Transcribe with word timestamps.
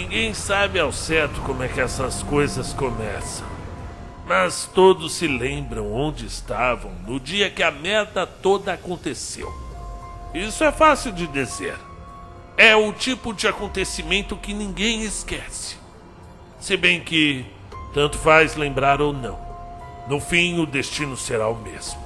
Ninguém 0.00 0.32
sabe 0.32 0.80
ao 0.80 0.90
certo 0.90 1.42
como 1.42 1.62
é 1.62 1.68
que 1.68 1.78
essas 1.78 2.22
coisas 2.22 2.72
começam. 2.72 3.46
Mas 4.26 4.64
todos 4.74 5.12
se 5.12 5.28
lembram 5.28 5.92
onde 5.92 6.24
estavam 6.24 6.90
no 7.06 7.20
dia 7.20 7.50
que 7.50 7.62
a 7.62 7.70
merda 7.70 8.26
toda 8.26 8.72
aconteceu. 8.72 9.52
Isso 10.32 10.64
é 10.64 10.72
fácil 10.72 11.12
de 11.12 11.26
dizer. 11.26 11.76
É 12.56 12.74
o 12.74 12.94
tipo 12.94 13.34
de 13.34 13.46
acontecimento 13.46 14.38
que 14.38 14.54
ninguém 14.54 15.02
esquece. 15.02 15.76
Se 16.58 16.78
bem 16.78 17.00
que 17.00 17.44
tanto 17.92 18.16
faz 18.16 18.56
lembrar 18.56 19.02
ou 19.02 19.12
não. 19.12 19.38
No 20.08 20.18
fim, 20.18 20.58
o 20.60 20.66
destino 20.66 21.14
será 21.14 21.46
o 21.46 21.56
mesmo: 21.56 22.00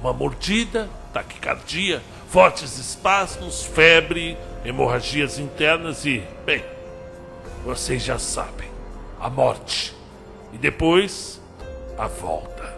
uma 0.00 0.14
mordida, 0.14 0.88
taquicardia, 1.12 2.02
fortes 2.30 2.78
espasmos, 2.78 3.62
febre, 3.62 4.34
hemorragias 4.64 5.38
internas 5.38 6.06
e, 6.06 6.22
bem, 6.46 6.77
vocês 7.64 8.02
já 8.02 8.18
sabem, 8.18 8.68
a 9.20 9.28
morte. 9.28 9.94
E 10.52 10.58
depois, 10.58 11.40
a 11.98 12.06
volta. 12.06 12.76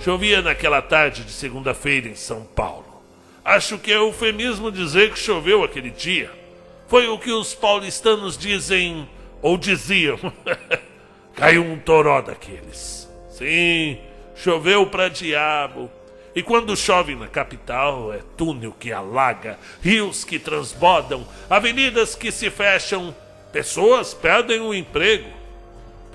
Chovia 0.00 0.40
naquela 0.40 0.80
tarde 0.80 1.24
de 1.24 1.32
segunda-feira 1.32 2.08
em 2.08 2.14
São 2.14 2.42
Paulo. 2.44 3.02
Acho 3.44 3.78
que 3.78 3.92
é 3.92 3.96
eufemismo 3.96 4.70
dizer 4.70 5.12
que 5.12 5.18
choveu 5.18 5.64
aquele 5.64 5.90
dia. 5.90 6.30
Foi 6.88 7.08
o 7.08 7.18
que 7.18 7.30
os 7.30 7.54
paulistanos 7.54 8.36
dizem, 8.36 9.08
ou 9.42 9.56
diziam. 9.56 10.18
Caiu 11.34 11.62
um 11.62 11.78
toró 11.78 12.20
daqueles. 12.20 13.08
Sim, 13.30 13.98
choveu 14.34 14.86
pra 14.86 15.08
diabo. 15.08 15.90
E 16.40 16.42
quando 16.42 16.74
chove 16.74 17.14
na 17.14 17.28
capital, 17.28 18.14
é 18.14 18.20
túnel 18.34 18.72
que 18.72 18.90
alaga, 18.90 19.58
rios 19.82 20.24
que 20.24 20.38
transbordam, 20.38 21.22
avenidas 21.50 22.14
que 22.14 22.32
se 22.32 22.48
fecham, 22.48 23.14
pessoas 23.52 24.14
perdem 24.14 24.58
o 24.58 24.72
emprego, 24.72 25.28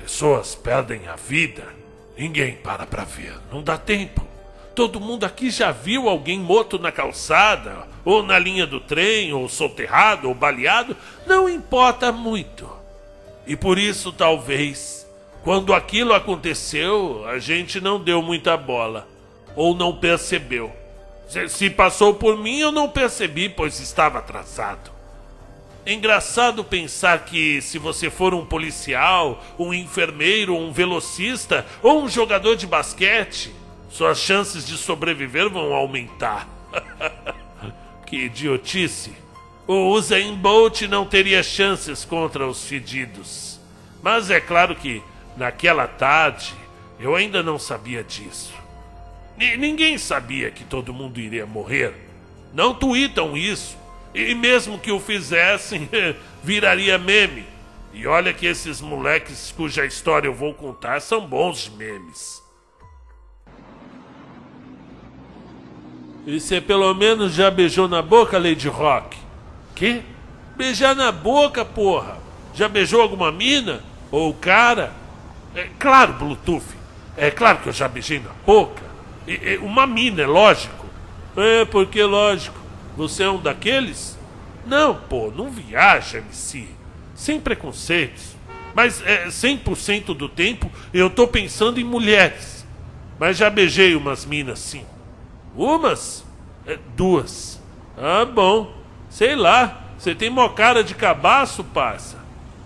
pessoas 0.01 0.55
perdem 0.55 1.07
a 1.07 1.15
vida. 1.15 1.67
Ninguém 2.17 2.55
para 2.55 2.87
pra 2.87 3.03
ver, 3.03 3.37
não 3.51 3.61
dá 3.61 3.77
tempo. 3.77 4.25
Todo 4.73 4.99
mundo 4.99 5.27
aqui 5.27 5.51
já 5.51 5.71
viu 5.71 6.09
alguém 6.09 6.39
morto 6.39 6.79
na 6.79 6.91
calçada, 6.91 7.87
ou 8.03 8.23
na 8.23 8.39
linha 8.39 8.65
do 8.65 8.79
trem, 8.79 9.31
ou 9.31 9.47
soterrado, 9.47 10.27
ou 10.27 10.33
baleado, 10.33 10.97
não 11.27 11.47
importa 11.47 12.11
muito. 12.11 12.67
E 13.45 13.55
por 13.55 13.77
isso, 13.77 14.11
talvez, 14.11 15.07
quando 15.43 15.71
aquilo 15.71 16.15
aconteceu, 16.15 17.23
a 17.27 17.37
gente 17.37 17.79
não 17.79 18.03
deu 18.03 18.23
muita 18.23 18.57
bola 18.57 19.13
ou 19.55 19.75
não 19.75 19.95
percebeu. 19.95 20.71
Se 21.49 21.69
passou 21.69 22.13
por 22.13 22.37
mim, 22.37 22.59
eu 22.59 22.71
não 22.71 22.89
percebi, 22.89 23.49
pois 23.49 23.79
estava 23.79 24.19
atrasado. 24.19 24.91
É 25.85 25.93
engraçado 25.93 26.63
pensar 26.63 27.25
que, 27.25 27.61
se 27.61 27.77
você 27.77 28.09
for 28.09 28.33
um 28.33 28.45
policial, 28.45 29.43
um 29.57 29.73
enfermeiro, 29.73 30.55
um 30.55 30.71
velocista 30.71 31.65
ou 31.81 32.03
um 32.03 32.09
jogador 32.09 32.55
de 32.55 32.65
basquete, 32.65 33.53
suas 33.89 34.17
chances 34.17 34.65
de 34.65 34.77
sobreviver 34.77 35.49
vão 35.49 35.73
aumentar. 35.73 36.47
que 38.05 38.17
idiotice! 38.25 39.13
O 39.67 39.89
Usain 39.91 40.35
Bolt 40.35 40.83
não 40.83 41.05
teria 41.05 41.41
chances 41.41 42.03
contra 42.03 42.47
os 42.47 42.65
fedidos. 42.65 43.59
Mas 44.01 44.29
é 44.29 44.39
claro 44.39 44.75
que, 44.75 45.01
naquela 45.37 45.87
tarde, 45.87 46.53
eu 46.99 47.15
ainda 47.15 47.41
não 47.41 47.57
sabia 47.57 48.03
disso. 48.03 48.53
N 49.37 49.57
ninguém 49.57 49.97
sabia 49.97 50.49
que 50.51 50.63
todo 50.63 50.93
mundo 50.93 51.19
iria 51.19 51.45
morrer. 51.45 51.93
Não 52.53 52.73
tweetam 52.73 53.35
isso. 53.35 53.77
E 54.13 54.33
mesmo 54.33 54.79
que 54.79 54.91
o 54.91 54.99
fizessem, 54.99 55.89
viraria 56.41 56.97
meme. 56.97 57.45
E 57.93 58.07
olha 58.07 58.33
que 58.33 58.45
esses 58.45 58.81
moleques 58.81 59.53
cuja 59.55 59.85
história 59.85 60.27
eu 60.27 60.33
vou 60.33 60.53
contar 60.53 61.01
são 61.01 61.25
bons 61.25 61.69
memes. 61.69 62.41
E 66.25 66.39
você 66.39 66.59
pelo 66.59 66.93
menos 66.93 67.33
já 67.33 67.51
beijou 67.51 67.87
na 67.87 68.01
boca, 68.01 68.37
Lady 68.37 68.67
Rock? 68.67 69.17
Que? 69.75 70.01
Beijar 70.55 70.95
na 70.95 71.11
boca, 71.11 71.63
porra? 71.63 72.17
Já 72.53 72.67
beijou 72.67 73.01
alguma 73.01 73.31
mina? 73.31 73.83
Ou 74.09 74.33
cara? 74.33 74.93
É 75.53 75.67
claro, 75.77 76.13
Bluetooth. 76.13 76.65
É 77.17 77.29
claro 77.29 77.59
que 77.59 77.67
eu 77.67 77.73
já 77.73 77.87
beijei 77.87 78.19
na 78.19 78.31
boca. 78.45 78.84
Uma 79.61 79.87
mina, 79.87 80.21
é 80.21 80.27
lógico. 80.27 80.85
É, 81.35 81.65
porque 81.65 82.01
lógico. 82.03 82.59
Você 82.95 83.23
é 83.23 83.29
um 83.29 83.39
daqueles? 83.39 84.17
Não, 84.65 84.95
pô, 84.95 85.31
não 85.35 85.49
viaja, 85.49 86.19
MC. 86.19 86.67
Sem 87.13 87.39
preconceitos. 87.39 88.35
Mas 88.73 89.01
é, 89.05 89.27
100% 89.27 90.13
do 90.15 90.27
tempo 90.27 90.71
eu 90.93 91.09
tô 91.09 91.27
pensando 91.27 91.79
em 91.79 91.83
mulheres. 91.83 92.65
Mas 93.19 93.37
já 93.37 93.49
beijei 93.49 93.95
umas 93.95 94.25
minas, 94.25 94.59
sim. 94.59 94.85
Umas? 95.55 96.25
É, 96.67 96.77
duas. 96.95 97.61
Ah, 97.97 98.25
bom. 98.25 98.73
Sei 99.09 99.35
lá. 99.35 99.81
Você 99.97 100.13
tem 100.13 100.29
mó 100.29 100.49
cara 100.49 100.83
de 100.83 100.93
cabaço, 100.93 101.63
parça. 101.63 102.17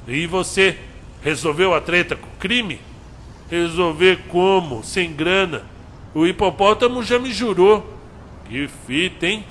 E 0.08 0.26
você? 0.26 0.78
Resolveu 1.22 1.74
a 1.76 1.82
treta 1.82 2.16
com 2.16 2.28
o 2.28 2.40
crime? 2.40 2.82
Resolver 3.50 4.20
como? 4.30 4.84
Sem 4.84 5.14
grana? 5.14 5.64
O 6.14 6.26
hipopótamo 6.26 7.04
já 7.04 7.20
me 7.20 7.32
jurou. 7.32 7.86
Que 8.46 8.68
fita, 8.88 9.28
hein? 9.28 9.46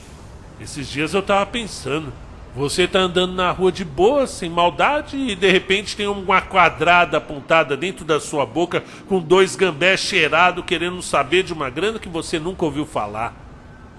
Esses 0.60 0.88
dias 0.88 1.14
eu 1.14 1.22
tava 1.22 1.46
pensando. 1.46 2.12
Você 2.56 2.88
tá 2.88 2.98
andando 2.98 3.34
na 3.34 3.52
rua 3.52 3.70
de 3.70 3.84
boa, 3.84 4.26
sem 4.26 4.50
maldade, 4.50 5.16
e 5.16 5.36
de 5.36 5.48
repente 5.48 5.96
tem 5.96 6.08
uma 6.08 6.40
quadrada 6.40 7.18
apontada 7.18 7.76
dentro 7.76 8.04
da 8.04 8.18
sua 8.18 8.44
boca 8.44 8.82
com 9.08 9.20
dois 9.20 9.54
gambés 9.54 10.00
cheirados 10.00 10.64
querendo 10.64 11.00
saber 11.00 11.44
de 11.44 11.52
uma 11.52 11.70
grana 11.70 12.00
que 12.00 12.08
você 12.08 12.38
nunca 12.40 12.64
ouviu 12.64 12.84
falar. 12.84 13.34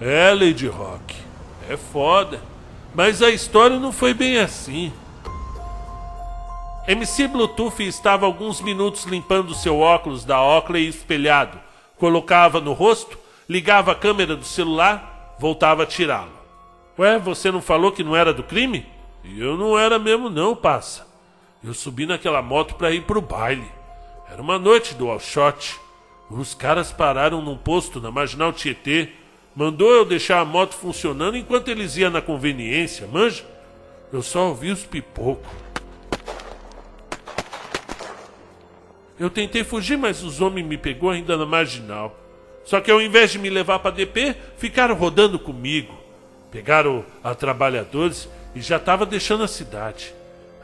É, 0.02 0.34
Lady 0.34 0.68
Rock. 0.68 1.16
É 1.70 1.78
foda. 1.78 2.42
Mas 2.94 3.22
a 3.22 3.30
história 3.30 3.80
não 3.80 3.94
foi 3.94 4.14
bem 4.14 4.40
assim. 4.40 4.92
MC 6.88 7.28
Bluetooth 7.28 7.82
estava 7.84 8.26
alguns 8.26 8.60
minutos 8.60 9.06
limpando 9.06 9.54
seu 9.54 9.80
óculos 9.80 10.26
da 10.26 10.42
Oakley 10.42 10.88
espelhado 10.88 11.69
colocava 12.00 12.60
no 12.60 12.74
rosto, 12.74 13.20
ligava 13.48 13.92
a 13.92 13.96
câmera 13.96 14.36
do 14.36 14.46
celular, 14.46 15.36
voltava 15.38 15.84
a 15.84 15.86
tirá-lo. 15.86 16.32
Ué, 16.98 17.20
você 17.20 17.52
não 17.52 17.62
falou 17.62 17.92
que 17.92 18.04
não 18.04 18.16
era 18.16 18.34
do 18.34 18.44
crime? 18.44 18.86
Eu 19.38 19.56
não 19.58 19.78
era 19.78 20.00
mesmo 20.00 20.30
não, 20.30 20.56
passa. 20.56 21.08
Eu 21.64 21.74
subi 21.74 22.06
naquela 22.06 22.42
moto 22.42 22.76
para 22.76 22.92
ir 22.92 23.04
pro 23.04 23.22
baile. 23.22 23.68
Era 24.32 24.42
uma 24.42 24.58
noite 24.58 24.96
do 24.96 25.10
all 25.10 25.20
shot. 25.20 25.78
Os 26.30 26.54
caras 26.54 26.92
pararam 26.92 27.42
num 27.42 27.58
posto 27.58 28.00
na 28.00 28.10
Marginal 28.10 28.54
Tietê. 28.54 29.10
Mandou 29.56 29.92
eu 29.92 30.06
deixar 30.06 30.40
a 30.40 30.46
moto 30.46 30.74
funcionando 30.74 31.36
enquanto 31.36 31.70
eles 31.70 31.98
iam 31.98 32.12
na 32.12 32.22
conveniência, 32.22 33.08
manja? 33.08 33.44
Eu 34.12 34.22
só 34.22 34.48
ouvi 34.48 34.72
os 34.72 34.86
pipocos. 34.86 35.50
Eu 39.20 39.30
tentei 39.30 39.64
fugir, 39.64 39.98
mas 39.98 40.24
os 40.24 40.40
homens 40.40 40.66
me 40.66 40.78
pegou 40.78 41.10
ainda 41.10 41.36
na 41.36 41.46
marginal. 41.46 42.18
Só 42.64 42.80
que 42.80 42.90
ao 42.90 43.02
invés 43.02 43.32
de 43.32 43.40
me 43.40 43.50
levar 43.50 43.80
para 43.80 43.92
DP, 43.92 44.36
ficaram 44.58 44.96
rodando 44.96 45.38
comigo. 45.38 45.94
Pegaram 46.52 47.06
a 47.24 47.36
trabalhadores 47.36 48.30
e 48.56 48.62
já 48.62 48.80
tava 48.80 49.06
deixando 49.06 49.44
a 49.44 49.48
cidade. 49.48 50.14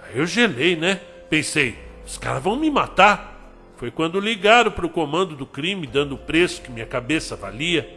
Aí 0.04 0.20
eu 0.20 0.26
gelei, 0.26 0.76
né? 0.76 1.02
Pensei, 1.30 1.76
os 2.06 2.18
caras 2.18 2.42
vão 2.42 2.56
me 2.56 2.70
matar. 2.70 3.52
Foi 3.78 3.92
quando 3.92 4.20
ligaram 4.20 4.72
para 4.72 4.86
o 4.86 4.90
comando 4.90 5.36
do 5.36 5.46
crime, 5.46 5.86
dando 5.86 6.16
o 6.16 6.18
preço 6.18 6.62
que 6.62 6.72
minha 6.72 6.86
cabeça 6.86 7.36
valia. 7.36 7.90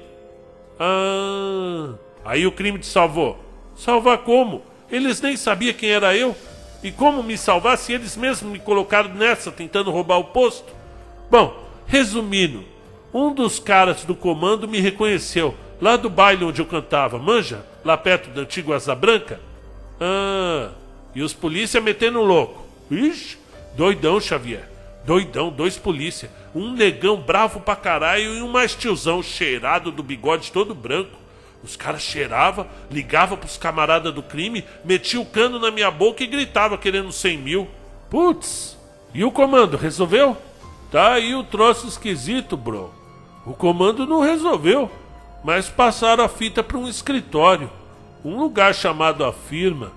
Ah, 0.78 1.94
aí 2.24 2.46
o 2.46 2.52
crime 2.52 2.78
te 2.78 2.86
salvou. 2.86 3.38
Salvar 3.76 4.18
como? 4.18 4.62
Eles 4.90 5.20
nem 5.20 5.36
sabiam 5.36 5.74
quem 5.74 5.90
era 5.90 6.16
eu. 6.16 6.34
E 6.82 6.92
como 6.92 7.22
me 7.22 7.36
salvar 7.36 7.76
se 7.76 7.92
eles 7.92 8.16
mesmos 8.16 8.52
me 8.52 8.58
colocaram 8.58 9.12
nessa 9.14 9.50
tentando 9.50 9.90
roubar 9.90 10.18
o 10.18 10.24
posto? 10.24 10.72
Bom, 11.30 11.68
resumindo, 11.86 12.64
um 13.12 13.32
dos 13.32 13.58
caras 13.58 14.04
do 14.04 14.14
comando 14.14 14.68
me 14.68 14.80
reconheceu 14.80 15.54
lá 15.80 15.96
do 15.96 16.10
baile 16.10 16.44
onde 16.44 16.60
eu 16.60 16.66
cantava, 16.66 17.18
manja? 17.18 17.64
Lá 17.84 17.96
perto 17.96 18.30
da 18.30 18.42
antiga 18.42 18.76
Asa 18.76 18.94
Branca. 18.94 19.40
Ah, 20.00 20.70
e 21.14 21.22
os 21.22 21.32
polícia 21.32 21.80
metendo 21.80 22.20
louco. 22.22 22.66
Ixi, 22.90 23.38
doidão, 23.76 24.20
Xavier. 24.20 24.68
Doidão, 25.04 25.50
dois 25.50 25.76
polícia. 25.76 26.30
Um 26.54 26.72
negão 26.72 27.16
bravo 27.16 27.60
pra 27.60 27.74
caralho 27.74 28.34
e 28.34 28.42
um 28.42 28.48
mais 28.48 28.74
tiozão 28.74 29.22
cheirado 29.22 29.90
do 29.90 30.02
bigode 30.02 30.52
todo 30.52 30.74
branco. 30.74 31.16
Os 31.62 31.76
caras 31.76 32.02
cheiravam, 32.02 32.66
ligavam 32.90 33.36
pros 33.36 33.56
camaradas 33.56 34.14
do 34.14 34.22
crime, 34.22 34.64
metia 34.84 35.20
o 35.20 35.26
cano 35.26 35.58
na 35.58 35.70
minha 35.70 35.90
boca 35.90 36.22
e 36.22 36.26
gritava 36.26 36.78
querendo 36.78 37.10
100 37.10 37.38
mil. 37.38 37.68
Putz, 38.08 38.78
e 39.12 39.24
o 39.24 39.32
comando 39.32 39.76
resolveu? 39.76 40.36
Tá 40.90 41.14
aí 41.14 41.34
o 41.34 41.44
troço 41.44 41.86
esquisito, 41.86 42.56
bro. 42.56 42.92
O 43.44 43.52
comando 43.52 44.06
não 44.06 44.20
resolveu, 44.20 44.90
mas 45.42 45.68
passaram 45.68 46.24
a 46.24 46.28
fita 46.28 46.62
para 46.62 46.78
um 46.78 46.88
escritório, 46.88 47.70
um 48.24 48.38
lugar 48.38 48.74
chamado 48.74 49.24
a 49.24 49.32
firma. 49.32 49.92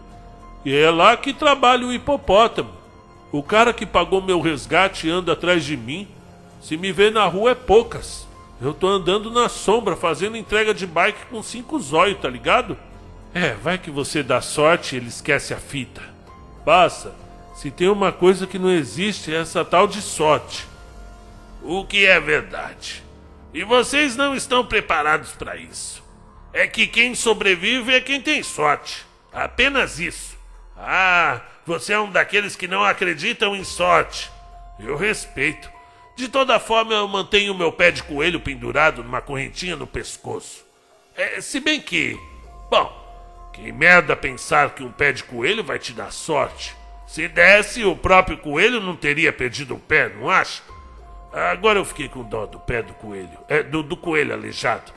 E 0.66 0.76
é 0.76 0.90
lá 0.90 1.16
que 1.18 1.34
trabalha 1.34 1.86
o 1.86 1.94
hipopótamo. 1.94 2.72
O 3.32 3.42
cara 3.42 3.74
que 3.74 3.86
pagou 3.86 4.22
meu 4.22 4.42
resgate 4.42 5.10
anda 5.10 5.34
atrás 5.34 5.64
de 5.64 5.78
mim. 5.78 6.08
Se 6.60 6.78
me 6.78 6.92
vê 6.92 7.10
na 7.10 7.26
rua 7.26 7.52
é 7.52 7.56
poucas. 7.56 8.28
Eu 8.62 8.76
tô 8.76 8.88
andando 8.88 9.32
na 9.32 9.50
sombra, 9.50 9.96
fazendo 9.96 10.38
entrega 10.38 10.72
de 10.72 10.86
bike 10.86 11.26
com 11.26 11.42
cinco 11.42 11.80
zóio, 11.80 12.16
tá 12.18 12.30
ligado? 12.30 12.78
É, 13.34 13.54
vai 13.56 13.80
que 13.80 13.90
você 13.90 14.22
dá 14.22 14.40
sorte 14.40 14.94
e 14.94 15.00
ele 15.00 15.08
esquece 15.08 15.52
a 15.52 15.58
fita. 15.58 16.02
Passa. 16.64 17.16
Se 17.56 17.72
tem 17.72 17.90
uma 17.90 18.12
coisa 18.12 18.46
que 18.46 18.60
não 18.60 18.70
existe 18.70 19.34
é 19.34 19.42
essa 19.42 19.66
tal 19.66 19.88
de 19.88 20.00
sorte. 20.00 20.68
O 21.64 21.86
que 21.86 22.06
é 22.06 22.20
verdade. 22.20 23.04
E 23.52 23.64
vocês 23.64 24.16
não 24.16 24.36
estão 24.36 24.64
preparados 24.64 25.32
para 25.32 25.58
isso. 25.58 26.04
É 26.54 26.68
que 26.68 26.86
quem 26.86 27.16
sobrevive 27.16 27.94
é 27.94 28.00
quem 28.00 28.22
tem 28.22 28.44
sorte. 28.44 29.06
Apenas 29.34 30.00
isso. 30.00 30.38
Ah, 30.78 31.42
você 31.66 31.94
é 31.94 32.00
um 32.00 32.12
daqueles 32.12 32.56
que 32.56 32.68
não 32.68 32.84
acreditam 32.84 33.56
em 33.56 33.64
sorte. 33.64 34.32
Eu 34.80 34.96
respeito. 34.96 35.70
De 36.22 36.30
toda 36.30 36.60
forma, 36.60 36.94
eu 36.94 37.08
mantenho 37.08 37.56
meu 37.56 37.72
pé 37.72 37.90
de 37.90 38.04
coelho 38.04 38.40
pendurado 38.40 39.04
numa 39.04 39.22
correntinha 39.22 39.76
no 39.76 39.88
pescoço. 39.88 40.64
É, 41.18 41.42
se 41.42 41.60
bem 41.60 41.82
que. 41.82 42.16
Bom, 42.70 43.50
que 43.52 43.72
merda 43.72 44.16
pensar 44.16 44.76
que 44.76 44.84
um 44.84 44.92
pé 44.92 45.12
de 45.12 45.24
coelho 45.24 45.64
vai 45.64 45.80
te 45.80 45.94
dar 45.94 46.14
sorte. 46.14 46.76
Se 47.08 47.28
desse, 47.28 47.84
o 47.84 47.96
próprio 47.96 48.38
coelho 48.38 48.80
não 48.80 48.96
teria 48.96 49.34
perdido 49.34 49.74
o 49.74 49.80
pé, 49.80 50.10
não 50.10 50.30
acha? 50.30 50.62
Agora 51.34 51.80
eu 51.80 51.86
fiquei 51.86 52.08
com 52.08 52.22
dó 52.22 52.46
do 52.46 52.60
pé 52.60 52.84
do 52.84 52.94
coelho. 52.94 53.40
É, 53.50 53.64
do, 53.64 53.82
do 53.82 53.98
coelho 53.98 54.32
aleijado. 54.32 54.94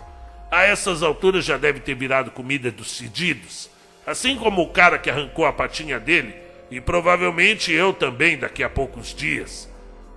A 0.50 0.64
essas 0.64 1.02
alturas 1.02 1.42
já 1.42 1.56
deve 1.56 1.80
ter 1.80 1.94
virado 1.94 2.32
comida 2.32 2.70
dos 2.70 2.98
fedidos. 2.98 3.70
Assim 4.06 4.36
como 4.36 4.60
o 4.60 4.68
cara 4.68 4.98
que 4.98 5.08
arrancou 5.08 5.46
a 5.46 5.54
patinha 5.54 5.98
dele, 5.98 6.34
e 6.70 6.82
provavelmente 6.82 7.72
eu 7.72 7.94
também 7.94 8.36
daqui 8.36 8.62
a 8.62 8.68
poucos 8.68 9.14
dias. 9.14 9.72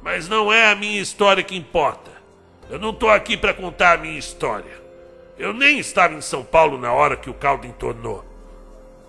Mas 0.07 0.29
não 0.29 0.53
é 0.53 0.71
a 0.71 0.73
minha 0.73 1.01
história 1.01 1.43
que 1.43 1.53
importa. 1.53 2.09
Eu 2.69 2.79
não 2.79 2.91
estou 2.91 3.09
aqui 3.09 3.35
para 3.35 3.53
contar 3.53 3.91
a 3.91 4.01
minha 4.01 4.17
história. 4.17 4.81
Eu 5.37 5.51
nem 5.51 5.79
estava 5.79 6.13
em 6.13 6.21
São 6.21 6.45
Paulo 6.45 6.77
na 6.77 6.93
hora 6.93 7.17
que 7.17 7.29
o 7.29 7.33
caldo 7.33 7.67
entornou. 7.67 8.23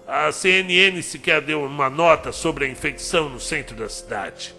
A 0.09 0.33
CNN 0.33 1.01
sequer 1.01 1.41
deu 1.41 1.63
uma 1.63 1.89
nota 1.89 2.33
sobre 2.33 2.65
a 2.65 2.69
infecção 2.69 3.29
no 3.29 3.39
centro 3.39 3.77
da 3.77 3.89
cidade. 3.89 4.53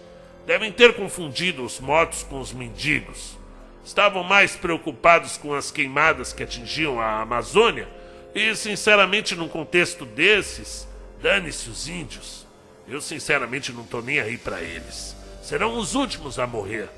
Devem 0.46 0.72
ter 0.72 0.94
confundido 0.94 1.62
os 1.62 1.78
mortos 1.78 2.22
com 2.22 2.40
os 2.40 2.54
mendigos. 2.54 3.36
Estavam 3.84 4.24
mais 4.24 4.56
preocupados 4.56 5.36
com 5.36 5.52
as 5.52 5.70
queimadas 5.70 6.32
que 6.32 6.42
atingiam 6.42 6.98
a 6.98 7.20
Amazônia 7.20 7.86
e, 8.34 8.56
sinceramente, 8.56 9.36
num 9.36 9.46
contexto 9.46 10.06
desses, 10.06 10.88
dane-se 11.20 11.68
os 11.68 11.86
índios. 11.86 12.46
Eu, 12.88 13.02
sinceramente, 13.02 13.72
não 13.72 13.84
tô 13.84 14.00
nem 14.00 14.20
aí 14.20 14.38
para 14.38 14.62
eles. 14.62 15.19
Serão 15.42 15.76
os 15.78 15.94
últimos 15.94 16.38
a 16.38 16.46
morrer. 16.46 16.88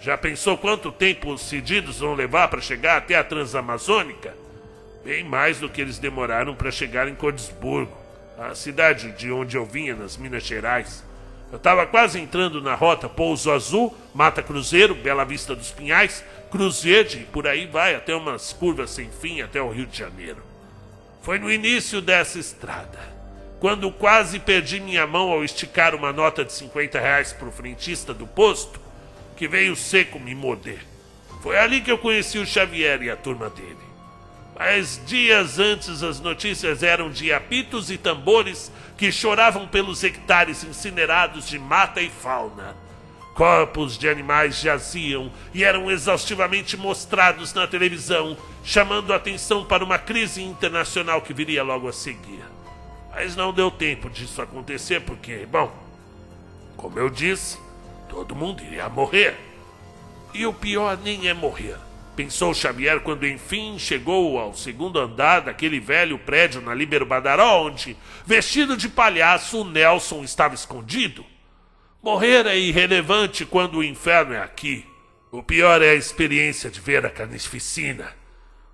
Já 0.00 0.18
pensou 0.18 0.58
quanto 0.58 0.92
tempo 0.92 1.32
os 1.32 1.40
cedidos 1.40 2.00
vão 2.00 2.14
levar 2.14 2.48
para 2.48 2.60
chegar 2.60 2.98
até 2.98 3.16
a 3.16 3.24
Transamazônica? 3.24 4.34
Bem 5.04 5.24
mais 5.24 5.60
do 5.60 5.68
que 5.68 5.80
eles 5.80 5.98
demoraram 5.98 6.54
para 6.54 6.70
chegar 6.70 7.08
em 7.08 7.14
Cordesburgo, 7.14 7.92
a 8.38 8.54
cidade 8.54 9.12
de 9.12 9.30
onde 9.30 9.56
eu 9.56 9.64
vinha, 9.64 9.94
nas 9.94 10.16
Minas 10.16 10.42
Gerais. 10.42 11.04
Eu 11.50 11.56
estava 11.56 11.86
quase 11.86 12.18
entrando 12.18 12.60
na 12.60 12.74
rota 12.74 13.08
Pouso 13.08 13.50
Azul, 13.50 13.94
Mata 14.12 14.42
Cruzeiro, 14.42 14.94
Bela 14.94 15.24
Vista 15.24 15.54
dos 15.54 15.70
Pinhais, 15.70 16.24
Cruzede 16.50 17.20
e 17.20 17.24
por 17.24 17.46
aí 17.46 17.66
vai 17.66 17.94
até 17.94 18.14
umas 18.14 18.52
curvas 18.52 18.90
sem 18.90 19.10
fim 19.10 19.40
até 19.40 19.62
o 19.62 19.70
Rio 19.70 19.86
de 19.86 19.98
Janeiro. 19.98 20.42
Foi 21.22 21.38
no 21.38 21.50
início 21.50 22.02
dessa 22.02 22.38
estrada, 22.38 22.98
quando 23.64 23.90
quase 23.90 24.38
perdi 24.38 24.78
minha 24.78 25.06
mão 25.06 25.30
ao 25.30 25.42
esticar 25.42 25.94
uma 25.94 26.12
nota 26.12 26.44
de 26.44 26.52
50 26.52 27.00
reais 27.00 27.32
para 27.32 27.48
o 27.48 27.50
frentista 27.50 28.12
do 28.12 28.26
posto, 28.26 28.78
que 29.38 29.48
veio 29.48 29.74
seco 29.74 30.20
me 30.20 30.34
morder. 30.34 30.80
Foi 31.42 31.56
ali 31.56 31.80
que 31.80 31.90
eu 31.90 31.96
conheci 31.96 32.38
o 32.38 32.44
Xavier 32.44 33.00
e 33.00 33.10
a 33.10 33.16
turma 33.16 33.48
dele. 33.48 33.78
Mas 34.54 35.00
dias 35.06 35.58
antes 35.58 36.02
as 36.02 36.20
notícias 36.20 36.82
eram 36.82 37.08
de 37.08 37.32
apitos 37.32 37.90
e 37.90 37.96
tambores 37.96 38.70
que 38.98 39.10
choravam 39.10 39.66
pelos 39.66 40.04
hectares 40.04 40.62
incinerados 40.62 41.48
de 41.48 41.58
mata 41.58 42.02
e 42.02 42.10
fauna. 42.10 42.76
Corpos 43.34 43.96
de 43.96 44.10
animais 44.10 44.60
jaziam 44.60 45.32
e 45.54 45.64
eram 45.64 45.90
exaustivamente 45.90 46.76
mostrados 46.76 47.54
na 47.54 47.66
televisão, 47.66 48.36
chamando 48.62 49.10
a 49.10 49.16
atenção 49.16 49.64
para 49.64 49.82
uma 49.82 49.98
crise 49.98 50.42
internacional 50.42 51.22
que 51.22 51.32
viria 51.32 51.62
logo 51.62 51.88
a 51.88 51.94
seguir. 51.94 52.53
Mas 53.14 53.36
não 53.36 53.52
deu 53.52 53.70
tempo 53.70 54.10
disso 54.10 54.42
acontecer 54.42 55.00
porque, 55.02 55.46
bom, 55.46 55.72
como 56.76 56.98
eu 56.98 57.08
disse, 57.08 57.58
todo 58.08 58.34
mundo 58.34 58.60
iria 58.64 58.88
morrer. 58.88 59.36
E 60.32 60.44
o 60.44 60.52
pior 60.52 60.98
nem 60.98 61.28
é 61.28 61.32
morrer. 61.32 61.76
Pensou 62.16 62.52
Xavier 62.52 63.00
quando 63.00 63.26
enfim 63.26 63.78
chegou 63.78 64.38
ao 64.38 64.52
segundo 64.52 64.98
andar 64.98 65.42
daquele 65.42 65.78
velho 65.78 66.18
prédio 66.18 66.60
na 66.60 66.74
Libero 66.74 67.06
Badaró, 67.06 67.66
onde, 67.66 67.96
vestido 68.26 68.76
de 68.76 68.88
palhaço, 68.88 69.60
o 69.60 69.64
Nelson 69.64 70.24
estava 70.24 70.54
escondido. 70.54 71.24
Morrer 72.02 72.46
é 72.46 72.58
irrelevante 72.58 73.46
quando 73.46 73.78
o 73.78 73.84
inferno 73.84 74.34
é 74.34 74.40
aqui. 74.40 74.84
O 75.30 75.42
pior 75.42 75.80
é 75.82 75.90
a 75.90 75.94
experiência 75.94 76.68
de 76.68 76.80
ver 76.80 77.06
a 77.06 77.10
carnificina. 77.10 78.12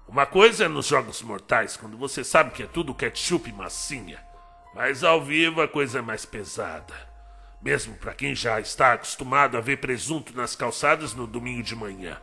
Uma 0.08 0.24
coisa 0.24 0.64
é 0.64 0.68
nos 0.68 0.86
jogos 0.86 1.20
mortais, 1.22 1.76
quando 1.76 1.96
você 1.96 2.24
sabe 2.24 2.50
que 2.52 2.62
é 2.62 2.66
tudo 2.66 2.94
ketchup 2.94 3.48
e 3.48 3.52
massinha. 3.52 4.29
Mas 4.74 5.02
ao 5.02 5.20
vivo 5.20 5.60
a 5.60 5.68
coisa 5.68 5.98
é 5.98 6.02
mais 6.02 6.24
pesada. 6.24 6.94
Mesmo 7.60 7.94
para 7.96 8.14
quem 8.14 8.34
já 8.34 8.60
está 8.60 8.92
acostumado 8.92 9.56
a 9.56 9.60
ver 9.60 9.78
presunto 9.78 10.34
nas 10.34 10.56
calçadas 10.56 11.14
no 11.14 11.26
domingo 11.26 11.62
de 11.62 11.74
manhã. 11.74 12.20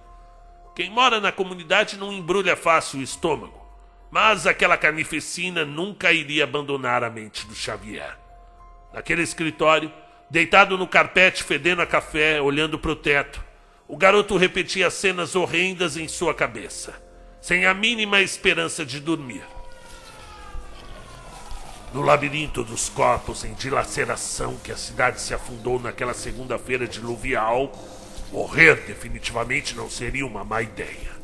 Quem 0.76 0.90
mora 0.90 1.20
na 1.20 1.32
comunidade 1.32 1.98
não 1.98 2.14
embrulha 2.14 2.56
fácil 2.56 3.00
o 3.00 3.04
estômago, 3.04 3.66
mas 4.10 4.48
aquela 4.48 4.78
carnificina 4.78 5.66
nunca 5.66 6.12
iria 6.14 6.44
abandonar 6.44 7.04
a 7.04 7.10
mente 7.10 7.46
do 7.48 7.56
Xavier. 7.56 8.18
Naquele 8.94 9.22
escritório, 9.22 9.92
deitado 10.30 10.78
no 10.78 10.88
carpete 10.88 11.44
fedendo 11.44 11.82
a 11.82 11.86
café, 11.86 12.42
olhando 12.42 12.80
para 12.80 12.92
o 12.92 12.96
teto, 12.96 13.44
o 13.88 13.98
garoto 13.98 14.38
repetia 14.38 14.90
cenas 14.90 15.36
horrendas 15.36 15.98
em 15.98 16.08
sua 16.08 16.34
cabeça, 16.34 17.02
sem 17.42 17.66
a 17.66 17.74
mínima 17.74 18.22
esperança 18.22 18.86
de 18.86 19.00
dormir. 19.00 19.44
No 21.94 22.02
labirinto 22.02 22.64
dos 22.64 22.90
corpos 22.90 23.44
em 23.44 23.54
dilaceração 23.54 24.58
que 24.58 24.72
a 24.72 24.78
cidade 24.78 25.22
se 25.22 25.34
afundou 25.34 25.80
naquela 25.80 26.14
segunda-feira 26.14 26.88
diluvial, 26.88 27.72
Morrer 28.32 28.76
definitivamente 28.86 29.74
não 29.74 29.90
seria 29.90 30.26
uma 30.26 30.44
má 30.44 30.62
ideia. 30.62 31.16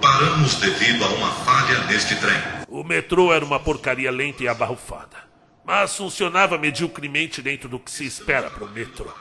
Paramos 0.00 0.54
devido 0.54 1.04
a 1.04 1.08
uma 1.08 1.30
falha 1.44 1.84
neste 1.84 2.16
trem. 2.16 2.36
O 2.66 2.82
metrô 2.82 3.32
era 3.32 3.44
uma 3.44 3.60
porcaria 3.60 4.10
lenta 4.10 4.42
e 4.42 4.48
abarrufada, 4.48 5.18
mas 5.64 5.94
funcionava 5.94 6.56
mediocremente 6.56 7.42
dentro 7.42 7.68
do 7.68 7.78
que 7.78 7.90
se 7.90 8.06
espera 8.06 8.50
para 8.50 8.64
o 8.64 8.70
metrô. 8.70 9.12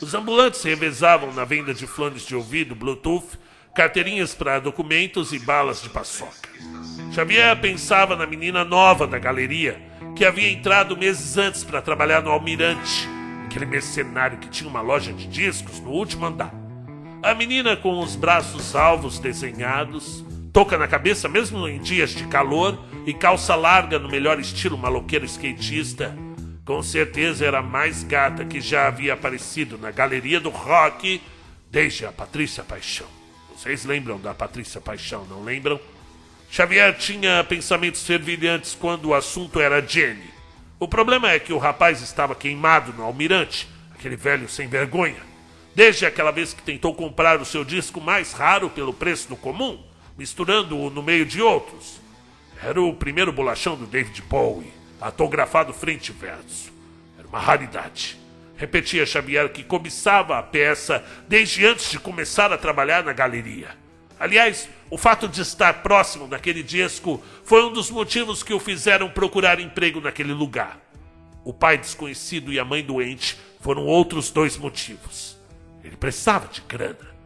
Os 0.00 0.12
ambulantes 0.12 0.62
revezavam 0.64 1.32
na 1.32 1.44
venda 1.44 1.72
de 1.72 1.86
fones 1.86 2.22
de 2.22 2.34
ouvido 2.34 2.74
Bluetooth, 2.74 3.38
carteirinhas 3.74 4.34
para 4.34 4.58
documentos 4.58 5.32
e 5.32 5.38
balas 5.38 5.80
de 5.80 5.88
paçoca. 5.88 6.48
Xavier 7.16 7.58
pensava 7.58 8.14
na 8.14 8.26
menina 8.26 8.62
nova 8.62 9.06
da 9.06 9.18
galeria, 9.18 9.80
que 10.14 10.22
havia 10.22 10.50
entrado 10.50 10.94
meses 10.94 11.38
antes 11.38 11.64
para 11.64 11.80
trabalhar 11.80 12.20
no 12.20 12.30
Almirante 12.30 13.08
aquele 13.46 13.64
mercenário 13.64 14.36
que 14.36 14.50
tinha 14.50 14.68
uma 14.68 14.82
loja 14.82 15.14
de 15.14 15.26
discos 15.26 15.80
no 15.80 15.92
último 15.92 16.26
andar. 16.26 16.52
A 17.22 17.32
menina 17.32 17.74
com 17.74 18.00
os 18.00 18.14
braços 18.14 18.76
alvos 18.76 19.18
desenhados, 19.18 20.22
touca 20.52 20.76
na 20.76 20.86
cabeça 20.86 21.26
mesmo 21.26 21.66
em 21.66 21.80
dias 21.80 22.10
de 22.10 22.26
calor 22.26 22.78
e 23.06 23.14
calça 23.14 23.54
larga 23.54 23.98
no 23.98 24.10
melhor 24.10 24.38
estilo 24.38 24.76
maloqueiro 24.76 25.24
skatista, 25.24 26.14
com 26.66 26.82
certeza 26.82 27.46
era 27.46 27.60
a 27.60 27.62
mais 27.62 28.02
gata 28.02 28.44
que 28.44 28.60
já 28.60 28.88
havia 28.88 29.14
aparecido 29.14 29.78
na 29.78 29.90
galeria 29.90 30.38
do 30.38 30.50
rock 30.50 31.22
desde 31.70 32.04
a 32.04 32.12
Patrícia 32.12 32.62
Paixão. 32.62 33.06
Vocês 33.56 33.86
lembram 33.86 34.20
da 34.20 34.34
Patrícia 34.34 34.82
Paixão, 34.82 35.24
não 35.24 35.42
lembram? 35.42 35.80
Xavier 36.50 36.96
tinha 36.96 37.44
pensamentos 37.44 38.06
fervilhantes 38.06 38.74
quando 38.74 39.06
o 39.06 39.14
assunto 39.14 39.60
era 39.60 39.80
Jenny. 39.80 40.30
O 40.78 40.86
problema 40.86 41.30
é 41.30 41.38
que 41.38 41.52
o 41.52 41.58
rapaz 41.58 42.00
estava 42.00 42.34
queimado 42.34 42.92
no 42.92 43.02
almirante, 43.02 43.68
aquele 43.94 44.16
velho 44.16 44.48
sem 44.48 44.68
vergonha. 44.68 45.22
Desde 45.74 46.06
aquela 46.06 46.30
vez 46.30 46.54
que 46.54 46.62
tentou 46.62 46.94
comprar 46.94 47.40
o 47.40 47.44
seu 47.44 47.64
disco 47.64 48.00
mais 48.00 48.32
raro 48.32 48.70
pelo 48.70 48.94
preço 48.94 49.28
do 49.28 49.36
comum, 49.36 49.82
misturando-o 50.16 50.90
no 50.90 51.02
meio 51.02 51.26
de 51.26 51.42
outros. 51.42 52.00
Era 52.62 52.80
o 52.80 52.94
primeiro 52.94 53.32
bolachão 53.32 53.76
do 53.76 53.86
David 53.86 54.22
Bowie, 54.22 54.72
autografado 55.00 55.72
frente 55.74 56.08
e 56.08 56.12
verso. 56.12 56.72
Era 57.18 57.28
uma 57.28 57.38
raridade. 57.38 58.18
Repetia 58.56 59.04
Xavier 59.04 59.50
que 59.50 59.62
cobiçava 59.62 60.38
a 60.38 60.42
peça 60.42 61.04
desde 61.28 61.66
antes 61.66 61.90
de 61.90 61.98
começar 61.98 62.50
a 62.52 62.56
trabalhar 62.58 63.04
na 63.04 63.12
galeria. 63.12 63.76
Aliás, 64.18 64.68
o 64.90 64.96
fato 64.96 65.26
de 65.26 65.40
estar 65.40 65.82
próximo 65.82 66.28
daquele 66.28 66.62
disco 66.62 67.22
foi 67.44 67.64
um 67.64 67.72
dos 67.72 67.90
motivos 67.90 68.42
que 68.42 68.54
o 68.54 68.60
fizeram 68.60 69.08
procurar 69.08 69.58
emprego 69.58 70.00
naquele 70.00 70.32
lugar. 70.32 70.80
O 71.44 71.52
pai 71.52 71.76
desconhecido 71.76 72.52
e 72.52 72.58
a 72.58 72.64
mãe 72.64 72.84
doente 72.84 73.36
foram 73.60 73.84
outros 73.84 74.30
dois 74.30 74.56
motivos. 74.56 75.36
Ele 75.82 75.96
precisava 75.96 76.46
de 76.48 76.60
grana. 76.60 77.16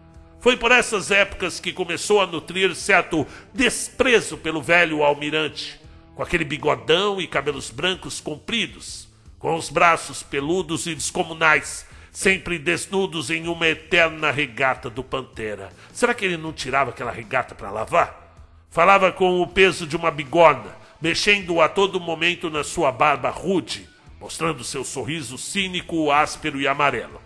Foi 0.40 0.56
por 0.56 0.72
essas 0.72 1.10
épocas 1.10 1.60
que 1.60 1.72
começou 1.72 2.20
a 2.20 2.26
nutrir 2.26 2.74
certo 2.74 3.26
desprezo 3.52 4.38
pelo 4.38 4.62
velho 4.62 5.02
almirante, 5.02 5.78
com 6.14 6.22
aquele 6.22 6.44
bigodão 6.44 7.20
e 7.20 7.26
cabelos 7.26 7.70
brancos 7.70 8.20
compridos, 8.20 9.06
com 9.38 9.54
os 9.54 9.68
braços 9.68 10.22
peludos 10.22 10.86
e 10.86 10.94
descomunais, 10.94 11.86
sempre 12.12 12.58
desnudos 12.58 13.30
em 13.30 13.48
uma 13.48 13.68
eterna 13.68 14.30
regata 14.30 14.90
do 14.90 15.02
Pantera. 15.02 15.70
Será 15.92 16.14
que 16.14 16.24
ele 16.24 16.36
não 16.36 16.52
tirava 16.52 16.90
aquela 16.90 17.10
regata 17.10 17.54
para 17.54 17.70
lavar? 17.70 18.34
Falava 18.70 19.10
com 19.12 19.40
o 19.40 19.46
peso 19.46 19.86
de 19.86 19.96
uma 19.96 20.10
bigorna, 20.10 20.76
mexendo 21.00 21.60
a 21.60 21.68
todo 21.68 22.00
momento 22.00 22.50
na 22.50 22.62
sua 22.62 22.92
barba 22.92 23.30
rude, 23.30 23.88
mostrando 24.20 24.62
seu 24.62 24.84
sorriso 24.84 25.38
cínico, 25.38 26.10
áspero 26.10 26.60
e 26.60 26.68
amarelo. 26.68 27.20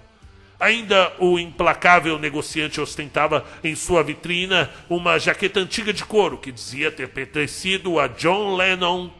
Ainda 0.58 1.12
o 1.18 1.38
implacável 1.38 2.18
negociante 2.18 2.80
ostentava 2.80 3.44
em 3.62 3.74
sua 3.74 4.02
vitrina 4.02 4.70
uma 4.88 5.18
jaqueta 5.18 5.60
antiga 5.60 5.92
de 5.92 6.04
couro 6.04 6.38
que 6.38 6.52
dizia 6.52 6.90
ter 6.90 7.08
pertencido 7.08 7.98
a 7.98 8.06
John 8.06 8.56
Lennon. 8.56 9.10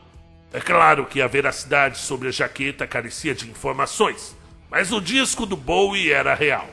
É 0.53 0.61
claro 0.61 1.05
que 1.05 1.21
a 1.21 1.27
veracidade 1.27 1.99
sobre 1.99 2.29
a 2.29 2.31
jaqueta 2.31 2.87
carecia 2.87 3.35
de 3.35 3.51
informações, 3.51 4.35
mas 4.75 4.91
o 4.91 5.01
disco 5.01 5.47
do 5.47 5.57
Bowie 5.57 6.11
era 6.11 6.35
real. 6.35 6.69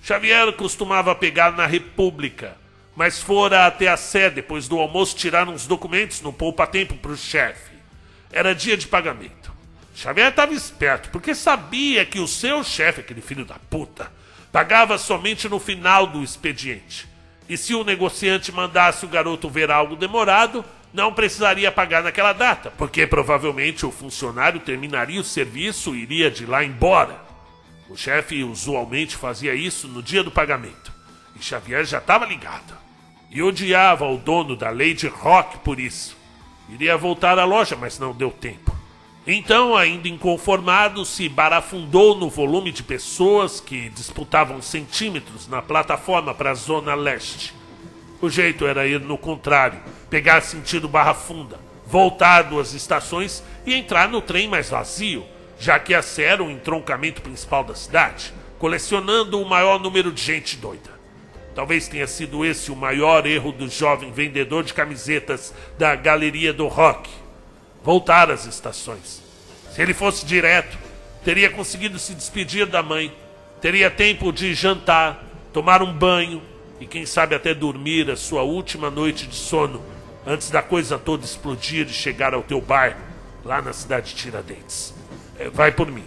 Xavier 0.00 0.52
costumava 0.52 1.16
pegar 1.16 1.50
na 1.50 1.66
República, 1.66 2.56
mas 2.94 3.20
fora 3.20 3.66
até 3.66 3.88
a 3.88 3.96
sé 3.96 4.30
depois 4.30 4.68
do 4.68 4.78
almoço 4.78 5.16
tirar 5.16 5.48
uns 5.48 5.66
documentos 5.66 6.20
no 6.20 6.32
poupa-tempo 6.32 6.94
para 6.94 7.10
o 7.10 7.16
chefe. 7.16 7.72
Era 8.30 8.54
dia 8.54 8.76
de 8.76 8.86
pagamento. 8.86 9.52
Xavier 9.96 10.28
estava 10.28 10.54
esperto, 10.54 11.10
porque 11.10 11.34
sabia 11.34 12.06
que 12.06 12.20
o 12.20 12.28
seu 12.28 12.62
chefe, 12.62 13.00
aquele 13.00 13.20
filho 13.20 13.44
da 13.44 13.56
puta, 13.68 14.12
pagava 14.52 14.96
somente 14.96 15.48
no 15.48 15.58
final 15.58 16.06
do 16.06 16.22
expediente. 16.22 17.08
E 17.48 17.56
se 17.56 17.74
o 17.74 17.82
negociante 17.82 18.52
mandasse 18.52 19.04
o 19.04 19.08
garoto 19.08 19.50
ver 19.50 19.72
algo 19.72 19.96
demorado, 19.96 20.64
não 20.94 21.12
precisaria 21.12 21.72
pagar 21.72 22.04
naquela 22.04 22.32
data, 22.32 22.72
porque 22.78 23.04
provavelmente 23.04 23.84
o 23.84 23.90
funcionário 23.90 24.60
terminaria 24.60 25.20
o 25.20 25.24
serviço 25.24 25.92
e 25.92 26.02
iria 26.02 26.30
de 26.30 26.46
lá 26.46 26.64
embora. 26.64 27.20
O 27.90 27.96
chefe 27.96 28.44
usualmente 28.44 29.16
fazia 29.16 29.56
isso 29.56 29.88
no 29.88 30.00
dia 30.00 30.22
do 30.22 30.30
pagamento, 30.30 30.92
e 31.34 31.42
Xavier 31.42 31.84
já 31.84 31.98
estava 31.98 32.24
ligado. 32.24 32.72
E 33.28 33.42
odiava 33.42 34.06
o 34.06 34.16
dono 34.16 34.54
da 34.54 34.70
Lady 34.70 35.08
Rock 35.08 35.58
por 35.58 35.80
isso. 35.80 36.16
Iria 36.68 36.96
voltar 36.96 37.40
à 37.40 37.44
loja, 37.44 37.74
mas 37.74 37.98
não 37.98 38.12
deu 38.12 38.30
tempo. 38.30 38.72
Então, 39.26 39.76
ainda 39.76 40.06
inconformado, 40.06 41.04
se 41.04 41.28
barafundou 41.28 42.14
no 42.14 42.30
volume 42.30 42.70
de 42.70 42.84
pessoas 42.84 43.58
que 43.58 43.88
disputavam 43.88 44.62
centímetros 44.62 45.48
na 45.48 45.60
plataforma 45.60 46.32
para 46.32 46.52
a 46.52 46.54
zona 46.54 46.94
leste. 46.94 47.52
O 48.24 48.30
jeito 48.30 48.66
era 48.66 48.86
ir 48.86 49.02
no 49.02 49.18
contrário, 49.18 49.78
pegar 50.08 50.40
sentido 50.40 50.88
Barra 50.88 51.12
Funda, 51.12 51.58
voltar 51.86 52.40
duas 52.44 52.72
estações 52.72 53.44
e 53.66 53.74
entrar 53.74 54.08
no 54.08 54.22
trem 54.22 54.48
mais 54.48 54.70
vazio, 54.70 55.26
já 55.60 55.78
que 55.78 55.92
esse 55.92 56.22
era 56.22 56.42
o 56.42 56.50
entroncamento 56.50 57.20
principal 57.20 57.62
da 57.62 57.74
cidade, 57.74 58.32
colecionando 58.58 59.38
o 59.38 59.46
maior 59.46 59.78
número 59.78 60.10
de 60.10 60.22
gente 60.22 60.56
doida. 60.56 60.90
Talvez 61.54 61.86
tenha 61.86 62.06
sido 62.06 62.46
esse 62.46 62.72
o 62.72 62.76
maior 62.76 63.26
erro 63.26 63.52
do 63.52 63.68
jovem 63.68 64.10
vendedor 64.10 64.64
de 64.64 64.72
camisetas 64.72 65.52
da 65.78 65.94
Galeria 65.94 66.54
do 66.54 66.66
Rock 66.66 67.10
voltar 67.82 68.30
às 68.30 68.46
estações. 68.46 69.22
Se 69.70 69.82
ele 69.82 69.92
fosse 69.92 70.24
direto, 70.24 70.78
teria 71.22 71.50
conseguido 71.50 71.98
se 71.98 72.14
despedir 72.14 72.64
da 72.64 72.82
mãe, 72.82 73.14
teria 73.60 73.90
tempo 73.90 74.32
de 74.32 74.54
jantar, 74.54 75.22
tomar 75.52 75.82
um 75.82 75.92
banho 75.92 76.53
e 76.80 76.86
quem 76.86 77.06
sabe 77.06 77.34
até 77.34 77.54
dormir 77.54 78.10
a 78.10 78.16
sua 78.16 78.42
última 78.42 78.90
noite 78.90 79.26
de 79.26 79.34
sono 79.34 79.82
antes 80.26 80.50
da 80.50 80.62
coisa 80.62 80.98
toda 80.98 81.24
explodir 81.24 81.86
e 81.86 81.92
chegar 81.92 82.34
ao 82.34 82.42
teu 82.42 82.60
bairro, 82.60 83.00
lá 83.44 83.60
na 83.60 83.72
cidade 83.72 84.10
de 84.10 84.16
Tiradentes. 84.16 84.94
É, 85.38 85.48
vai 85.48 85.70
por 85.70 85.90
mim. 85.90 86.04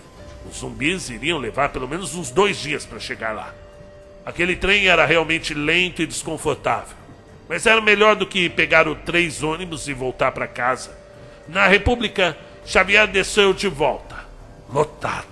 Os 0.49 0.59
zumbis 0.59 1.09
iriam 1.09 1.37
levar 1.37 1.69
pelo 1.69 1.87
menos 1.87 2.15
uns 2.15 2.31
dois 2.31 2.57
dias 2.57 2.85
para 2.85 2.99
chegar 2.99 3.33
lá. 3.33 3.53
Aquele 4.25 4.55
trem 4.55 4.87
era 4.87 5.05
realmente 5.05 5.53
lento 5.53 6.01
e 6.01 6.07
desconfortável, 6.07 6.95
mas 7.47 7.65
era 7.65 7.79
melhor 7.79 8.15
do 8.15 8.25
que 8.25 8.49
pegar 8.49 8.87
o 8.87 8.95
três 8.95 9.43
ônibus 9.43 9.87
e 9.87 9.93
voltar 9.93 10.31
para 10.31 10.47
casa 10.47 11.07
na 11.47 11.65
República, 11.65 12.37
Xavier 12.65 13.07
desceu 13.07 13.53
de 13.53 13.69
volta, 13.69 14.17
lotado. 14.69 15.25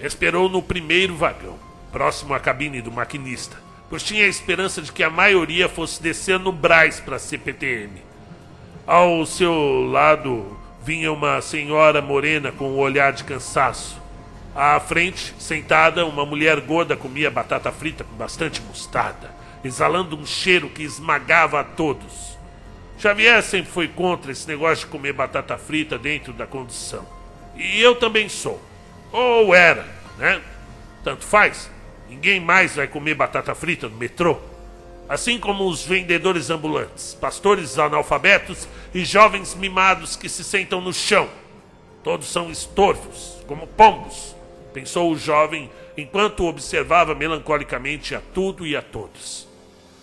Esperou 0.00 0.48
no 0.48 0.60
primeiro 0.60 1.14
vagão, 1.14 1.56
próximo 1.92 2.34
à 2.34 2.40
cabine 2.40 2.82
do 2.82 2.90
maquinista, 2.90 3.56
pois 3.90 4.04
tinha 4.04 4.24
a 4.24 4.28
esperança 4.28 4.80
de 4.80 4.92
que 4.92 5.02
a 5.02 5.10
maioria 5.10 5.68
fosse 5.68 6.00
descer 6.00 6.38
no 6.38 6.52
Braz 6.52 7.00
para 7.00 7.16
a 7.16 7.18
CPTM. 7.18 8.00
Ao 8.86 9.26
seu 9.26 9.82
lado 9.90 10.56
vinha 10.84 11.12
uma 11.12 11.42
senhora 11.42 12.00
morena 12.00 12.52
com 12.52 12.70
um 12.70 12.78
olhar 12.78 13.12
de 13.12 13.24
cansaço. 13.24 14.00
À 14.54 14.78
frente, 14.80 15.34
sentada, 15.38 16.06
uma 16.06 16.24
mulher 16.24 16.60
gorda 16.60 16.96
comia 16.96 17.30
batata 17.30 17.70
frita 17.72 18.04
com 18.04 18.14
bastante 18.14 18.62
mostarda, 18.62 19.34
exalando 19.64 20.16
um 20.16 20.24
cheiro 20.24 20.68
que 20.68 20.82
esmagava 20.82 21.60
a 21.60 21.64
todos. 21.64 22.38
Xavier 22.98 23.42
sempre 23.42 23.72
foi 23.72 23.88
contra 23.88 24.30
esse 24.30 24.46
negócio 24.46 24.84
de 24.84 24.92
comer 24.92 25.12
batata 25.12 25.56
frita 25.58 25.98
dentro 25.98 26.32
da 26.32 26.46
condição. 26.46 27.06
E 27.56 27.80
eu 27.80 27.96
também 27.96 28.28
sou. 28.28 28.60
Ou 29.12 29.54
era, 29.54 29.86
né? 30.18 30.40
Tanto 31.02 31.24
faz. 31.24 31.70
Ninguém 32.10 32.40
mais 32.40 32.74
vai 32.74 32.88
comer 32.88 33.14
batata 33.14 33.54
frita 33.54 33.88
no 33.88 33.96
metrô. 33.96 34.36
Assim 35.08 35.38
como 35.38 35.68
os 35.68 35.84
vendedores 35.84 36.50
ambulantes, 36.50 37.14
pastores 37.14 37.78
analfabetos 37.78 38.68
e 38.92 39.04
jovens 39.04 39.54
mimados 39.54 40.16
que 40.16 40.28
se 40.28 40.42
sentam 40.42 40.80
no 40.80 40.92
chão. 40.92 41.28
Todos 42.02 42.26
são 42.26 42.50
estorvos, 42.50 43.36
como 43.46 43.66
pombos, 43.68 44.34
pensou 44.74 45.12
o 45.12 45.16
jovem 45.16 45.70
enquanto 45.96 46.46
observava 46.46 47.14
melancolicamente 47.14 48.12
a 48.12 48.20
tudo 48.34 48.66
e 48.66 48.76
a 48.76 48.82
todos. 48.82 49.46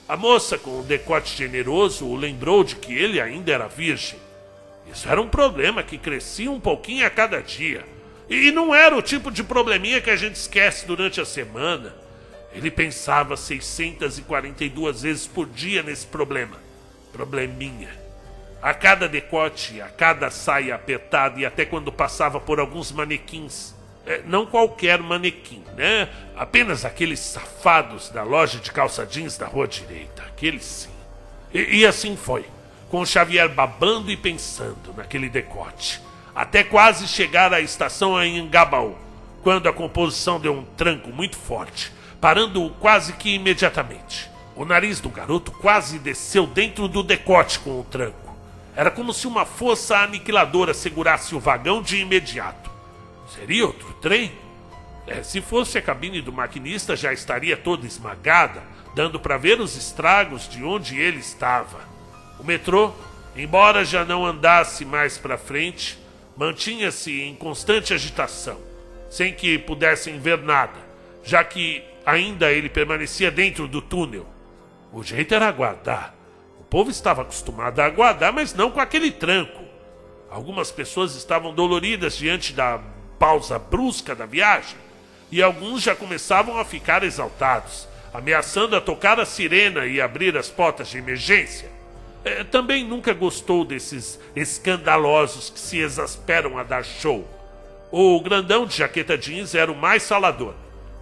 A 0.08 0.16
moça 0.16 0.58
com 0.58 0.80
o 0.80 0.84
decote 0.84 1.36
generoso 1.36 2.06
o 2.06 2.16
lembrou 2.16 2.64
de 2.64 2.78
que 2.78 2.94
ele 2.94 3.20
ainda 3.20 3.52
era 3.52 3.68
virgem. 3.68 4.18
Isso 4.90 5.10
era 5.10 5.22
um 5.22 5.28
problema 5.28 5.84
que 5.84 5.98
crescia 5.98 6.50
um 6.50 6.60
pouquinho 6.60 7.06
a 7.06 7.10
cada 7.10 7.42
dia. 7.42 7.86
E 8.30 8.52
não 8.52 8.74
era 8.74 8.96
o 8.96 9.02
tipo 9.02 9.32
de 9.32 9.44
probleminha 9.44 10.02
que 10.02 10.10
a 10.10 10.16
gente 10.16 10.36
esquece 10.36 10.86
durante 10.86 11.22
a 11.22 11.26
semana. 11.26 11.96
Ele 12.54 12.72
pensava 12.72 13.38
642 13.38 15.02
vezes 15.02 15.28
por 15.28 15.48
dia 15.48 15.84
nesse 15.84 16.06
problema. 16.06 16.58
Probleminha. 17.14 17.90
A 18.62 18.74
cada 18.74 19.08
decote, 19.08 19.80
a 19.82 19.88
cada 19.88 20.30
saia 20.30 20.76
apertada 20.76 21.40
e 21.40 21.46
até 21.46 21.66
quando 21.66 21.92
passava 21.92 22.40
por 22.40 22.60
alguns 22.60 22.92
manequins 22.92 23.78
é, 24.08 24.22
não 24.26 24.46
qualquer 24.46 25.02
manequim, 25.02 25.62
né? 25.76 26.08
Apenas 26.36 26.86
aqueles 26.86 27.20
safados 27.20 28.10
da 28.10 28.24
loja 28.24 28.58
de 28.58 28.72
calça 28.72 29.06
jeans 29.06 29.38
da 29.38 29.46
rua 29.46 29.68
direita. 29.68 30.24
Aqueles 30.24 30.64
sim. 30.64 30.90
E, 31.54 31.80
e 31.80 31.86
assim 31.86 32.16
foi, 32.16 32.46
com 32.90 33.02
o 33.02 33.06
Xavier 33.06 33.50
babando 33.50 34.10
e 34.10 34.16
pensando 34.16 34.94
naquele 34.96 35.28
decote. 35.28 36.02
Até 36.38 36.64
quase 36.64 37.08
chegar 37.08 37.52
à 37.52 37.60
estação 37.60 38.22
em 38.22 38.40
Angabaú, 38.40 38.96
quando 39.42 39.68
a 39.68 39.74
composição 39.74 40.40
deu 40.40 40.54
um 40.54 40.64
tranco 40.64 41.10
muito 41.10 41.36
forte, 41.36 41.92
parando-o 42.22 42.70
quase 42.70 43.14
que 43.14 43.34
imediatamente. 43.34 44.30
O 44.56 44.64
nariz 44.64 45.00
do 45.00 45.10
garoto 45.10 45.52
quase 45.52 45.98
desceu 45.98 46.46
dentro 46.46 46.88
do 46.88 47.02
decote 47.02 47.58
com 47.58 47.80
o 47.80 47.84
tranco. 47.84 48.38
Era 48.76 48.92
como 48.92 49.14
se 49.14 49.26
uma 49.26 49.46
força 49.48 49.98
aniquiladora 49.98 50.76
segurasse 50.76 51.34
o 51.34 51.40
vagão 51.40 51.82
de 51.82 51.98
imediato. 51.98 52.70
Seria 53.34 53.66
outro 53.66 53.92
trem? 53.94 54.32
É, 55.08 55.24
se 55.24 55.42
fosse 55.42 55.80
a 55.80 55.82
cabine 55.82 56.22
do 56.22 56.32
maquinista, 56.32 56.96
já 56.96 57.12
estaria 57.12 57.58
toda 57.58 57.88
esmagada, 57.88 58.62
dando 58.94 59.20
para 59.20 59.40
ver 59.40 59.60
os 59.60 59.76
estragos 59.76 60.48
de 60.48 60.64
onde 60.64 61.00
ele 61.00 61.18
estava. 61.18 61.80
O 62.40 62.44
metrô, 62.44 62.94
embora 63.36 63.84
já 63.84 64.06
não 64.06 64.24
andasse 64.24 64.86
mais 64.86 65.18
para 65.18 65.36
frente, 65.36 65.98
mantinha-se 66.38 67.22
em 67.22 67.36
constante 67.36 67.94
agitação, 67.94 68.60
sem 69.10 69.34
que 69.34 69.58
pudessem 69.58 70.20
ver 70.20 70.38
nada, 70.38 70.80
já 71.24 71.44
que 71.44 71.84
ainda 72.06 72.52
ele 72.52 72.70
permanecia 72.70 73.32
dentro 73.32 73.68
do 73.68 73.82
túnel. 73.82 74.26
O 74.94 75.04
jeito 75.04 75.34
era 75.34 75.48
aguardar. 75.48 76.14
O 76.60 76.64
povo 76.64 76.92
estava 76.92 77.24
acostumado 77.24 77.80
a 77.80 77.86
aguardar, 77.86 78.32
mas 78.32 78.54
não 78.54 78.70
com 78.70 78.80
aquele 78.80 79.12
tranco. 79.12 79.64
Algumas 80.30 80.70
pessoas 80.72 81.16
estavam 81.16 81.54
doloridas 81.54 82.16
diante 82.16 82.54
da 82.54 82.80
pausa 83.18 83.58
brusca 83.58 84.14
da 84.14 84.26
viagem, 84.26 84.78
e 85.32 85.42
alguns 85.42 85.82
já 85.82 85.96
começavam 85.96 86.58
a 86.58 86.64
ficar 86.64 87.04
exaltados, 87.04 87.88
ameaçando 88.14 88.76
a 88.76 88.82
tocar 88.82 89.20
a 89.20 89.26
sirena 89.26 89.86
e 89.86 90.00
abrir 90.00 90.38
as 90.38 90.50
portas 90.50 90.90
de 90.90 90.98
emergência. 90.98 91.77
É, 92.24 92.44
também 92.44 92.84
nunca 92.84 93.14
gostou 93.14 93.64
desses 93.64 94.20
escandalosos 94.36 95.50
que 95.50 95.60
se 95.60 95.80
exasperam 95.80 96.58
a 96.58 96.64
dar 96.64 96.84
show. 96.84 97.28
O 97.92 98.20
grandão 98.20 98.66
de 98.66 98.76
jaqueta 98.76 99.18
jeans 99.18 99.56
era 99.56 99.72
o 99.72 99.76
mais 99.76 100.04
salador, 100.04 100.54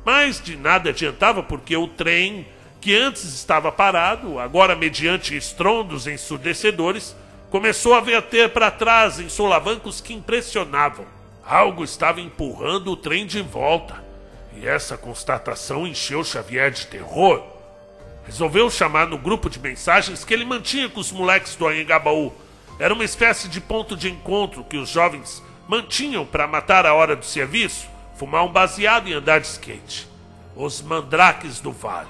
mas 0.05 0.39
de 0.39 0.55
nada 0.55 0.89
adiantava 0.91 1.41
porque 1.41 1.75
o 1.75 1.87
trem, 1.87 2.45
que 2.79 2.95
antes 2.95 3.23
estava 3.23 3.71
parado, 3.71 4.39
agora 4.39 4.75
mediante 4.75 5.35
estrondos 5.35 6.05
ensurdecedores, 6.05 7.15
começou 7.49 7.95
a 7.95 8.01
verter 8.01 8.49
para 8.49 8.69
trás 8.69 9.19
em 9.19 9.29
solavancos 9.29 9.99
que 9.99 10.13
impressionavam. 10.13 11.05
Algo 11.43 11.83
estava 11.83 12.21
empurrando 12.21 12.91
o 12.91 12.97
trem 12.97 13.25
de 13.25 13.41
volta, 13.41 14.03
e 14.55 14.67
essa 14.67 14.97
constatação 14.97 15.87
encheu 15.87 16.23
Xavier 16.23 16.71
de 16.71 16.85
terror. 16.87 17.54
Resolveu 18.25 18.69
chamar 18.69 19.07
no 19.07 19.17
grupo 19.17 19.49
de 19.49 19.59
mensagens 19.59 20.23
que 20.23 20.33
ele 20.33 20.45
mantinha 20.45 20.89
com 20.89 20.99
os 20.99 21.11
moleques 21.11 21.55
do 21.55 21.67
Anhangabaú. 21.67 22.33
Era 22.79 22.93
uma 22.93 23.03
espécie 23.03 23.47
de 23.47 23.61
ponto 23.61 23.95
de 23.95 24.09
encontro 24.09 24.63
que 24.63 24.77
os 24.77 24.89
jovens 24.89 25.41
mantinham 25.67 26.25
para 26.25 26.47
matar 26.47 26.85
a 26.85 26.93
hora 26.93 27.15
do 27.15 27.25
serviço, 27.25 27.87
fumar 28.17 28.43
um 28.43 28.51
baseado 28.51 29.07
e 29.07 29.13
andar 29.13 29.39
de 29.39 29.47
skate. 29.47 30.07
Os 30.55 30.81
Mandraques 30.81 31.59
do 31.59 31.71
Vale. 31.71 32.09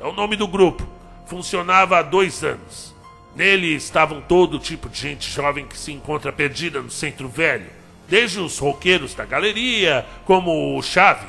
É 0.00 0.06
o 0.06 0.12
nome 0.12 0.36
do 0.36 0.46
grupo. 0.46 0.86
Funcionava 1.26 1.98
há 1.98 2.02
dois 2.02 2.44
anos. 2.44 2.94
Nele 3.34 3.74
estavam 3.74 4.20
todo 4.20 4.58
tipo 4.58 4.88
de 4.88 4.98
gente 4.98 5.30
jovem 5.30 5.66
que 5.66 5.76
se 5.76 5.92
encontra 5.92 6.32
perdida 6.32 6.80
no 6.80 6.90
centro 6.90 7.28
velho. 7.28 7.70
Desde 8.08 8.40
os 8.40 8.58
roqueiros 8.58 9.14
da 9.14 9.24
galeria, 9.24 10.06
como 10.24 10.76
o 10.78 10.82
Chave, 10.82 11.26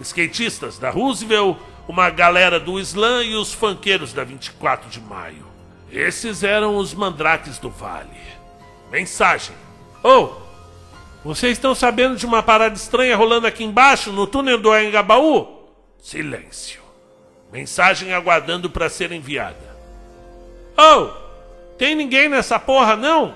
skatistas 0.00 0.78
da 0.78 0.90
Roosevelt, 0.90 1.56
uma 1.88 2.10
galera 2.10 2.58
do 2.58 2.78
Slam 2.80 3.22
e 3.22 3.34
os 3.34 3.52
funkeiros 3.52 4.12
da 4.12 4.24
24 4.24 4.88
de 4.90 5.00
maio. 5.00 5.46
Esses 5.90 6.42
eram 6.42 6.76
os 6.76 6.92
mandrakes 6.92 7.58
do 7.58 7.70
vale. 7.70 8.20
Mensagem. 8.90 9.54
Oh, 10.02 10.30
vocês 11.24 11.52
estão 11.52 11.74
sabendo 11.74 12.16
de 12.16 12.26
uma 12.26 12.42
parada 12.42 12.74
estranha 12.74 13.16
rolando 13.16 13.46
aqui 13.46 13.64
embaixo, 13.64 14.12
no 14.12 14.26
túnel 14.26 14.58
do 14.58 14.76
Engabaú? 14.76 15.68
Silêncio. 15.98 16.80
Mensagem 17.52 18.12
aguardando 18.12 18.68
para 18.68 18.88
ser 18.88 19.12
enviada. 19.12 19.76
Oh, 20.76 21.08
tem 21.78 21.94
ninguém 21.94 22.28
nessa 22.28 22.58
porra 22.58 22.96
não? 22.96 23.34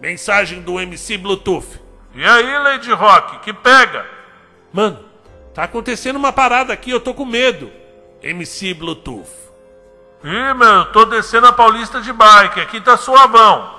Mensagem 0.00 0.62
do 0.62 0.80
MC 0.80 1.16
Bluetooth. 1.16 1.80
E 2.14 2.24
aí, 2.24 2.58
Lady 2.58 2.92
Rock, 2.92 3.38
que 3.40 3.52
pega? 3.52 4.04
Mano, 4.72 5.11
Tá 5.54 5.64
acontecendo 5.64 6.16
uma 6.16 6.32
parada 6.32 6.72
aqui, 6.72 6.90
eu 6.90 7.00
tô 7.00 7.12
com 7.12 7.24
medo. 7.24 7.70
MC 8.22 8.72
Bluetooth. 8.74 9.28
Ih, 10.24 10.54
meu, 10.54 10.86
tô 10.92 11.04
descendo 11.04 11.46
a 11.46 11.52
Paulista 11.52 12.00
de 12.00 12.12
bike, 12.12 12.60
aqui 12.60 12.80
tá 12.80 12.96
suavão. 12.96 13.74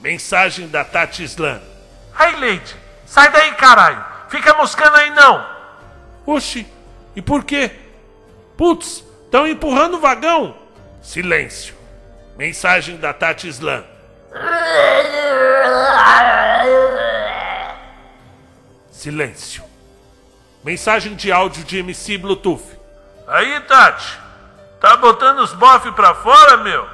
Mensagem 0.00 0.68
da 0.68 0.84
Tati 0.84 1.24
Slam. 1.24 1.60
Ai, 2.14 2.36
Leite, 2.36 2.76
sai 3.04 3.30
daí, 3.30 3.52
caralho. 3.54 4.02
Fica 4.28 4.54
moscando 4.54 4.96
aí 4.96 5.10
não. 5.10 5.44
Oxi, 6.24 6.66
e 7.14 7.20
por 7.20 7.44
quê? 7.44 7.70
Putz, 8.56 9.04
estão 9.24 9.46
empurrando 9.46 9.96
o 9.96 10.00
vagão. 10.00 10.56
Silêncio. 11.02 11.74
Mensagem 12.36 12.96
da 12.96 13.12
Tati 13.12 13.48
Slam. 13.48 13.84
Silêncio. 18.90 19.69
Mensagem 20.62 21.14
de 21.14 21.32
áudio 21.32 21.64
de 21.64 21.78
MC 21.78 22.18
Bluetooth. 22.18 22.78
Aí, 23.26 23.60
Tati. 23.60 24.18
Tá 24.80 24.96
botando 24.96 25.38
os 25.38 25.52
bofs 25.54 25.94
pra 25.94 26.14
fora, 26.14 26.58
meu? 26.58 26.86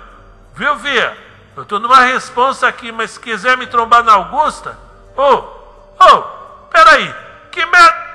Viu, 0.54 0.76
Via? 0.76 1.16
Eu 1.56 1.64
tô 1.64 1.78
numa 1.78 2.04
responsa 2.04 2.68
aqui, 2.68 2.92
mas 2.92 3.12
se 3.12 3.20
quiser 3.20 3.56
me 3.56 3.66
trombar 3.66 4.04
na 4.04 4.12
Augusta... 4.12 4.78
Ô, 5.16 5.22
oh, 5.22 5.34
ô, 5.34 6.16
oh, 6.16 6.22
peraí. 6.68 7.14
Que 7.50 7.64
merda... 7.64 8.06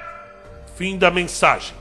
Fim 0.77 0.97
da 0.97 1.09
mensagem. 1.09 1.75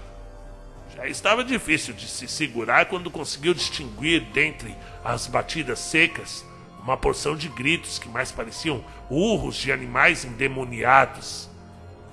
Já 0.96 1.06
estava 1.06 1.44
difícil 1.44 1.92
de 1.92 2.08
se 2.08 2.26
segurar 2.26 2.86
quando 2.86 3.10
conseguiu 3.10 3.52
distinguir 3.52 4.22
dentre 4.32 4.74
as 5.04 5.26
batidas 5.26 5.78
secas 5.78 6.44
uma 6.82 6.96
porção 6.96 7.36
de 7.36 7.48
gritos 7.48 7.98
que 7.98 8.08
mais 8.08 8.32
pareciam 8.32 8.82
urros 9.10 9.56
de 9.56 9.70
animais 9.70 10.24
endemoniados. 10.24 11.49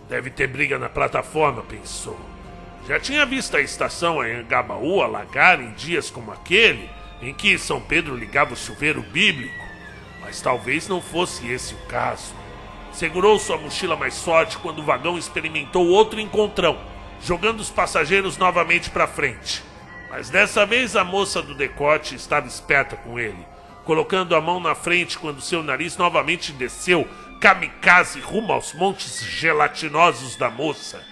Deve 0.10 0.30
ter 0.30 0.48
briga 0.48 0.80
na 0.80 0.88
plataforma, 0.88 1.62
pensou. 1.64 2.18
Já 2.88 3.00
tinha 3.00 3.26
visto 3.26 3.58
a 3.58 3.62
estação 3.62 4.22
Anhangabaú 4.22 5.02
alagar 5.02 5.60
em 5.60 5.72
dias 5.72 6.10
como 6.10 6.32
aquele, 6.32 6.90
em 7.22 7.34
que 7.34 7.58
São 7.58 7.82
Pedro 7.82 8.16
ligava 8.16 8.54
o 8.54 8.58
chuveiro 8.58 9.02
bíblico, 9.02 9.66
mas 10.22 10.40
talvez 10.40 10.88
não 10.88 11.02
fosse 11.02 11.52
esse 11.52 11.74
o 11.74 11.86
caso. 11.88 12.34
Segurou 12.94 13.38
sua 13.38 13.58
mochila 13.58 13.98
mais 13.98 14.24
forte 14.24 14.58
quando 14.58 14.80
o 14.80 14.84
vagão 14.84 15.18
experimentou 15.18 15.86
outro 15.88 16.20
encontrão, 16.22 16.80
jogando 17.22 17.60
os 17.60 17.70
passageiros 17.70 18.38
novamente 18.38 18.90
para 18.90 19.08
frente. 19.08 19.62
Mas 20.10 20.30
dessa 20.30 20.66
vez 20.66 20.96
a 20.96 21.04
moça 21.04 21.42
do 21.42 21.54
decote 21.54 22.16
estava 22.16 22.48
esperta 22.48 22.96
com 22.96 23.20
ele, 23.20 23.46
colocando 23.84 24.36
a 24.36 24.42
mão 24.42 24.62
na 24.62 24.74
frente 24.74 25.18
quando 25.18 25.42
seu 25.42 25.62
nariz 25.62 25.98
novamente 25.98 26.54
desceu 26.54 27.06
kamikaze 27.40 28.20
rumo 28.20 28.52
aos 28.52 28.74
montes 28.74 29.24
gelatinosos 29.24 30.36
da 30.36 30.50
moça. 30.50 31.06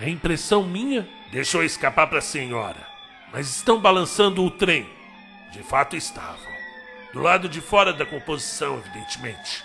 É 0.00 0.08
impressão 0.08 0.62
minha? 0.64 1.08
Deixou 1.32 1.64
escapar 1.64 2.06
para 2.06 2.18
a 2.18 2.22
senhora. 2.22 2.86
Mas 3.32 3.48
estão 3.48 3.80
balançando 3.80 4.44
o 4.44 4.50
trem. 4.50 4.88
De 5.52 5.62
fato 5.62 5.96
estavam. 5.96 6.56
Do 7.12 7.20
lado 7.20 7.48
de 7.48 7.60
fora 7.60 7.92
da 7.92 8.04
composição, 8.04 8.78
evidentemente. 8.78 9.64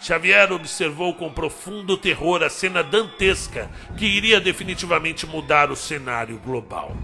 Xavier 0.00 0.52
observou 0.52 1.14
com 1.14 1.32
profundo 1.32 1.96
terror 1.96 2.42
a 2.42 2.50
cena 2.50 2.82
dantesca 2.82 3.70
que 3.96 4.04
iria 4.04 4.40
definitivamente 4.40 5.26
mudar 5.26 5.70
o 5.70 5.76
cenário 5.76 6.38
global. 6.38 6.96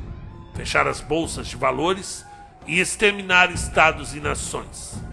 Fechar 0.54 0.88
as 0.88 1.00
bolsas 1.00 1.46
de 1.46 1.56
valores 1.56 2.24
e 2.66 2.80
exterminar 2.80 3.52
estados 3.52 4.14
e 4.14 4.20
nações. 4.20 5.07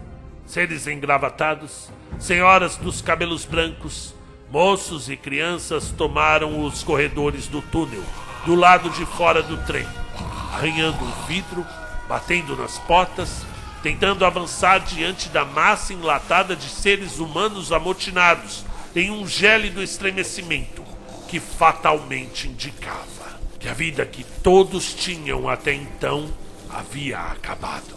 Seres 0.46 0.86
engravatados, 0.86 1.90
Senhoras 2.18 2.76
dos 2.76 3.02
cabelos 3.02 3.44
brancos, 3.44 4.14
moços 4.50 5.10
e 5.10 5.16
crianças 5.16 5.90
tomaram 5.90 6.64
os 6.64 6.82
corredores 6.82 7.46
do 7.48 7.60
túnel, 7.60 8.02
do 8.46 8.54
lado 8.54 8.88
de 8.90 9.04
fora 9.04 9.42
do 9.42 9.56
trem, 9.66 9.86
arranhando 10.54 11.04
o 11.04 11.26
vidro, 11.26 11.66
batendo 12.08 12.56
nas 12.56 12.78
portas, 12.78 13.44
tentando 13.82 14.24
avançar 14.24 14.78
diante 14.78 15.28
da 15.28 15.44
massa 15.44 15.92
enlatada 15.92 16.56
de 16.56 16.68
seres 16.68 17.18
humanos 17.18 17.72
amotinados 17.72 18.64
em 18.94 19.10
um 19.10 19.26
gélido 19.26 19.82
estremecimento 19.82 20.82
que 21.28 21.40
fatalmente 21.40 22.48
indicava 22.48 23.06
que 23.58 23.68
a 23.68 23.74
vida 23.74 24.06
que 24.06 24.24
todos 24.42 24.94
tinham 24.94 25.48
até 25.48 25.74
então 25.74 26.30
havia 26.70 27.18
acabado. 27.18 27.95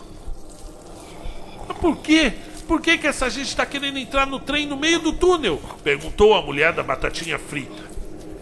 Por 1.73 1.97
quê? 1.97 2.33
Por 2.69 2.79
que, 2.81 2.99
que 2.99 3.07
essa 3.07 3.27
gente 3.31 3.47
está 3.47 3.65
querendo 3.65 3.97
entrar 3.97 4.27
no 4.27 4.39
trem 4.39 4.67
no 4.67 4.77
meio 4.77 4.99
do 4.99 5.11
túnel? 5.11 5.59
Perguntou 5.83 6.35
a 6.35 6.41
mulher 6.43 6.71
da 6.71 6.83
batatinha 6.83 7.39
frita. 7.39 7.89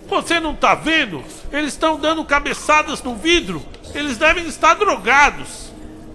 Você 0.09 0.37
não 0.37 0.53
tá 0.53 0.75
vendo? 0.75 1.23
Eles 1.49 1.73
estão 1.73 1.97
dando 1.97 2.25
cabeçadas 2.25 3.01
no 3.01 3.15
vidro. 3.15 3.65
Eles 3.95 4.17
devem 4.17 4.45
estar 4.45 4.73
drogados. 4.73 5.71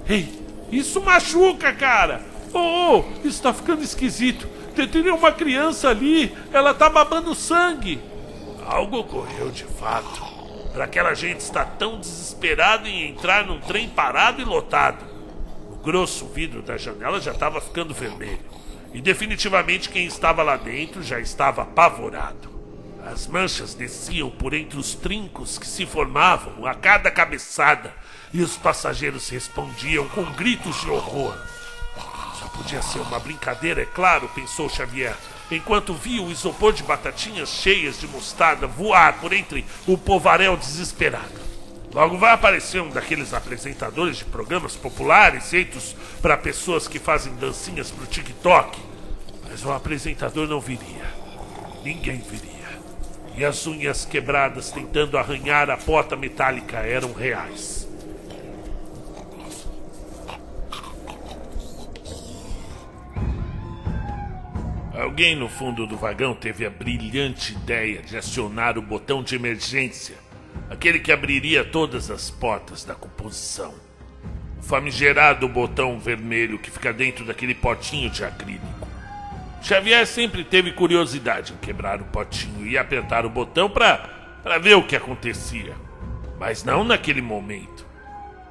Ei, 0.06 0.28
isso 0.70 1.00
machuca, 1.00 1.72
cara. 1.72 2.22
Oh, 2.52 2.98
oh 2.98 3.26
isso 3.26 3.42
tá 3.42 3.52
ficando 3.54 3.82
esquisito. 3.82 4.46
Tem 4.74 5.10
uma 5.10 5.32
criança 5.32 5.88
ali. 5.88 6.34
Ela 6.52 6.74
tá 6.74 6.90
babando 6.90 7.34
sangue. 7.34 7.98
Algo 8.66 8.98
ocorreu 8.98 9.50
de 9.50 9.64
fato. 9.64 10.22
Para 10.74 10.84
aquela 10.84 11.14
gente 11.14 11.40
estar 11.40 11.64
tão 11.78 11.98
desesperada 11.98 12.86
em 12.86 13.08
entrar 13.08 13.46
num 13.46 13.58
trem 13.60 13.88
parado 13.88 14.42
e 14.42 14.44
lotado 14.44 15.11
grosso 15.82 16.26
vidro 16.26 16.62
da 16.62 16.76
janela 16.76 17.20
já 17.20 17.32
estava 17.32 17.60
ficando 17.60 17.92
vermelho. 17.92 18.40
E 18.94 19.00
definitivamente 19.00 19.88
quem 19.88 20.06
estava 20.06 20.42
lá 20.42 20.56
dentro 20.56 21.02
já 21.02 21.18
estava 21.18 21.62
apavorado. 21.62 22.50
As 23.04 23.26
manchas 23.26 23.74
desciam 23.74 24.30
por 24.30 24.54
entre 24.54 24.78
os 24.78 24.94
trincos 24.94 25.58
que 25.58 25.66
se 25.66 25.84
formavam 25.84 26.64
a 26.66 26.74
cada 26.74 27.10
cabeçada, 27.10 27.92
e 28.32 28.40
os 28.40 28.56
passageiros 28.56 29.28
respondiam 29.28 30.08
com 30.08 30.24
gritos 30.32 30.80
de 30.80 30.88
horror. 30.88 31.36
Só 32.38 32.46
podia 32.48 32.80
ser 32.80 33.00
uma 33.00 33.18
brincadeira, 33.18 33.82
é 33.82 33.86
claro, 33.86 34.30
pensou 34.34 34.68
Xavier, 34.68 35.16
enquanto 35.50 35.94
via 35.94 36.22
o 36.22 36.30
isopor 36.30 36.72
de 36.72 36.82
batatinhas 36.82 37.48
cheias 37.48 37.98
de 37.98 38.06
mostarda 38.06 38.66
voar 38.66 39.20
por 39.20 39.32
entre 39.32 39.66
o 39.86 39.98
povaréu 39.98 40.56
desesperado. 40.56 41.51
Logo 41.94 42.16
vai 42.16 42.32
aparecer 42.32 42.80
um 42.80 42.88
daqueles 42.88 43.34
apresentadores 43.34 44.16
de 44.16 44.24
programas 44.24 44.74
populares 44.74 45.50
feitos 45.50 45.94
para 46.22 46.38
pessoas 46.38 46.88
que 46.88 46.98
fazem 46.98 47.34
dancinhas 47.36 47.90
pro 47.90 48.06
TikTok. 48.06 48.80
Mas 49.48 49.62
o 49.62 49.70
apresentador 49.70 50.48
não 50.48 50.58
viria. 50.58 51.04
Ninguém 51.84 52.18
viria. 52.18 52.52
E 53.36 53.44
as 53.44 53.66
unhas 53.66 54.06
quebradas 54.06 54.70
tentando 54.70 55.18
arranhar 55.18 55.68
a 55.68 55.76
porta 55.76 56.16
metálica 56.16 56.78
eram 56.78 57.12
reais. 57.12 57.86
Alguém 64.94 65.36
no 65.36 65.48
fundo 65.48 65.86
do 65.86 65.96
vagão 65.96 66.34
teve 66.34 66.64
a 66.64 66.70
brilhante 66.70 67.52
ideia 67.52 68.00
de 68.00 68.16
acionar 68.16 68.78
o 68.78 68.82
botão 68.82 69.22
de 69.22 69.34
emergência 69.34 70.21
aquele 70.72 70.98
que 70.98 71.12
abriria 71.12 71.64
todas 71.64 72.10
as 72.10 72.30
portas 72.30 72.84
da 72.84 72.94
composição. 72.94 73.74
O 74.58 74.62
famigerado 74.62 75.46
botão 75.48 75.98
vermelho 75.98 76.58
que 76.58 76.70
fica 76.70 76.92
dentro 76.92 77.24
daquele 77.24 77.54
potinho 77.54 78.08
de 78.08 78.24
acrílico. 78.24 78.88
Xavier 79.60 80.06
sempre 80.06 80.42
teve 80.42 80.72
curiosidade 80.72 81.52
em 81.52 81.56
quebrar 81.56 82.00
o 82.00 82.06
potinho 82.06 82.66
e 82.66 82.78
apertar 82.78 83.26
o 83.26 83.30
botão 83.30 83.68
para 83.68 84.58
ver 84.60 84.76
o 84.76 84.86
que 84.86 84.96
acontecia. 84.96 85.74
Mas 86.38 86.64
não 86.64 86.82
naquele 86.82 87.20
momento. 87.20 87.86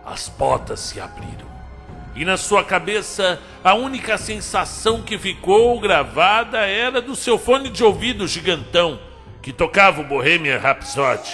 As 0.05 0.29
portas 0.29 0.79
se 0.79 0.99
abriram 0.99 1.51
e 2.15 2.25
na 2.25 2.37
sua 2.37 2.63
cabeça 2.63 3.39
a 3.63 3.73
única 3.73 4.17
sensação 4.17 5.01
que 5.01 5.17
ficou 5.17 5.79
gravada 5.79 6.59
era 6.59 7.01
do 7.01 7.15
seu 7.15 7.37
fone 7.37 7.69
de 7.69 7.83
ouvido 7.83 8.27
gigantão 8.27 8.99
que 9.41 9.53
tocava 9.53 10.01
o 10.01 10.03
Bohemian 10.03 10.57
Rhapsody. 10.57 11.31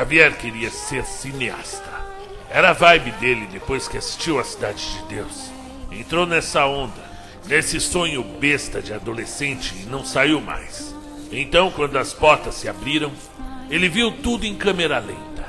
Xavier 0.00 0.34
queria 0.38 0.70
ser 0.70 1.04
cineasta. 1.04 1.90
Era 2.48 2.70
a 2.70 2.72
vibe 2.72 3.10
dele 3.20 3.46
depois 3.52 3.86
que 3.86 3.98
assistiu 3.98 4.38
A 4.38 4.44
Cidade 4.44 4.82
de 4.94 5.14
Deus. 5.14 5.52
Entrou 5.92 6.24
nessa 6.24 6.64
onda 6.64 7.10
nesse 7.46 7.78
sonho 7.78 8.22
besta 8.22 8.80
de 8.80 8.94
adolescente 8.94 9.74
e 9.78 9.84
não 9.84 10.02
saiu 10.02 10.40
mais. 10.40 10.94
Então, 11.30 11.70
quando 11.70 11.98
as 11.98 12.14
portas 12.14 12.54
se 12.54 12.66
abriram, 12.66 13.12
ele 13.68 13.90
viu 13.90 14.10
tudo 14.10 14.46
em 14.46 14.56
câmera 14.56 14.98
lenta. 14.98 15.46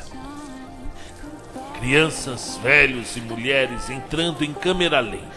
Crianças, 1.79 2.59
velhos 2.61 3.15
e 3.15 3.21
mulheres 3.21 3.89
entrando 3.89 4.43
em 4.43 4.53
câmera 4.53 4.99
lenta, 4.99 5.31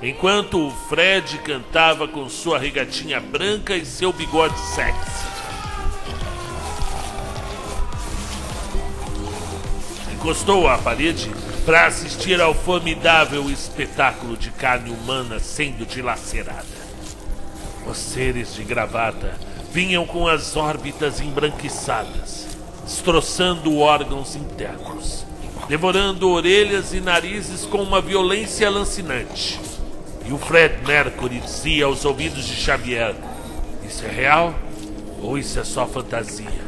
enquanto 0.00 0.68
o 0.68 0.70
Fred 0.70 1.36
cantava 1.38 2.06
com 2.06 2.28
sua 2.28 2.60
regatinha 2.60 3.18
branca 3.18 3.74
e 3.74 3.84
seu 3.84 4.12
bigode 4.12 4.56
sexy. 4.60 5.31
Encostou 10.22 10.68
à 10.68 10.78
parede 10.78 11.32
para 11.66 11.84
assistir 11.84 12.40
ao 12.40 12.54
formidável 12.54 13.50
espetáculo 13.50 14.36
de 14.36 14.52
carne 14.52 14.88
humana 14.88 15.40
sendo 15.40 15.84
dilacerada. 15.84 16.64
Os 17.88 17.98
seres 17.98 18.54
de 18.54 18.62
gravata 18.62 19.36
vinham 19.72 20.06
com 20.06 20.28
as 20.28 20.56
órbitas 20.56 21.20
embranquiçadas, 21.20 22.46
destroçando 22.84 23.78
órgãos 23.78 24.36
internos, 24.36 25.26
devorando 25.68 26.30
orelhas 26.30 26.94
e 26.94 27.00
narizes 27.00 27.66
com 27.66 27.82
uma 27.82 28.00
violência 28.00 28.70
lancinante. 28.70 29.60
E 30.24 30.32
o 30.32 30.38
Fred 30.38 30.86
Mercury 30.86 31.40
dizia 31.40 31.86
aos 31.86 32.04
ouvidos 32.04 32.46
de 32.46 32.54
Xavier: 32.54 33.16
Isso 33.84 34.04
é 34.06 34.08
real 34.08 34.54
ou 35.20 35.36
isso 35.36 35.58
é 35.58 35.64
só 35.64 35.84
fantasia? 35.84 36.62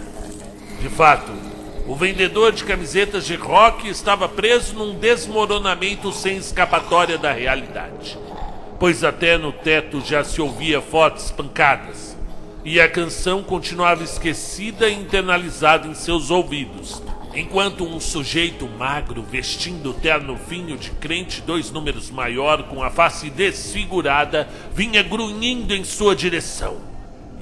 De 0.80 0.88
fato, 0.88 1.43
o 1.86 1.94
vendedor 1.94 2.52
de 2.52 2.64
camisetas 2.64 3.26
de 3.26 3.34
rock 3.34 3.88
estava 3.88 4.28
preso 4.28 4.74
num 4.74 4.98
desmoronamento 4.98 6.12
sem 6.12 6.36
escapatória 6.36 7.18
da 7.18 7.32
realidade, 7.32 8.18
pois 8.78 9.04
até 9.04 9.36
no 9.36 9.52
teto 9.52 10.00
já 10.00 10.24
se 10.24 10.40
ouvia 10.40 10.80
fortes 10.80 11.30
pancadas 11.30 12.14
e 12.64 12.80
a 12.80 12.88
canção 12.88 13.42
continuava 13.42 14.02
esquecida 14.02 14.88
e 14.88 14.94
internalizada 14.94 15.86
em 15.86 15.94
seus 15.94 16.30
ouvidos, 16.30 17.02
enquanto 17.34 17.84
um 17.84 18.00
sujeito 18.00 18.66
magro 18.66 19.22
vestindo 19.22 19.92
terno 19.92 20.34
vinho 20.34 20.78
de 20.78 20.90
crente 20.92 21.42
dois 21.42 21.70
números 21.70 22.10
maior 22.10 22.62
com 22.62 22.82
a 22.82 22.88
face 22.88 23.28
desfigurada 23.28 24.48
vinha 24.74 25.02
grunhindo 25.02 25.74
em 25.74 25.84
sua 25.84 26.16
direção. 26.16 26.78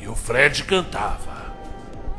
E 0.00 0.08
o 0.08 0.16
Fred 0.16 0.64
cantava. 0.64 1.31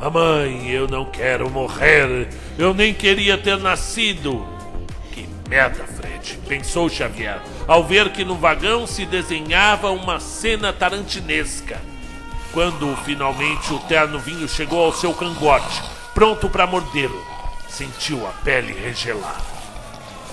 Mamãe, 0.03 0.69
eu 0.69 0.85
não 0.85 1.05
quero 1.05 1.49
morrer. 1.49 2.27
Eu 2.57 2.73
nem 2.73 2.93
queria 2.93 3.37
ter 3.37 3.57
nascido. 3.57 4.45
Que 5.13 5.25
merda, 5.47 5.85
Fred, 5.85 6.39
pensou 6.45 6.89
Xavier, 6.89 7.41
ao 7.65 7.85
ver 7.85 8.11
que 8.11 8.25
no 8.25 8.35
vagão 8.35 8.85
se 8.85 9.05
desenhava 9.05 9.91
uma 9.91 10.19
cena 10.19 10.73
tarantinesca. 10.73 11.79
Quando 12.51 12.93
finalmente 13.05 13.73
o 13.73 13.79
terno 13.79 14.19
vinho 14.19 14.45
chegou 14.45 14.83
ao 14.83 14.91
seu 14.91 15.13
cangote, 15.13 15.81
pronto 16.13 16.49
para 16.49 16.67
mordê-lo, 16.67 17.25
sentiu 17.69 18.27
a 18.27 18.31
pele 18.43 18.73
regelar. 18.73 19.41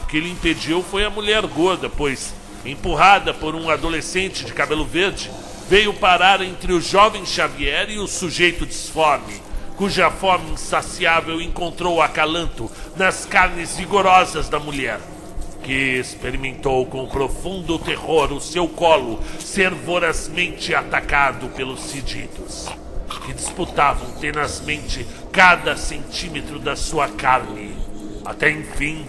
O 0.03 0.07
que 0.07 0.19
lhe 0.19 0.33
impediu 0.33 0.83
foi 0.83 1.05
a 1.05 1.11
mulher 1.11 1.47
gorda, 1.47 1.89
pois, 1.89 2.35
empurrada 2.65 3.33
por 3.33 3.55
um 3.55 3.71
adolescente 3.71 4.45
de 4.45 4.53
cabelo 4.53 4.85
verde, 4.85 5.31
veio 5.69 5.95
parar 5.95 6.41
entre 6.41 6.73
o 6.73 6.81
jovem 6.81 7.25
Xavier 7.25 7.89
e 7.89 8.01
o 8.01 8.09
sujeito 8.09 8.67
disforme 8.67 9.49
cuja 9.81 10.11
fome 10.11 10.51
insaciável 10.51 11.41
encontrou 11.41 12.03
acalanto 12.03 12.71
nas 12.97 13.25
carnes 13.25 13.79
vigorosas 13.79 14.47
da 14.47 14.59
mulher, 14.61 15.01
que 15.63 15.73
experimentou 15.99 16.85
com 16.85 17.09
profundo 17.09 17.79
terror 17.79 18.31
o 18.31 18.43
seu 18.43 18.69
colo 18.69 19.23
ser 19.39 19.71
vorazmente 19.71 20.75
atacado 20.75 21.49
pelos 21.57 21.81
cedidos, 21.81 22.69
que 23.25 23.33
disputavam 23.33 24.11
tenazmente 24.17 25.07
cada 25.33 25.75
centímetro 25.79 26.59
da 26.59 26.77
sua 26.77 27.09
carne, 27.09 27.75
até 28.23 28.51
enfim 28.51 29.07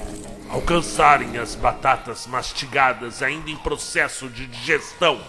alcançarem 0.50 1.38
as 1.38 1.54
batatas 1.54 2.26
mastigadas 2.28 3.22
ainda 3.22 3.52
em 3.52 3.58
processo 3.58 4.30
de 4.30 4.48
digestão. 4.48 5.20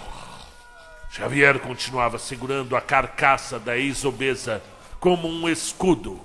Xavier 1.11 1.59
continuava 1.59 2.17
segurando 2.17 2.77
a 2.77 2.81
carcaça 2.81 3.59
da 3.59 3.77
ex-obesa 3.77 4.63
como 5.03 5.27
um 5.27 5.49
escudo 5.49 6.21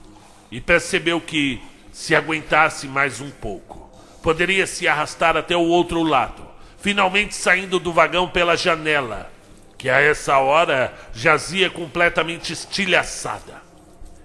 e 0.52 0.62
percebeu 0.62 1.20
que, 1.20 1.60
se 1.92 2.13
aguentasse 2.13 2.88
mais 2.88 3.20
um 3.20 3.32
pouco, 3.32 3.90
poderia 4.22 4.68
se 4.68 4.88
arrastar 4.88 5.36
até 5.36 5.58
o 5.58 5.66
outro 5.66 6.04
lado, 6.04 6.46
finalmente 6.78 7.34
saindo 7.34 7.80
do 7.80 7.92
vagão 7.92 8.30
pela 8.30 8.56
janela, 8.56 9.32
que 9.80 9.90
a 9.90 10.00
essa 10.00 10.38
hora 10.38 10.94
jazia 11.12 11.72
completamente 11.72 12.54
estilhaçada. 12.54 13.63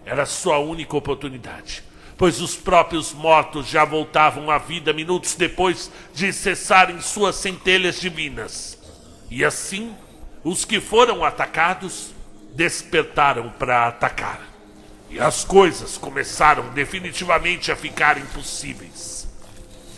Era 0.04 0.26
sua 0.26 0.58
única 0.58 0.98
oportunidade, 0.98 1.82
pois 2.18 2.42
os 2.42 2.54
próprios 2.54 3.14
mortos 3.14 3.66
já 3.66 3.86
voltavam 3.86 4.50
à 4.50 4.58
vida 4.58 4.92
minutos 4.92 5.34
depois 5.34 5.90
de 6.12 6.30
cessarem 6.30 7.00
suas 7.00 7.36
centelhas 7.36 7.98
divinas. 7.98 8.78
E 9.30 9.46
assim, 9.46 9.96
os 10.44 10.66
que 10.66 10.78
foram 10.78 11.24
atacados 11.24 12.12
despertaram 12.54 13.50
para 13.58 13.86
atacar. 13.86 14.40
E 15.10 15.20
as 15.20 15.44
coisas 15.44 15.98
começaram 15.98 16.70
definitivamente 16.70 17.70
a 17.70 17.76
ficar 17.76 18.16
impossíveis. 18.18 19.28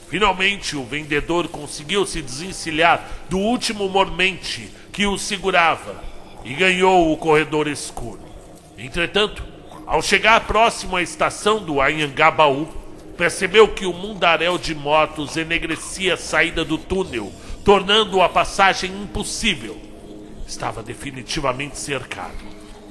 Finalmente, 0.09 0.77
o 0.77 0.85
vendedor 0.85 1.49
conseguiu 1.49 2.05
se 2.07 2.21
desencilhar 2.21 3.09
do 3.29 3.39
último 3.39 3.89
mormente 3.89 4.71
que 4.93 5.07
o 5.07 5.19
segurava 5.19 6.03
e 6.45 6.55
ganhou 6.55 7.13
o 7.13 7.17
corredor 7.17 7.67
escuro. 7.69 8.21
Entretanto, 8.77 9.43
ao 9.87 10.03
chegar 10.03 10.41
próximo 10.47 10.97
à 10.97 11.03
estação 11.03 11.65
do 11.65 11.81
Anhangabaú, 11.81 12.67
percebeu 13.17 13.69
que 13.69 13.87
o 13.87 13.93
mundaréu 13.93 14.59
de 14.59 14.75
motos 14.75 15.37
enegrecia 15.37 16.15
a 16.15 16.17
saída 16.17 16.65
do 16.65 16.77
túnel, 16.77 17.33
tornando 17.65 18.21
a 18.21 18.29
passagem 18.29 18.91
impossível 18.91 19.94
estava 20.55 20.85
definitivamente 20.85 21.77
cercado, 21.77 22.39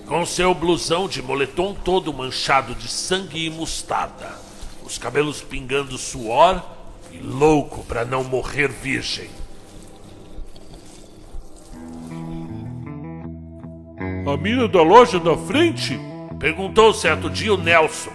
com 0.06 0.26
seu 0.26 0.54
blusão 0.54 1.08
de 1.08 1.21
moletom 1.21 1.73
todo 1.73 2.13
manchado 2.13 2.76
de 2.76 2.89
sangue 2.89 3.45
e 3.45 3.49
mostarda, 3.49 4.38
os 4.84 4.97
cabelos 4.97 5.41
pingando 5.41 5.97
suor 5.97 6.62
e 7.10 7.19
louco 7.19 7.84
para 7.86 8.04
não 8.04 8.21
morrer 8.21 8.67
virgem. 8.67 9.30
A 14.28 14.38
mina 14.38 14.67
da 14.67 14.82
loja 14.82 15.19
da 15.19 15.38
frente? 15.38 15.97
Perguntou 16.39 16.93
certo 16.93 17.30
dia 17.30 17.54
o 17.54 17.58
Nelson. 17.58 18.12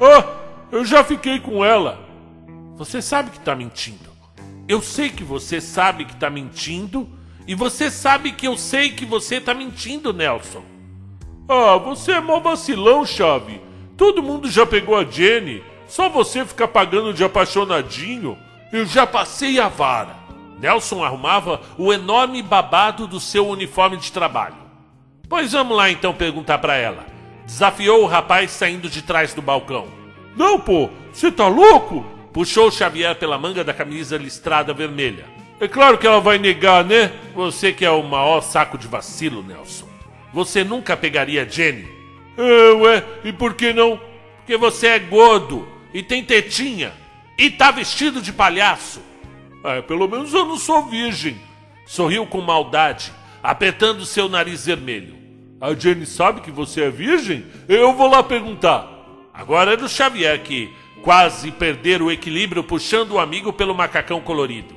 Ah, 0.00 0.24
eu 0.70 0.84
já 0.84 1.02
fiquei 1.02 1.40
com 1.40 1.64
ela. 1.64 1.98
Você 2.76 3.02
sabe 3.02 3.30
que 3.30 3.40
tá 3.40 3.54
mentindo. 3.56 4.10
Eu 4.68 4.80
sei 4.80 5.08
que 5.08 5.24
você 5.24 5.60
sabe 5.60 6.04
que 6.04 6.14
tá 6.14 6.30
mentindo 6.30 7.15
e 7.46 7.54
você 7.54 7.90
sabe 7.90 8.32
que 8.32 8.46
eu 8.46 8.56
sei 8.56 8.90
que 8.90 9.04
você 9.04 9.40
tá 9.40 9.54
mentindo, 9.54 10.12
Nelson. 10.12 10.62
Ah, 11.48 11.76
você 11.76 12.12
é 12.12 12.20
mó 12.20 12.40
vacilão, 12.40 13.06
Chave. 13.06 13.60
Todo 13.96 14.22
mundo 14.22 14.50
já 14.50 14.66
pegou 14.66 14.96
a 14.96 15.04
Jenny. 15.04 15.62
Só 15.86 16.08
você 16.08 16.44
fica 16.44 16.66
pagando 16.66 17.14
de 17.14 17.22
apaixonadinho. 17.22 18.36
Eu 18.72 18.84
já 18.84 19.06
passei 19.06 19.60
a 19.60 19.68
vara. 19.68 20.16
Nelson 20.58 21.04
arrumava 21.04 21.60
o 21.78 21.92
enorme 21.92 22.42
babado 22.42 23.06
do 23.06 23.20
seu 23.20 23.46
uniforme 23.46 23.96
de 23.96 24.10
trabalho. 24.10 24.56
Pois 25.28 25.52
vamos 25.52 25.76
lá 25.76 25.88
então 25.90 26.12
perguntar 26.12 26.58
para 26.58 26.76
ela. 26.76 27.06
Desafiou 27.44 28.02
o 28.02 28.06
rapaz 28.06 28.50
saindo 28.50 28.88
de 28.88 29.02
trás 29.02 29.32
do 29.32 29.40
balcão. 29.40 29.86
Não, 30.36 30.58
pô, 30.58 30.90
você 31.12 31.30
tá 31.30 31.46
louco? 31.46 32.04
Puxou 32.32 32.70
Xavier 32.70 33.14
pela 33.14 33.38
manga 33.38 33.62
da 33.62 33.72
camisa 33.72 34.16
listrada 34.16 34.74
vermelha. 34.74 35.35
É 35.58 35.66
claro 35.66 35.96
que 35.96 36.06
ela 36.06 36.20
vai 36.20 36.38
negar, 36.38 36.84
né? 36.84 37.12
Você 37.34 37.72
que 37.72 37.84
é 37.84 37.90
o 37.90 38.02
maior 38.02 38.42
saco 38.42 38.76
de 38.76 38.86
vacilo, 38.86 39.42
Nelson. 39.42 39.88
Você 40.32 40.62
nunca 40.62 40.96
pegaria 40.96 41.48
Jenny. 41.48 41.88
É, 42.36 42.72
ué, 42.72 43.04
e 43.24 43.32
por 43.32 43.54
que 43.54 43.72
não? 43.72 43.98
Porque 44.38 44.56
você 44.56 44.88
é 44.88 44.98
gordo 44.98 45.66
e 45.94 46.02
tem 46.02 46.22
tetinha 46.22 46.92
e 47.38 47.50
tá 47.50 47.70
vestido 47.70 48.20
de 48.20 48.34
palhaço. 48.34 49.00
Ah, 49.64 49.82
pelo 49.82 50.06
menos 50.06 50.34
eu 50.34 50.44
não 50.44 50.58
sou 50.58 50.86
virgem. 50.86 51.40
Sorriu 51.86 52.26
com 52.26 52.42
maldade, 52.42 53.10
apertando 53.42 54.04
seu 54.04 54.28
nariz 54.28 54.66
vermelho. 54.66 55.16
A 55.58 55.72
Jenny 55.72 56.04
sabe 56.04 56.42
que 56.42 56.50
você 56.50 56.82
é 56.82 56.90
virgem? 56.90 57.46
Eu 57.66 57.94
vou 57.94 58.08
lá 58.10 58.22
perguntar. 58.22 58.86
Agora 59.32 59.72
é 59.72 59.76
do 59.76 59.88
Xavier 59.88 60.42
que 60.42 60.70
quase 61.02 61.50
perder 61.50 62.02
o 62.02 62.10
equilíbrio 62.10 62.62
puxando 62.62 63.12
o 63.12 63.18
amigo 63.18 63.54
pelo 63.54 63.74
macacão 63.74 64.20
colorido. 64.20 64.75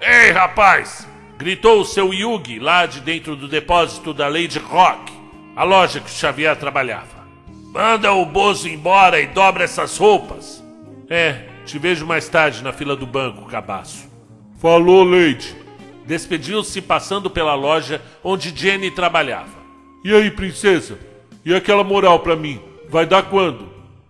Ei, 0.00 0.30
rapaz! 0.30 1.06
gritou 1.36 1.82
o 1.82 1.84
seu 1.84 2.12
Yugi 2.14 2.58
lá 2.58 2.86
de 2.86 3.00
dentro 3.00 3.36
do 3.36 3.46
depósito 3.46 4.14
da 4.14 4.28
Lady 4.28 4.58
Rock, 4.58 5.12
a 5.54 5.62
loja 5.62 6.00
que 6.00 6.06
o 6.06 6.14
Xavier 6.14 6.56
trabalhava. 6.56 7.28
Manda 7.70 8.10
o 8.14 8.24
Bozo 8.24 8.66
embora 8.66 9.20
e 9.20 9.26
dobra 9.26 9.64
essas 9.64 9.98
roupas. 9.98 10.64
É, 11.06 11.44
te 11.66 11.78
vejo 11.78 12.06
mais 12.06 12.30
tarde 12.30 12.64
na 12.64 12.72
fila 12.72 12.96
do 12.96 13.06
banco, 13.06 13.44
cabaço. 13.44 14.10
Falou, 14.58 15.04
Lady. 15.04 15.54
Despediu-se 16.06 16.80
passando 16.80 17.28
pela 17.28 17.54
loja 17.54 18.00
onde 18.24 18.56
Jenny 18.56 18.90
trabalhava. 18.90 19.60
E 20.02 20.14
aí, 20.14 20.30
princesa? 20.30 20.98
E 21.44 21.54
aquela 21.54 21.84
moral 21.84 22.20
pra 22.20 22.34
mim? 22.34 22.58
Vai 22.88 23.04
dar 23.04 23.24
quando? 23.24 23.68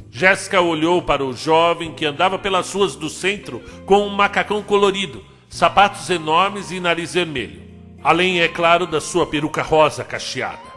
Jéssica 0.08 0.60
olhou 0.60 1.02
para 1.02 1.24
o 1.24 1.32
jovem 1.32 1.92
que 1.92 2.06
andava 2.06 2.38
pelas 2.38 2.72
ruas 2.72 2.94
do 2.94 3.10
centro 3.10 3.60
com 3.84 4.06
um 4.06 4.08
macacão 4.08 4.62
colorido, 4.62 5.24
sapatos 5.50 6.08
enormes 6.08 6.70
e 6.70 6.78
nariz 6.78 7.14
vermelho. 7.14 7.60
Além, 8.04 8.40
é 8.40 8.46
claro, 8.46 8.86
da 8.86 9.00
sua 9.00 9.26
peruca 9.26 9.62
rosa 9.62 10.04
cacheada. 10.04 10.70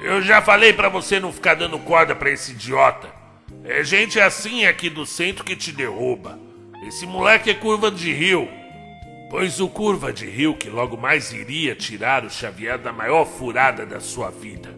Eu 0.00 0.22
já 0.22 0.40
falei 0.40 0.72
para 0.72 0.88
você 0.88 1.18
não 1.18 1.32
ficar 1.32 1.54
dando 1.54 1.78
corda 1.80 2.14
para 2.14 2.30
esse 2.30 2.52
idiota. 2.52 3.08
É 3.64 3.82
gente 3.82 4.20
assim 4.20 4.64
aqui 4.64 4.88
do 4.88 5.04
centro 5.04 5.44
que 5.44 5.56
te 5.56 5.72
derruba. 5.72 6.38
Esse 6.86 7.04
moleque 7.04 7.50
é 7.50 7.54
curva 7.54 7.90
de 7.90 8.12
rio. 8.12 8.48
Pois 9.28 9.60
o 9.60 9.68
curva 9.68 10.12
de 10.12 10.26
rio 10.26 10.54
que 10.54 10.70
logo 10.70 10.96
mais 10.96 11.32
iria 11.32 11.74
tirar 11.74 12.24
o 12.24 12.30
Xavier 12.30 12.78
da 12.78 12.92
maior 12.92 13.24
furada 13.24 13.84
da 13.84 13.98
sua 13.98 14.30
vida. 14.30 14.72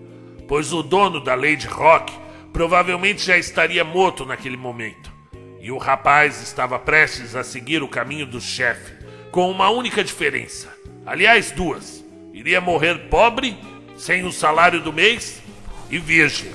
Pois 0.49 0.73
o 0.73 0.83
dono 0.83 1.21
da 1.21 1.35
Lady 1.35 1.67
Rock 1.67 2.13
provavelmente 2.53 3.25
já 3.25 3.37
estaria 3.37 3.85
morto 3.85 4.25
naquele 4.25 4.57
momento. 4.57 5.13
E 5.61 5.71
o 5.71 5.79
rapaz 5.79 6.43
estava 6.43 6.79
prestes 6.79 7.37
a 7.37 7.45
seguir 7.45 7.83
o 7.83 7.89
caminho 7.89 8.27
do 8.27 8.41
chefe, 8.41 9.04
com 9.35 9.51
uma 9.51 9.69
única 9.69 10.05
diferença. 10.05 10.69
Aliás, 11.05 11.51
duas. 11.51 12.05
Iria 12.33 12.61
morrer 12.61 13.09
pobre, 13.09 13.59
sem 13.97 14.25
o 14.25 14.31
salário 14.31 14.81
do 14.81 14.93
mês 14.93 15.43
e 15.91 15.99
virgem. 15.99 16.53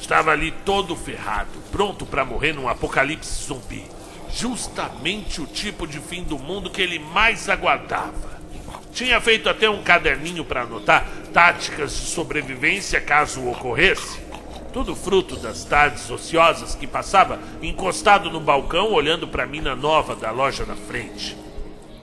Estava 0.00 0.30
ali 0.30 0.52
todo 0.64 0.94
ferrado, 0.94 1.50
pronto 1.72 2.06
para 2.06 2.24
morrer 2.24 2.52
num 2.52 2.68
apocalipse 2.68 3.46
zumbi. 3.48 3.84
Justamente 4.30 5.40
o 5.40 5.46
tipo 5.46 5.84
de 5.84 5.98
fim 5.98 6.22
do 6.22 6.38
mundo 6.38 6.70
que 6.70 6.80
ele 6.80 7.00
mais 7.00 7.48
aguardava. 7.48 8.40
Tinha 8.92 9.20
feito 9.20 9.48
até 9.48 9.68
um 9.68 9.82
caderninho 9.82 10.44
para 10.44 10.62
anotar 10.62 11.08
táticas 11.34 11.90
de 11.90 12.06
sobrevivência 12.06 13.00
caso 13.00 13.44
ocorresse. 13.48 14.20
Tudo 14.72 14.96
fruto 14.96 15.36
das 15.36 15.64
tardes 15.64 16.10
ociosas 16.10 16.74
que 16.74 16.86
passava 16.86 17.38
encostado 17.60 18.30
no 18.30 18.40
balcão 18.40 18.90
olhando 18.92 19.28
para 19.28 19.42
a 19.42 19.46
mina 19.46 19.76
nova 19.76 20.16
da 20.16 20.30
loja 20.30 20.64
na 20.64 20.74
frente. 20.74 21.36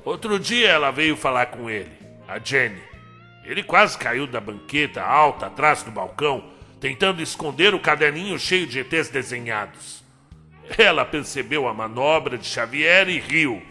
Outro 0.05 0.39
dia 0.39 0.69
ela 0.69 0.91
veio 0.91 1.17
falar 1.17 1.47
com 1.47 1.69
ele, 1.69 1.91
a 2.27 2.38
Jenny. 2.38 2.82
Ele 3.43 3.63
quase 3.63 3.97
caiu 3.97 4.27
da 4.27 4.39
banqueta 4.39 5.01
alta 5.01 5.47
atrás 5.47 5.82
do 5.82 5.89
balcão 5.89 6.43
tentando 6.79 7.21
esconder 7.21 7.73
o 7.73 7.79
caderninho 7.79 8.38
cheio 8.39 8.65
de 8.65 8.79
ETs 8.79 9.10
desenhados. 9.10 10.03
Ela 10.77 11.03
percebeu 11.03 11.67
a 11.67 11.73
manobra 11.73 12.38
de 12.38 12.45
Xavier 12.45 13.10
e 13.10 13.19
riu. 13.19 13.62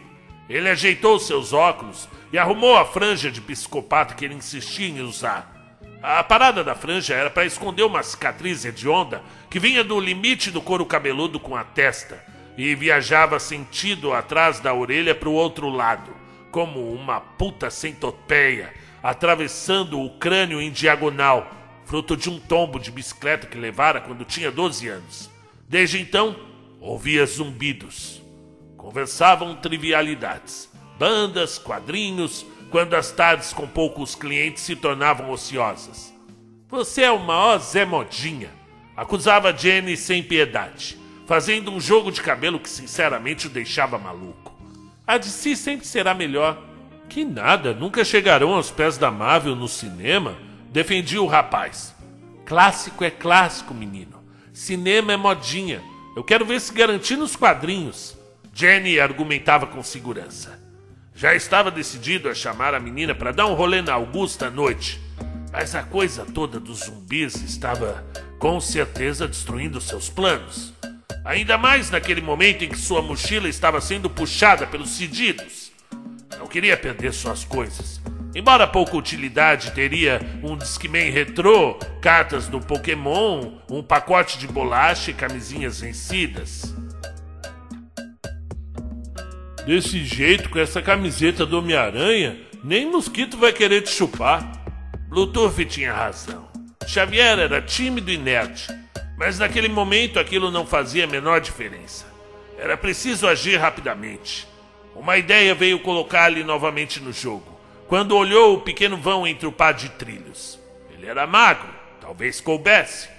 Ele 0.49 0.69
ajeitou 0.69 1.19
seus 1.19 1.53
óculos 1.53 2.09
e 2.33 2.39
arrumou 2.39 2.77
a 2.77 2.85
franja 2.85 3.31
de 3.31 3.41
psicopata 3.41 4.15
que 4.15 4.25
ele 4.25 4.35
insistia 4.35 4.89
em 4.89 5.01
usar. 5.01 5.58
A 6.03 6.23
parada 6.23 6.63
da 6.63 6.77
franja 6.77 7.15
era 7.15 7.29
para 7.29 7.45
esconder 7.45 7.83
uma 7.83 8.03
cicatriz 8.03 8.65
hedionda 8.65 9.21
que 9.51 9.59
vinha 9.59 9.83
do 9.83 9.99
limite 9.99 10.51
do 10.51 10.63
couro 10.63 10.87
cabeludo 10.87 11.41
com 11.41 11.57
a 11.57 11.65
testa 11.65 12.25
e 12.57 12.75
viajava 12.75 13.41
sentido 13.41 14.13
atrás 14.13 14.61
da 14.61 14.73
orelha 14.73 15.15
para 15.15 15.29
o 15.29 15.33
outro 15.33 15.69
lado, 15.69 16.13
como 16.53 16.93
uma 16.93 17.21
puta 17.21 17.69
centopeia, 17.69 18.73
atravessando 19.03 20.01
o 20.01 20.11
crânio 20.19 20.61
em 20.61 20.71
diagonal 20.71 21.51
fruto 21.85 22.17
de 22.17 22.29
um 22.29 22.39
tombo 22.39 22.79
de 22.79 22.91
bicicleta 22.91 23.47
que 23.47 23.57
levara 23.57 24.01
quando 24.01 24.25
tinha 24.25 24.53
12 24.53 24.89
anos. 24.89 25.31
Desde 25.67 25.99
então, 25.99 26.37
ouvia 26.81 27.25
zumbidos. 27.25 28.23
Conversavam 28.77 29.57
trivialidades, 29.57 30.71
bandas, 30.99 31.59
quadrinhos, 31.59 32.45
quando 32.71 32.95
as 32.95 33.11
tardes 33.11 33.53
com 33.53 33.67
poucos 33.67 34.15
clientes 34.15 34.63
se 34.63 34.77
tornavam 34.77 35.31
ociosas. 35.31 36.15
Você 36.69 37.03
é 37.03 37.11
o 37.11 37.19
maior 37.19 37.59
Zé 37.59 37.85
Modinha, 37.85 38.51
acusava 38.97 39.57
Jenny 39.57 39.97
sem 39.97 40.23
piedade, 40.23 40.99
fazendo 41.27 41.71
um 41.71 41.81
jogo 41.81 42.13
de 42.13 42.21
cabelo 42.21 42.61
que 42.61 42.69
sinceramente 42.69 43.47
o 43.47 43.51
deixava 43.51 43.99
maluco. 43.99 44.55
A 45.07 45.17
de 45.17 45.29
si 45.29 45.57
sempre 45.57 45.87
será 45.87 46.13
melhor. 46.13 46.63
Que 47.09 47.25
nada, 47.25 47.73
nunca 47.73 48.05
chegarão 48.05 48.53
aos 48.53 48.71
pés 48.71 48.99
da 48.99 49.11
Marvel 49.11 49.57
no 49.57 49.67
cinema 49.67 50.37
Defendi 50.71 51.19
o 51.19 51.27
rapaz. 51.27 51.95
Clássico 52.45 53.03
é 53.03 53.11
clássico, 53.11 53.73
menino. 53.73 54.23
Cinema 54.53 55.13
é 55.13 55.17
modinha. 55.17 55.83
Eu 56.15 56.23
quero 56.23 56.45
ver 56.45 56.61
se 56.61 56.73
garantir 56.73 57.17
nos 57.17 57.35
quadrinhos. 57.35 58.17
Jenny 58.53 59.01
argumentava 59.01 59.67
com 59.67 59.83
segurança. 59.83 60.61
Já 61.19 61.35
estava 61.35 61.69
decidido 61.69 62.29
a 62.29 62.35
chamar 62.35 62.75
a 62.75 62.79
menina 62.79 63.13
para 63.13 63.33
dar 63.33 63.47
um 63.47 63.55
rolê 63.55 63.83
na 63.83 63.93
Augusta 63.93 64.47
à 64.47 64.51
noite. 64.51 65.01
Mas 65.51 65.75
a 65.75 65.83
coisa 65.83 66.25
toda 66.25 66.61
dos 66.61 66.85
zumbis 66.85 67.35
estava 67.43 68.05
com 68.39 68.61
certeza 68.61 69.27
destruindo 69.27 69.81
seus 69.81 70.09
planos. 70.09 70.73
Ainda 71.25 71.59
mais 71.59 71.91
naquele 71.91 72.21
momento 72.21 72.63
em 72.63 72.69
que 72.69 72.79
sua 72.79 73.03
mochila 73.03 73.49
estava 73.49 73.81
sendo 73.81 74.09
puxada 74.09 74.65
pelos 74.65 74.91
cedidos. 74.91 75.73
Não 76.39 76.47
queria 76.47 76.77
perder 76.77 77.13
suas 77.13 77.43
coisas 77.43 78.01
Embora 78.35 78.67
pouca 78.67 78.97
utilidade, 78.97 79.73
teria 79.73 80.21
um 80.45 80.57
Discman 80.57 81.11
retrô, 81.11 81.75
cartas 82.01 82.47
do 82.47 82.61
Pokémon, 82.61 83.55
um 83.71 83.83
pacote 83.83 84.39
de 84.39 84.47
bolacha 84.47 85.11
e 85.11 85.15
camisinhas 85.15 85.81
vencidas. 85.81 86.75
Desse 89.69 90.03
jeito, 90.03 90.49
com 90.49 90.59
essa 90.59 90.81
camiseta 90.81 91.45
do 91.45 91.59
Homem-Aranha, 91.59 92.39
nem 92.65 92.91
mosquito 92.91 93.37
vai 93.37 93.53
querer 93.53 93.83
te 93.83 93.91
chupar. 93.91 94.51
Bluetooth 95.11 95.63
tinha 95.67 95.93
razão. 95.93 96.49
Xavier 96.87 97.39
era 97.39 97.61
tímido 97.61 98.11
e 98.11 98.17
nerd, 98.17 98.67
mas 99.19 99.39
naquele 99.39 99.69
momento 99.69 100.19
aquilo 100.19 100.51
não 100.51 100.65
fazia 100.65 101.05
a 101.05 101.07
menor 101.07 101.43
diferença. 101.43 102.07
Era 102.57 102.79
preciso 102.79 103.29
agir 103.29 103.59
rapidamente. 103.59 104.49
Uma 104.97 105.19
ideia 105.19 105.55
veio 105.55 105.81
colocá-lo 105.81 106.43
novamente 106.45 106.99
no 106.99 107.13
jogo 107.13 107.61
quando 107.87 108.17
olhou 108.17 108.55
o 108.55 108.61
pequeno 108.63 108.97
vão 108.97 109.27
entre 109.27 109.47
o 109.47 109.53
par 109.53 109.75
de 109.75 109.91
trilhos. 109.91 110.59
Ele 110.91 111.07
era 111.07 111.27
magro, 111.27 111.69
talvez 112.01 112.41
coubesse, 112.41 113.11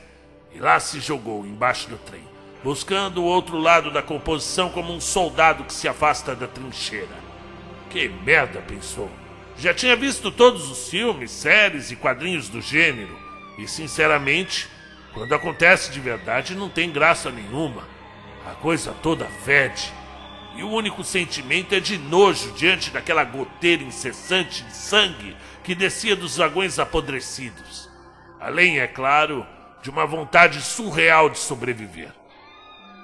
e 0.52 0.58
lá 0.58 0.80
se 0.80 1.00
jogou 1.00 1.46
embaixo 1.46 1.88
do 1.88 1.98
trem, 1.98 2.24
buscando 2.64 3.22
o 3.22 3.26
outro 3.26 3.58
lado 3.58 3.92
da 3.92 4.02
composição 4.02 4.70
como 4.70 4.94
um 4.94 5.00
soldado 5.00 5.64
que 5.64 5.74
se 5.74 5.88
afasta 5.88 6.36
da 6.36 6.48
trincheira. 6.48 7.08
Que 7.90 8.08
merda, 8.08 8.62
pensou. 8.62 9.10
Já 9.58 9.74
tinha 9.74 9.96
visto 9.96 10.32
todos 10.32 10.70
os 10.70 10.90
filmes, 10.90 11.32
séries 11.32 11.92
e 11.92 11.96
quadrinhos 11.96 12.50
do 12.50 12.62
gênero, 12.62 13.18
e 13.58 13.68
sinceramente, 13.68 14.70
quando 15.14 15.34
acontece 15.34 15.92
de 15.92 16.00
verdade, 16.00 16.56
não 16.56 16.70
tem 16.70 16.92
graça 16.92 17.30
nenhuma. 17.30 17.84
A 18.50 18.56
coisa 18.56 18.94
toda 19.02 19.26
fede 19.26 19.92
e 20.56 20.64
o 20.64 20.70
único 20.70 21.04
sentimento 21.04 21.74
é 21.74 21.80
de 21.80 21.98
nojo 21.98 22.52
diante 22.52 22.90
daquela 22.90 23.24
goteira 23.24 23.84
incessante 23.84 24.64
de 24.64 24.76
sangue 24.76 25.36
que 25.64 25.76
descia 25.76 26.16
dos 26.16 26.38
vagões 26.38 26.80
apodrecidos. 26.80 27.90
Além, 28.40 28.80
é 28.80 28.88
claro, 28.88 29.46
de 29.82 29.90
uma 29.90 30.06
vontade 30.06 30.62
surreal 30.62 31.30
de 31.30 31.38
sobreviver. 31.38 32.19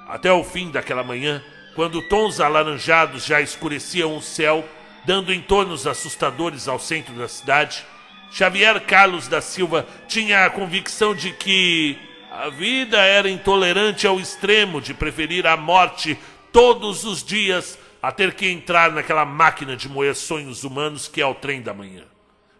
Até 0.08 0.32
o 0.32 0.44
fim 0.44 0.70
daquela 0.70 1.04
manhã, 1.04 1.44
quando 1.74 2.02
tons 2.02 2.40
alaranjados 2.40 3.26
já 3.26 3.42
escureciam 3.42 4.16
o 4.16 4.22
céu, 4.22 4.64
dando 5.06 5.34
entornos 5.34 5.88
assustadores 5.88 6.68
ao 6.68 6.80
centro 6.80 7.14
da 7.14 7.28
cidade, 7.28 7.86
Xavier 8.32 8.82
Carlos 8.82 9.28
da 9.28 9.42
Silva 9.42 9.86
tinha 10.08 10.46
a 10.46 10.50
convicção 10.50 11.16
de 11.16 11.32
que 11.32 11.98
a 12.32 12.50
vida 12.50 12.98
era 12.98 13.30
intolerante 13.30 14.06
ao 14.06 14.20
extremo 14.20 14.82
de 14.82 14.94
preferir 14.94 15.48
a 15.48 15.56
morte 15.56 16.18
todos 16.52 17.04
os 17.04 17.24
dias 17.24 17.78
a 18.02 18.12
ter 18.12 18.34
que 18.34 18.48
entrar 18.48 18.92
naquela 18.92 19.26
máquina 19.26 19.76
de 19.76 19.90
moer 19.90 20.16
sonhos 20.16 20.64
humanos 20.64 21.08
que 21.08 21.22
é 21.22 21.26
o 21.26 21.34
trem 21.34 21.62
da 21.62 21.74
manhã. 21.74 22.04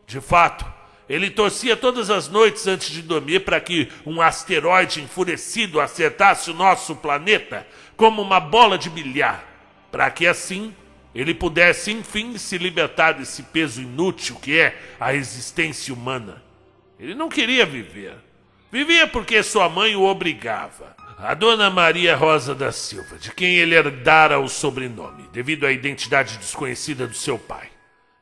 De 0.08 0.22
fato, 0.22 0.66
ele 1.08 1.30
torcia 1.30 1.78
todas 1.78 2.10
as 2.10 2.28
noites 2.28 2.66
antes 2.68 2.90
de 2.90 3.02
dormir 3.02 3.42
para 3.42 3.60
que 3.60 3.90
um 4.06 4.22
asteroide 4.22 5.02
enfurecido 5.02 5.80
acertasse 5.80 6.50
o 6.50 6.54
nosso 6.54 6.96
planeta 6.96 7.66
como 7.96 8.22
uma 8.22 8.40
bola 8.40 8.78
de 8.78 8.90
bilhar, 8.90 9.44
para 9.92 10.10
que 10.10 10.26
assim 10.26 10.74
ele 11.14 11.34
pudesse 11.34 11.92
enfim 11.92 12.38
se 12.38 12.58
libertar 12.58 13.14
desse 13.14 13.44
peso 13.44 13.82
inútil 13.82 14.36
que 14.42 14.60
é 14.60 14.78
a 15.00 15.14
existência 15.14 15.94
humana. 15.94 16.44
Ele 17.00 17.14
não 17.14 17.30
queria 17.30 17.66
viver. 17.66 18.16
Vivia 18.72 19.08
porque 19.08 19.42
sua 19.44 19.70
mãe 19.70 19.96
o 19.96 20.04
obrigava. 20.04 20.96
A 21.18 21.34
dona 21.34 21.70
Maria 21.70 22.14
Rosa 22.16 22.54
da 22.54 22.74
Silva, 22.74 23.18
de 23.18 23.32
quem 23.32 23.56
ele 23.56 23.74
herdara 23.74 24.38
o 24.38 24.50
sobrenome, 24.50 25.30
devido 25.32 25.66
à 25.66 25.72
identidade 25.72 26.38
desconhecida 26.38 27.08
do 27.08 27.14
seu 27.14 27.40
pai. 27.40 27.70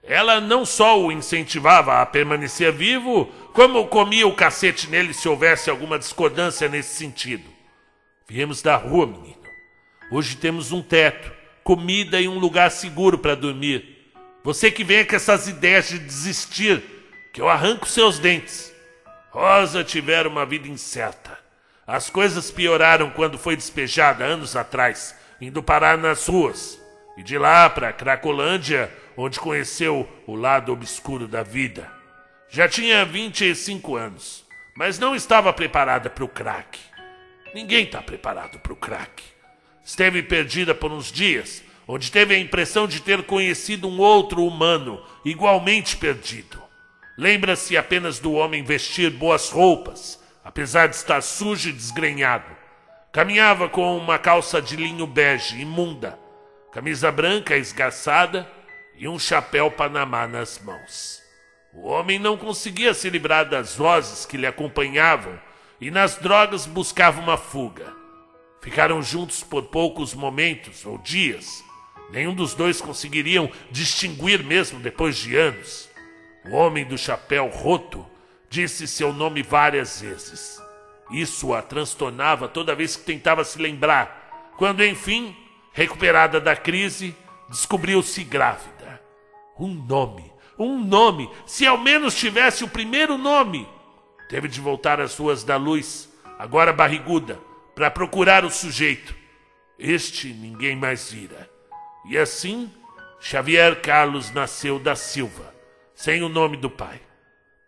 Ela 0.04 0.42
não 0.42 0.66
só 0.66 1.00
o 1.00 1.12
incentivava 1.12 2.02
a 2.02 2.06
permanecer 2.06 2.74
vivo, 2.74 3.26
como 3.54 3.88
comia 3.88 4.28
o 4.28 4.36
cacete 4.36 4.90
nele 4.90 5.14
se 5.14 5.30
houvesse 5.30 5.70
alguma 5.70 5.98
discordância 5.98 6.68
nesse 6.68 6.96
sentido. 6.96 7.46
Viemos 8.28 8.62
da 8.62 8.76
rua, 8.76 9.08
menino. 9.08 9.42
Hoje 10.12 10.36
temos 10.36 10.74
um 10.74 10.82
teto, 10.82 11.32
comida 11.64 12.20
e 12.20 12.28
um 12.28 12.38
lugar 12.38 12.70
seguro 12.70 13.18
para 13.18 13.36
dormir. 13.36 14.12
Você 14.44 14.70
que 14.70 14.84
vem 14.84 15.06
com 15.06 15.16
essas 15.16 15.48
ideias 15.48 15.88
de 15.88 16.00
desistir, 16.00 16.84
que 17.32 17.40
eu 17.40 17.48
arranco 17.48 17.88
seus 17.88 18.20
dentes. 18.20 18.74
Rosa 19.30 19.84
tivera 19.86 20.28
uma 20.28 20.46
vida 20.46 20.68
incerta. 20.68 21.40
As 21.88 22.10
coisas 22.10 22.52
pioraram 22.52 23.10
quando 23.10 23.38
foi 23.38 23.56
despejada 23.56 24.26
anos 24.26 24.56
atrás, 24.56 25.16
indo 25.40 25.64
parar 25.64 25.98
nas 25.98 26.28
ruas. 26.28 26.80
E 27.18 27.24
de 27.24 27.38
lá 27.38 27.70
para 27.70 27.94
Cracolândia, 27.94 28.92
onde 29.16 29.40
conheceu 29.40 30.08
o 30.26 30.36
lado 30.36 30.72
obscuro 30.72 31.28
da 31.28 31.44
vida. 31.44 31.92
Já 32.50 32.68
tinha 32.68 33.06
25 33.06 33.96
anos, 33.96 34.46
mas 34.76 35.00
não 35.00 35.16
estava 35.16 35.52
preparada 35.52 36.10
para 36.10 36.24
o 36.24 36.28
crack. 36.28 36.80
Ninguém 37.54 37.86
está 37.86 38.02
preparado 38.02 38.60
para 38.60 38.74
o 38.74 38.76
crack. 38.76 39.24
Esteve 39.84 40.24
perdida 40.24 40.74
por 40.74 40.92
uns 40.92 41.12
dias, 41.12 41.64
onde 41.88 42.12
teve 42.12 42.34
a 42.34 42.40
impressão 42.40 42.88
de 42.88 43.02
ter 43.02 43.24
conhecido 43.24 43.88
um 43.88 44.00
outro 44.00 44.46
humano 44.46 45.04
igualmente 45.26 45.98
perdido. 45.98 46.62
Lembra-se 47.18 47.78
apenas 47.78 48.18
do 48.20 48.34
homem 48.34 48.64
vestir 48.64 49.12
boas 49.12 49.50
roupas, 49.50 50.20
apesar 50.44 50.88
de 50.88 50.96
estar 50.96 51.22
sujo 51.22 51.70
e 51.70 51.74
desgrenhado. 51.74 52.50
Caminhava 53.12 53.70
com 53.70 53.96
uma 53.96 54.18
calça 54.18 54.60
de 54.60 54.76
linho 54.76 55.06
bege, 55.06 55.62
imunda, 55.62 56.18
camisa 56.72 57.12
branca 57.12 57.56
esgarçada 57.56 58.50
e 58.96 59.08
um 59.08 59.18
chapéu 59.18 59.72
panamá 59.72 60.28
nas 60.28 60.60
mãos. 60.60 61.22
O 61.74 61.88
homem 61.88 62.20
não 62.20 62.38
conseguia 62.38 62.94
se 62.94 63.10
livrar 63.10 63.50
das 63.50 63.76
vozes 63.76 64.26
que 64.26 64.38
lhe 64.38 64.46
acompanhavam 64.46 65.40
e 65.82 65.90
nas 65.90 66.18
drogas 66.18 66.66
buscava 66.66 67.20
uma 67.20 67.38
fuga. 67.38 67.94
Ficaram 68.62 69.02
juntos 69.02 69.44
por 69.44 69.64
poucos 69.64 70.14
momentos 70.14 70.86
ou 70.86 70.98
dias. 70.98 71.64
Nenhum 72.12 72.34
dos 72.34 72.54
dois 72.54 72.80
conseguiriam 72.80 73.50
distinguir 73.72 74.44
mesmo 74.44 74.80
depois 74.80 75.18
de 75.18 75.36
anos. 75.36 75.90
O 76.46 76.56
homem 76.56 76.86
do 76.86 76.98
chapéu 76.98 77.48
roto 77.48 78.06
disse 78.50 78.88
seu 78.88 79.12
nome 79.12 79.42
várias 79.42 80.00
vezes. 80.00 80.62
Isso 81.12 81.54
a 81.54 81.62
transtornava 81.62 82.48
toda 82.48 82.76
vez 82.76 82.96
que 82.96 83.04
tentava 83.04 83.44
se 83.44 83.60
lembrar, 83.60 84.54
quando 84.58 84.86
enfim, 84.86 85.36
recuperada 85.74 86.40
da 86.40 86.56
crise, 86.56 87.16
descobriu-se 87.50 88.24
grávida. 88.24 88.73
Um 89.58 89.74
nome, 89.74 90.32
um 90.58 90.80
nome, 90.80 91.30
se 91.46 91.66
ao 91.66 91.78
menos 91.78 92.16
tivesse 92.16 92.64
o 92.64 92.68
primeiro 92.68 93.18
nome. 93.18 93.68
Teve 94.30 94.48
de 94.48 94.60
voltar 94.60 95.00
às 95.00 95.18
ruas 95.18 95.44
da 95.44 95.58
luz, 95.58 96.12
agora 96.40 96.74
barriguda, 96.74 97.40
para 97.76 97.92
procurar 97.92 98.44
o 98.46 98.50
sujeito. 98.50 99.16
Este 99.78 100.34
ninguém 100.34 100.76
mais 100.76 101.12
vira. 101.12 101.50
E 102.10 102.18
assim, 102.18 102.72
Xavier 103.20 103.80
Carlos 103.82 104.32
nasceu 104.32 104.80
da 104.80 104.96
Silva, 104.96 105.54
sem 105.94 106.24
o 106.24 106.30
nome 106.30 106.58
do 106.58 106.70
pai. 106.70 107.00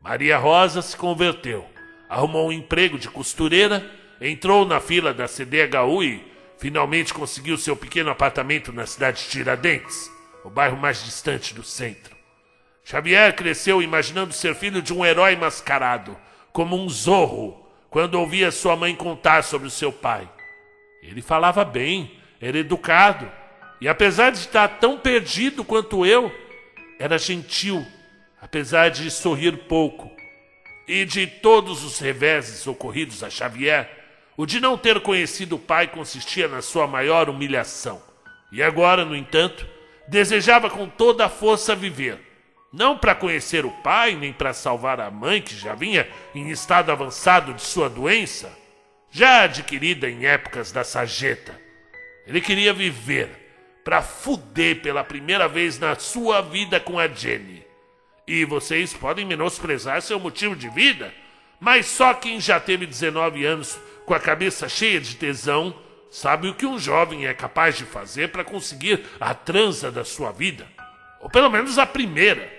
Maria 0.01 0.37
Rosa 0.37 0.81
se 0.81 0.97
converteu, 0.97 1.65
arrumou 2.09 2.49
um 2.49 2.51
emprego 2.51 2.97
de 2.97 3.09
costureira, 3.09 3.89
entrou 4.19 4.65
na 4.65 4.79
fila 4.79 5.13
da 5.13 5.27
CDHU 5.27 6.03
e 6.03 6.31
finalmente 6.57 7.13
conseguiu 7.13 7.57
seu 7.57 7.75
pequeno 7.75 8.09
apartamento 8.09 8.71
na 8.71 8.85
cidade 8.85 9.23
de 9.23 9.29
Tiradentes 9.29 10.14
o 10.45 10.49
bairro 10.49 10.77
mais 10.77 11.03
distante 11.03 11.55
do 11.55 11.63
centro. 11.63 12.15
Xavier 12.83 13.35
cresceu 13.35 13.81
imaginando 13.81 14.31
ser 14.31 14.53
filho 14.53 14.79
de 14.79 14.93
um 14.93 15.03
herói 15.03 15.35
mascarado, 15.35 16.15
como 16.53 16.77
um 16.77 16.87
zorro, 16.87 17.67
quando 17.89 18.13
ouvia 18.13 18.51
sua 18.51 18.75
mãe 18.75 18.93
contar 18.93 19.43
sobre 19.43 19.67
o 19.67 19.71
seu 19.71 19.91
pai. 19.91 20.29
Ele 21.01 21.21
falava 21.21 21.65
bem, 21.65 22.19
era 22.39 22.59
educado, 22.59 23.29
e 23.81 23.87
apesar 23.87 24.29
de 24.29 24.37
estar 24.37 24.67
tão 24.67 24.99
perdido 24.99 25.65
quanto 25.65 26.05
eu, 26.05 26.31
era 26.99 27.17
gentil, 27.17 27.83
apesar 28.39 28.89
de 28.89 29.09
sorrir 29.09 29.57
pouco. 29.67 30.11
E 30.87 31.05
de 31.05 31.25
todos 31.25 31.83
os 31.83 31.97
reveses 31.97 32.67
ocorridos 32.67 33.23
a 33.23 33.31
Xavier, 33.31 33.89
o 34.37 34.45
de 34.45 34.59
não 34.59 34.77
ter 34.77 35.01
conhecido 35.01 35.55
o 35.55 35.59
pai 35.59 35.87
consistia 35.87 36.47
na 36.47 36.61
sua 36.61 36.85
maior 36.85 37.29
humilhação. 37.29 37.99
E 38.51 38.61
agora, 38.61 39.03
no 39.03 39.15
entanto, 39.15 39.74
desejava 40.07 40.69
com 40.69 40.87
toda 40.87 41.25
a 41.25 41.29
força 41.29 41.75
viver, 41.75 42.19
não 42.71 42.97
para 42.97 43.15
conhecer 43.15 43.65
o 43.65 43.71
pai, 43.71 44.15
nem 44.15 44.33
para 44.33 44.53
salvar 44.53 44.99
a 44.99 45.09
mãe 45.09 45.41
que 45.41 45.55
já 45.55 45.73
vinha 45.73 46.07
em 46.33 46.49
estado 46.49 46.91
avançado 46.91 47.53
de 47.53 47.61
sua 47.61 47.89
doença, 47.89 48.51
já 49.09 49.43
adquirida 49.43 50.09
em 50.09 50.25
épocas 50.25 50.71
da 50.71 50.83
sageta. 50.83 51.59
Ele 52.27 52.41
queria 52.41 52.73
viver 52.73 53.29
para 53.83 54.01
fuder 54.01 54.81
pela 54.81 55.03
primeira 55.03 55.47
vez 55.47 55.79
na 55.79 55.95
sua 55.95 56.41
vida 56.41 56.79
com 56.79 56.99
a 56.99 57.07
Jenny. 57.07 57.63
E 58.27 58.43
vocês 58.43 58.93
podem 58.93 59.25
menosprezar 59.25 60.01
seu 60.01 60.19
motivo 60.19 60.55
de 60.55 60.67
vida, 60.69 61.13
mas 61.59 61.85
só 61.85 62.13
quem 62.13 62.39
já 62.39 62.59
teve 62.59 62.85
19 62.85 63.45
anos 63.45 63.79
com 64.05 64.13
a 64.13 64.19
cabeça 64.19 64.67
cheia 64.67 64.99
de 64.99 65.15
tesão 65.15 65.73
sabe 66.15 66.47
o 66.47 66.53
que 66.53 66.65
um 66.65 66.79
jovem 66.79 67.27
é 67.27 67.33
capaz 67.33 67.77
de 67.77 67.83
fazer 67.83 68.29
para 68.29 68.41
conseguir 68.41 69.05
a 69.19 69.33
transa 69.33 69.91
da 69.91 70.05
sua 70.05 70.31
vida, 70.31 70.65
ou 71.19 71.29
pelo 71.29 71.49
menos 71.49 71.77
a 71.77 71.85
primeira. 71.85 72.49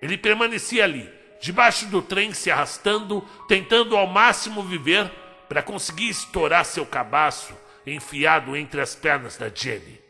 Ele 0.00 0.16
permanecia 0.16 0.84
ali, 0.84 1.10
debaixo 1.40 1.86
do 1.86 2.00
trem, 2.00 2.32
se 2.32 2.48
arrastando, 2.48 3.20
tentando 3.48 3.96
ao 3.96 4.06
máximo 4.06 4.62
viver 4.62 5.10
para 5.48 5.64
conseguir 5.64 6.10
estourar 6.10 6.64
seu 6.64 6.86
cabaço 6.86 7.52
enfiado 7.84 8.56
entre 8.56 8.80
as 8.80 8.94
pernas 8.94 9.36
da 9.36 9.48
Jenny. 9.52 10.00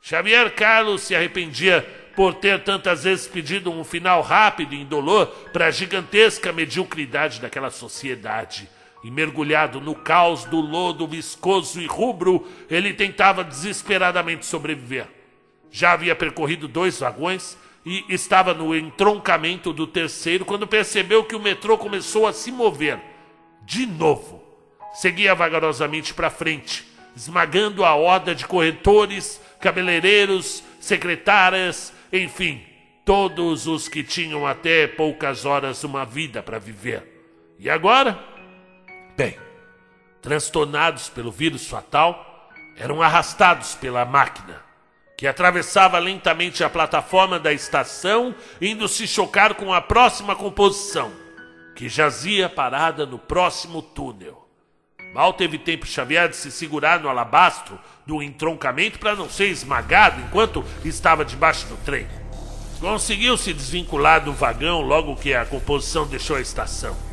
Xavier 0.00 0.54
Carlos 0.54 1.02
se 1.02 1.16
arrependia 1.16 1.82
por 2.14 2.34
ter 2.34 2.62
tantas 2.62 3.02
vezes 3.02 3.26
pedido 3.26 3.72
um 3.72 3.82
final 3.82 4.22
rápido 4.22 4.72
e 4.72 4.80
indolor 4.80 5.26
para 5.52 5.66
a 5.66 5.70
gigantesca 5.72 6.52
mediocridade 6.52 7.40
daquela 7.40 7.70
sociedade 7.70 8.68
e 9.02 9.10
mergulhado 9.10 9.80
no 9.80 9.94
caos 9.94 10.44
do 10.44 10.60
lodo 10.60 11.06
viscoso 11.06 11.80
e 11.80 11.86
rubro, 11.86 12.46
ele 12.68 12.92
tentava 12.92 13.42
desesperadamente 13.42 14.44
sobreviver. 14.44 15.06
Já 15.70 15.92
havia 15.92 16.14
percorrido 16.14 16.68
dois 16.68 16.98
vagões 16.98 17.56
e 17.84 18.04
estava 18.08 18.52
no 18.52 18.76
entroncamento 18.76 19.72
do 19.72 19.86
terceiro 19.86 20.44
quando 20.44 20.66
percebeu 20.66 21.24
que 21.24 21.34
o 21.34 21.40
metrô 21.40 21.78
começou 21.78 22.26
a 22.26 22.32
se 22.32 22.52
mover. 22.52 23.00
De 23.64 23.86
novo. 23.86 24.42
Seguia 24.92 25.34
vagarosamente 25.34 26.12
para 26.12 26.30
frente, 26.30 26.84
esmagando 27.16 27.84
a 27.84 27.94
horda 27.94 28.34
de 28.34 28.44
corretores, 28.44 29.40
cabeleireiros, 29.60 30.64
secretárias, 30.80 31.92
enfim, 32.12 32.60
todos 33.04 33.68
os 33.68 33.88
que 33.88 34.02
tinham 34.02 34.46
até 34.46 34.88
poucas 34.88 35.44
horas 35.44 35.84
uma 35.84 36.04
vida 36.04 36.42
para 36.42 36.58
viver. 36.58 37.06
E 37.58 37.70
agora? 37.70 38.29
Bem, 39.20 39.36
transtornados 40.22 41.10
pelo 41.10 41.30
vírus 41.30 41.68
fatal, 41.68 42.48
eram 42.74 43.02
arrastados 43.02 43.74
pela 43.74 44.02
máquina, 44.02 44.62
que 45.14 45.26
atravessava 45.26 45.98
lentamente 45.98 46.64
a 46.64 46.70
plataforma 46.70 47.38
da 47.38 47.52
estação, 47.52 48.34
indo 48.62 48.88
se 48.88 49.06
chocar 49.06 49.56
com 49.56 49.74
a 49.74 49.82
próxima 49.82 50.34
composição, 50.34 51.12
que 51.76 51.86
jazia 51.86 52.48
parada 52.48 53.04
no 53.04 53.18
próximo 53.18 53.82
túnel. 53.82 54.48
Mal 55.12 55.34
teve 55.34 55.58
tempo 55.58 55.84
Xavier 55.84 56.30
de 56.30 56.36
se 56.36 56.50
segurar 56.50 56.98
no 56.98 57.10
alabastro 57.10 57.78
do 58.06 58.22
entroncamento 58.22 58.98
para 58.98 59.14
não 59.14 59.28
ser 59.28 59.48
esmagado 59.48 60.18
enquanto 60.22 60.64
estava 60.82 61.26
debaixo 61.26 61.66
do 61.66 61.76
trem. 61.84 62.08
Conseguiu 62.80 63.36
se 63.36 63.52
desvincular 63.52 64.24
do 64.24 64.32
vagão 64.32 64.80
logo 64.80 65.14
que 65.14 65.34
a 65.34 65.44
composição 65.44 66.06
deixou 66.06 66.36
a 66.36 66.40
estação. 66.40 67.09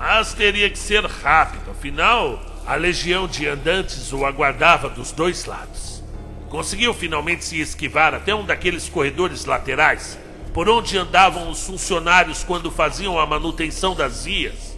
Mas 0.00 0.32
teria 0.32 0.70
que 0.70 0.78
ser 0.78 1.04
rápido, 1.04 1.72
afinal, 1.72 2.40
a 2.66 2.74
legião 2.74 3.28
de 3.28 3.46
andantes 3.46 4.14
o 4.14 4.24
aguardava 4.24 4.88
dos 4.88 5.12
dois 5.12 5.44
lados. 5.44 6.02
Conseguiu 6.48 6.94
finalmente 6.94 7.44
se 7.44 7.60
esquivar 7.60 8.14
até 8.14 8.34
um 8.34 8.46
daqueles 8.46 8.88
corredores 8.88 9.44
laterais 9.44 10.18
por 10.54 10.70
onde 10.70 10.96
andavam 10.96 11.50
os 11.50 11.66
funcionários 11.66 12.42
quando 12.42 12.70
faziam 12.70 13.20
a 13.20 13.26
manutenção 13.26 13.94
das 13.94 14.24
vias. 14.24 14.74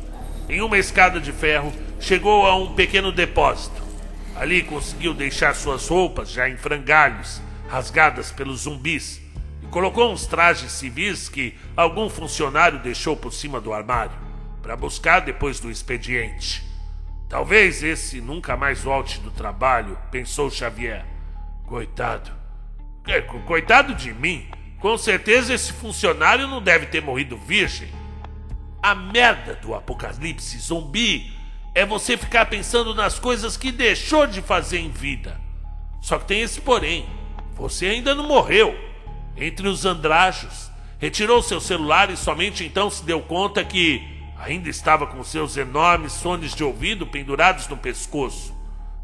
Em 0.49 0.61
uma 0.61 0.77
escada 0.77 1.21
de 1.21 1.31
ferro, 1.31 1.73
chegou 2.01 2.45
a 2.45 2.57
um 2.57 2.75
pequeno 2.75 3.13
depósito. 3.13 3.81
Ali 4.35 4.65
conseguiu 4.65 5.15
deixar 5.15 5.55
suas 5.55 5.87
roupas 5.87 6.33
já 6.33 6.49
em 6.49 6.57
frangalhos, 6.57 7.41
rasgadas 7.69 8.33
pelos 8.33 8.63
zumbis, 8.63 9.23
e 9.63 9.67
colocou 9.69 10.13
uns 10.13 10.27
trajes 10.27 10.73
civis 10.73 11.29
que 11.29 11.57
algum 11.77 12.11
funcionário 12.11 12.81
deixou 12.81 13.17
por 13.17 13.33
cima 13.33 13.61
do 13.61 13.73
armário, 13.73 14.32
para 14.63 14.77
buscar 14.77 15.21
depois 15.21 15.59
do 15.59 15.71
expediente. 15.71 16.65
Talvez 17.29 17.83
esse 17.83 18.21
nunca 18.21 18.57
mais 18.57 18.83
volte 18.83 19.19
do 19.19 19.31
trabalho, 19.31 19.99
pensou 20.11 20.51
Xavier. 20.51 21.05
Coitado. 21.67 22.31
É, 23.07 23.21
coitado 23.21 23.95
de 23.95 24.15
mim. 24.15 24.47
Com 24.79 24.97
certeza 24.97 25.53
esse 25.55 25.73
funcionário 25.73 26.47
não 26.47 26.63
deve 26.63 26.87
ter 26.87 27.03
morrido 27.03 27.37
virgem. 27.37 27.89
A 28.83 28.95
merda 28.95 29.55
do 29.55 29.75
apocalipse 29.75 30.59
zumbi 30.59 31.33
é 31.75 31.87
você 31.87 32.17
ficar 32.17 32.47
pensando 32.47 32.95
nas 32.95 33.19
coisas 33.19 33.57
que 33.57 33.73
deixou 33.73 34.27
de 34.27 34.43
fazer 34.43 34.79
em 34.79 34.91
vida. 34.91 35.41
Só 36.01 36.19
que 36.19 36.27
tem 36.27 36.43
esse 36.43 36.61
porém: 36.61 37.09
você 37.55 37.87
ainda 37.87 38.15
não 38.15 38.27
morreu. 38.27 38.77
Entre 39.37 39.67
os 39.67 39.87
andrajos, 39.87 40.71
retirou 40.99 41.43
seu 41.43 41.61
celular 41.61 42.11
e 42.11 42.17
somente 42.17 42.65
então 42.65 42.91
se 42.91 43.03
deu 43.05 43.23
conta 43.23 43.65
que 43.65 44.12
ainda 44.43 44.69
estava 44.69 45.07
com 45.07 45.23
seus 45.23 45.57
enormes 45.57 46.21
fones 46.21 46.53
de 46.53 46.65
ouvido 46.65 47.07
pendurados 47.07 47.69
no 47.69 47.77
pescoço. 47.77 48.53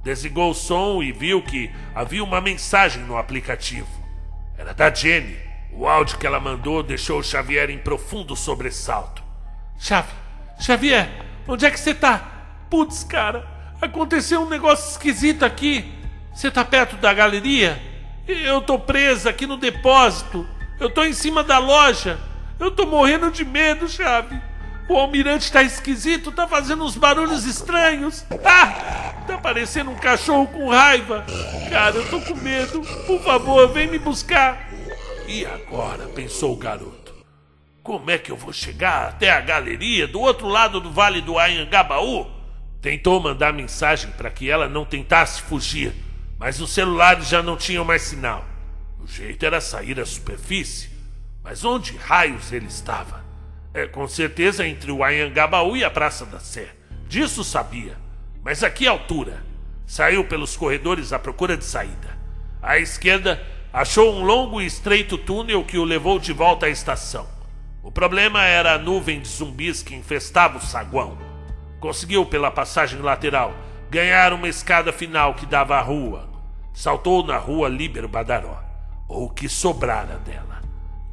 Desligou 0.02 0.50
o 0.50 0.54
som 0.54 1.00
e 1.00 1.12
viu 1.12 1.40
que 1.40 1.70
havia 1.94 2.24
uma 2.24 2.40
mensagem 2.40 3.04
no 3.04 3.16
aplicativo. 3.16 3.88
Era 4.56 4.74
da 4.74 4.92
Jenny. 4.92 5.36
O 5.72 5.86
áudio 5.86 6.18
que 6.18 6.26
ela 6.26 6.40
mandou 6.40 6.82
deixou 6.82 7.22
Xavier 7.22 7.70
em 7.70 7.78
profundo 7.78 8.34
sobressalto. 8.34 9.22
Chave, 9.78 10.12
Xavier, 10.58 11.08
onde 11.46 11.64
é 11.64 11.70
que 11.70 11.78
você 11.78 11.94
tá? 11.94 12.18
Putz, 12.68 13.04
cara, 13.04 13.46
aconteceu 13.80 14.40
um 14.40 14.48
negócio 14.48 14.90
esquisito 14.90 15.44
aqui. 15.44 15.92
Você 16.34 16.50
tá 16.50 16.64
perto 16.64 16.96
da 16.96 17.14
galeria? 17.14 17.80
Eu 18.26 18.60
tô 18.60 18.76
presa 18.76 19.30
aqui 19.30 19.46
no 19.46 19.56
depósito. 19.56 20.44
Eu 20.80 20.90
tô 20.90 21.04
em 21.04 21.12
cima 21.12 21.44
da 21.44 21.58
loja. 21.58 22.18
Eu 22.58 22.72
tô 22.72 22.86
morrendo 22.86 23.30
de 23.30 23.44
medo, 23.44 23.88
Chave. 23.88 24.47
O 24.88 24.96
almirante 24.96 25.52
tá 25.52 25.62
esquisito, 25.62 26.32
tá 26.32 26.48
fazendo 26.48 26.82
uns 26.82 26.96
barulhos 26.96 27.44
estranhos. 27.44 28.24
Ah! 28.42 29.24
Tá 29.26 29.36
parecendo 29.36 29.90
um 29.90 29.96
cachorro 29.96 30.46
com 30.46 30.70
raiva. 30.70 31.26
Cara, 31.68 31.96
eu 31.96 32.08
tô 32.08 32.18
com 32.22 32.34
medo. 32.34 32.80
Por 33.06 33.22
favor, 33.22 33.68
vem 33.68 33.86
me 33.86 33.98
buscar. 33.98 34.70
E 35.26 35.44
agora? 35.44 36.06
pensou 36.08 36.54
o 36.54 36.56
garoto. 36.56 37.14
Como 37.82 38.10
é 38.10 38.16
que 38.16 38.32
eu 38.32 38.36
vou 38.36 38.52
chegar 38.52 39.08
até 39.08 39.30
a 39.30 39.42
galeria 39.42 40.08
do 40.08 40.20
outro 40.20 40.48
lado 40.48 40.80
do 40.80 40.90
vale 40.90 41.20
do 41.20 41.38
Anhangabaú? 41.38 42.26
Tentou 42.80 43.20
mandar 43.20 43.52
mensagem 43.52 44.10
para 44.12 44.30
que 44.30 44.48
ela 44.48 44.68
não 44.68 44.86
tentasse 44.86 45.42
fugir, 45.42 45.92
mas 46.38 46.60
os 46.60 46.70
celulares 46.70 47.28
já 47.28 47.42
não 47.42 47.56
tinham 47.56 47.84
mais 47.84 48.02
sinal. 48.02 48.46
O 48.98 49.06
jeito 49.06 49.44
era 49.44 49.60
sair 49.60 50.00
à 50.00 50.06
superfície. 50.06 50.88
Mas 51.44 51.64
onde 51.64 51.96
raios 51.96 52.52
ele 52.52 52.66
estava? 52.66 53.27
É, 53.78 53.86
com 53.86 54.08
certeza 54.08 54.66
entre 54.66 54.90
o 54.90 55.04
Anhangabaú 55.04 55.76
e 55.76 55.84
a 55.84 55.90
Praça 55.90 56.26
da 56.26 56.40
Sé. 56.40 56.66
Disso 57.06 57.44
sabia. 57.44 57.96
Mas 58.42 58.64
a 58.64 58.70
que 58.70 58.88
altura? 58.88 59.44
Saiu 59.86 60.24
pelos 60.24 60.56
corredores 60.56 61.12
à 61.12 61.18
procura 61.18 61.56
de 61.56 61.64
saída. 61.64 62.18
À 62.60 62.76
esquerda, 62.80 63.40
achou 63.72 64.12
um 64.12 64.24
longo 64.24 64.60
e 64.60 64.66
estreito 64.66 65.16
túnel 65.16 65.64
que 65.64 65.78
o 65.78 65.84
levou 65.84 66.18
de 66.18 66.32
volta 66.32 66.66
à 66.66 66.68
estação. 66.68 67.28
O 67.80 67.92
problema 67.92 68.44
era 68.44 68.72
a 68.72 68.78
nuvem 68.78 69.20
de 69.20 69.28
zumbis 69.28 69.80
que 69.80 69.94
infestava 69.94 70.58
o 70.58 70.60
saguão. 70.60 71.16
Conseguiu, 71.78 72.26
pela 72.26 72.50
passagem 72.50 72.98
lateral, 72.98 73.54
ganhar 73.88 74.32
uma 74.32 74.48
escada 74.48 74.92
final 74.92 75.34
que 75.34 75.46
dava 75.46 75.76
à 75.76 75.80
rua. 75.80 76.28
Saltou 76.74 77.24
na 77.24 77.36
rua 77.36 77.68
Líbero 77.68 78.08
Badaró, 78.08 78.60
ou 79.06 79.26
o 79.26 79.30
que 79.30 79.48
sobrara 79.48 80.16
dela. 80.16 80.47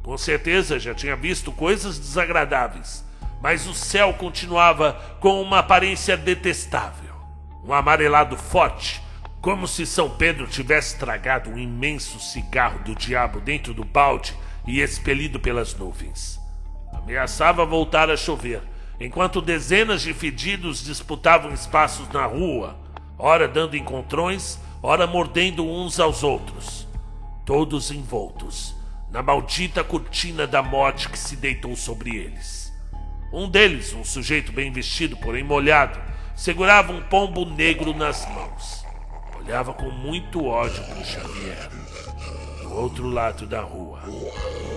Com 0.06 0.16
certeza 0.16 0.78
já 0.78 0.94
tinha 0.94 1.16
visto 1.16 1.50
coisas 1.50 1.98
desagradáveis, 1.98 3.04
mas 3.42 3.66
o 3.66 3.74
céu 3.74 4.14
continuava 4.14 4.92
com 5.18 5.42
uma 5.42 5.58
aparência 5.58 6.16
detestável. 6.16 7.12
Um 7.64 7.72
amarelado 7.72 8.36
forte, 8.36 9.02
como 9.40 9.66
se 9.66 9.84
São 9.84 10.08
Pedro 10.08 10.46
tivesse 10.46 10.96
tragado 10.96 11.50
um 11.50 11.58
imenso 11.58 12.20
cigarro 12.20 12.84
do 12.84 12.94
diabo 12.94 13.40
dentro 13.40 13.74
do 13.74 13.84
balde 13.84 14.32
e 14.64 14.80
expelido 14.80 15.40
pelas 15.40 15.74
nuvens. 15.74 16.38
Ameaçava 16.92 17.66
voltar 17.66 18.08
a 18.08 18.16
chover, 18.16 18.62
enquanto 19.00 19.42
dezenas 19.42 20.02
de 20.02 20.14
fedidos 20.14 20.84
disputavam 20.84 21.52
espaços 21.52 22.08
na 22.10 22.26
rua, 22.26 22.78
ora 23.18 23.48
dando 23.48 23.76
encontrões, 23.76 24.56
ora 24.80 25.04
mordendo 25.04 25.68
uns 25.68 25.98
aos 25.98 26.22
outros, 26.22 26.86
todos 27.44 27.90
envoltos 27.90 28.75
na 29.10 29.22
maldita 29.22 29.84
cortina 29.84 30.46
da 30.46 30.62
morte 30.62 31.08
que 31.08 31.18
se 31.18 31.36
deitou 31.36 31.76
sobre 31.76 32.16
eles. 32.16 32.72
Um 33.32 33.48
deles, 33.48 33.92
um 33.92 34.04
sujeito 34.04 34.52
bem 34.52 34.72
vestido, 34.72 35.16
porém 35.16 35.42
molhado, 35.42 35.98
segurava 36.34 36.92
um 36.92 37.02
pombo 37.02 37.44
negro 37.44 37.94
nas 37.94 38.26
mãos. 38.28 38.84
Olhava 39.38 39.72
com 39.74 39.90
muito 39.90 40.44
ódio 40.44 40.82
para 40.84 41.04
Xavier, 41.04 41.70
do 42.62 42.74
outro 42.74 43.08
lado 43.08 43.46
da 43.46 43.60
rua. 43.60 44.02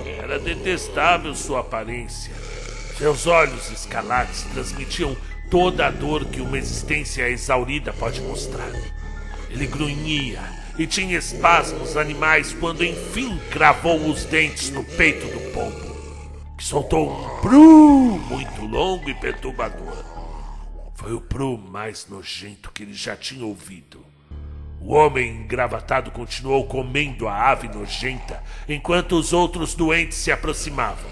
Era 0.06 0.40
detestável 0.40 1.34
sua 1.36 1.62
aparência. 1.62 2.34
Seus 2.98 3.28
olhos 3.28 3.72
escalates 3.72 4.44
transmitiam 4.54 5.16
toda 5.50 5.88
a 5.88 5.92
dor 5.92 6.26
que 6.26 6.42
uma 6.42 6.58
existência 6.58 7.30
exaurida 7.30 7.94
pode 7.94 8.22
mostrar. 8.22 8.72
Ele 9.50 9.66
grunhia 9.66 10.42
e 10.80 10.88
tinha 10.88 11.18
espasmos 11.18 11.98
animais 11.98 12.54
quando 12.54 12.86
enfim 12.86 13.38
cravou 13.52 14.10
os 14.10 14.24
dentes 14.24 14.70
no 14.70 14.82
peito 14.82 15.28
do 15.28 15.52
pombo, 15.52 16.56
que 16.58 16.64
soltou 16.64 17.12
um 17.12 17.42
pru 17.42 18.18
muito 18.18 18.66
longo 18.66 19.10
e 19.10 19.14
perturbador. 19.14 20.06
Foi 20.96 21.12
o 21.12 21.20
pru 21.20 21.58
mais 21.58 22.08
nojento 22.08 22.72
que 22.72 22.84
ele 22.84 22.94
já 22.94 23.14
tinha 23.14 23.46
ouvido. 23.46 24.00
O 24.80 24.94
homem 24.94 25.42
engravatado 25.42 26.12
continuou 26.12 26.66
comendo 26.66 27.28
a 27.28 27.50
ave 27.50 27.68
nojenta 27.68 28.42
enquanto 28.68 29.20
os 29.20 29.34
outros 29.34 29.76
doentes 29.76 30.18
se 30.18 30.32
aproximavam. 30.32 31.12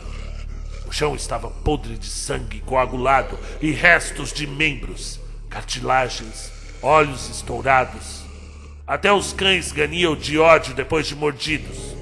O 0.87 0.93
chão 0.93 1.13
estava 1.13 1.49
podre 1.49 1.97
de 1.97 2.07
sangue 2.07 2.61
coagulado 2.61 3.37
e 3.61 3.71
restos 3.71 4.31
de 4.31 4.47
membros, 4.47 5.19
cartilagens, 5.49 6.53
olhos 6.81 7.29
estourados, 7.29 8.16
até 8.87 9.11
os 9.11 9.33
cães 9.33 9.73
ganiam 9.73 10.15
de 10.15 10.39
ódio 10.39 10.73
depois 10.73 11.05
de 11.05 11.13
mordidos. 11.13 11.93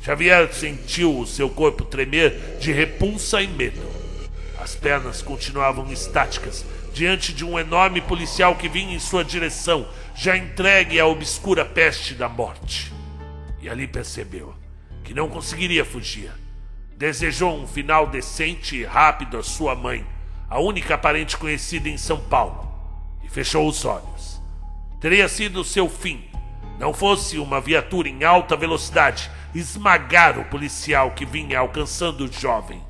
Xavier 0.00 0.54
sentiu 0.54 1.18
o 1.18 1.26
seu 1.26 1.50
corpo 1.50 1.84
tremer 1.84 2.58
de 2.60 2.70
repulsa 2.70 3.42
e 3.42 3.48
medo. 3.48 3.82
As 4.62 4.76
pernas 4.76 5.20
continuavam 5.20 5.92
estáticas 5.92 6.64
diante 6.94 7.32
de 7.32 7.44
um 7.44 7.58
enorme 7.58 8.00
policial 8.00 8.54
que 8.54 8.68
vinha 8.68 8.94
em 8.94 9.00
sua 9.00 9.24
direção, 9.24 9.88
já 10.14 10.36
entregue 10.36 11.00
à 11.00 11.06
obscura 11.06 11.64
peste 11.64 12.14
da 12.14 12.28
morte. 12.28 12.92
E 13.60 13.68
ali 13.68 13.88
percebeu 13.88 14.54
que 15.02 15.12
não 15.12 15.28
conseguiria 15.28 15.84
fugir. 15.84 16.30
Desejou 16.96 17.58
um 17.58 17.66
final 17.66 18.06
decente 18.06 18.76
e 18.76 18.84
rápido 18.84 19.36
à 19.36 19.42
sua 19.42 19.74
mãe, 19.74 20.06
a 20.48 20.60
única 20.60 20.96
parente 20.96 21.36
conhecida 21.36 21.88
em 21.88 21.96
São 21.96 22.20
Paulo, 22.20 22.68
e 23.24 23.28
fechou 23.28 23.66
os 23.66 23.84
olhos 23.84 24.39
teria 25.00 25.28
sido 25.28 25.64
seu 25.64 25.88
fim. 25.88 26.22
Não 26.78 26.92
fosse 26.92 27.38
uma 27.38 27.60
viatura 27.60 28.08
em 28.08 28.22
alta 28.22 28.56
velocidade 28.56 29.30
esmagar 29.54 30.38
o 30.38 30.44
policial 30.44 31.10
que 31.12 31.24
vinha 31.24 31.58
alcançando 31.58 32.24
o 32.24 32.32
jovem. 32.32 32.82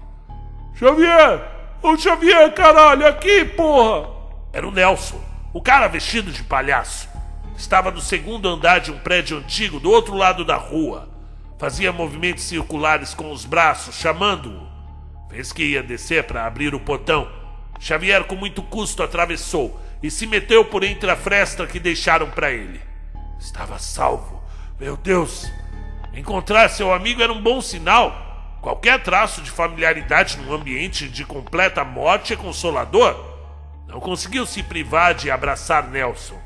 Xavier! 0.75 1.41
Ô 1.83 1.97
Xavier, 1.97 2.53
caralho, 2.53 3.07
aqui, 3.07 3.45
porra! 3.45 4.11
Era 4.53 4.69
o 4.69 4.71
Nelson, 4.71 5.21
o 5.53 5.63
cara 5.63 5.89
vestido 5.89 6.31
de 6.31 6.43
palhaço. 6.43 7.09
Estava 7.57 7.91
no 7.91 8.01
segundo 8.01 8.49
andar 8.49 8.81
de 8.81 8.91
um 8.91 8.99
prédio 8.99 9.39
antigo 9.39 9.79
do 9.79 9.91
outro 9.91 10.15
lado 10.15 10.45
da 10.45 10.57
rua. 10.57 11.09
Fazia 11.59 11.93
movimentos 11.93 12.45
circulares 12.45 13.15
com 13.15 13.31
os 13.31 13.45
braços, 13.45 13.97
chamando-o. 13.97 14.69
Fez 15.29 15.53
que 15.53 15.63
ia 15.63 15.83
descer 15.83 16.25
para 16.25 16.47
abrir 16.47 16.75
o 16.75 16.81
portão. 16.81 17.29
Xavier, 17.79 18.25
com 18.25 18.35
muito 18.35 18.63
custo, 18.63 19.03
atravessou 19.03 19.81
e 20.03 20.11
se 20.11 20.27
meteu 20.27 20.65
por 20.65 20.83
entre 20.83 21.11
a 21.11 21.17
fresta 21.17 21.67
que 21.67 21.79
deixaram 21.79 22.31
para 22.31 22.51
ele. 22.51 22.81
Estava 23.39 23.79
salvo. 23.79 24.43
Meu 24.79 24.97
Deus! 24.97 25.51
Encontrar 26.15 26.69
seu 26.69 26.93
amigo 26.93 27.23
era 27.23 27.33
um 27.33 27.41
bom 27.41 27.61
sinal. 27.61 28.59
Qualquer 28.61 29.03
traço 29.03 29.41
de 29.41 29.51
familiaridade 29.51 30.39
num 30.39 30.53
ambiente 30.53 31.09
de 31.09 31.25
completa 31.25 31.85
morte 31.85 32.33
é 32.33 32.37
consolador. 32.37 33.15
Não 33.87 34.01
conseguiu 34.01 34.45
se 34.45 34.63
privar 34.63 35.15
de 35.15 35.31
abraçar 35.31 35.89
Nelson. 35.89 36.39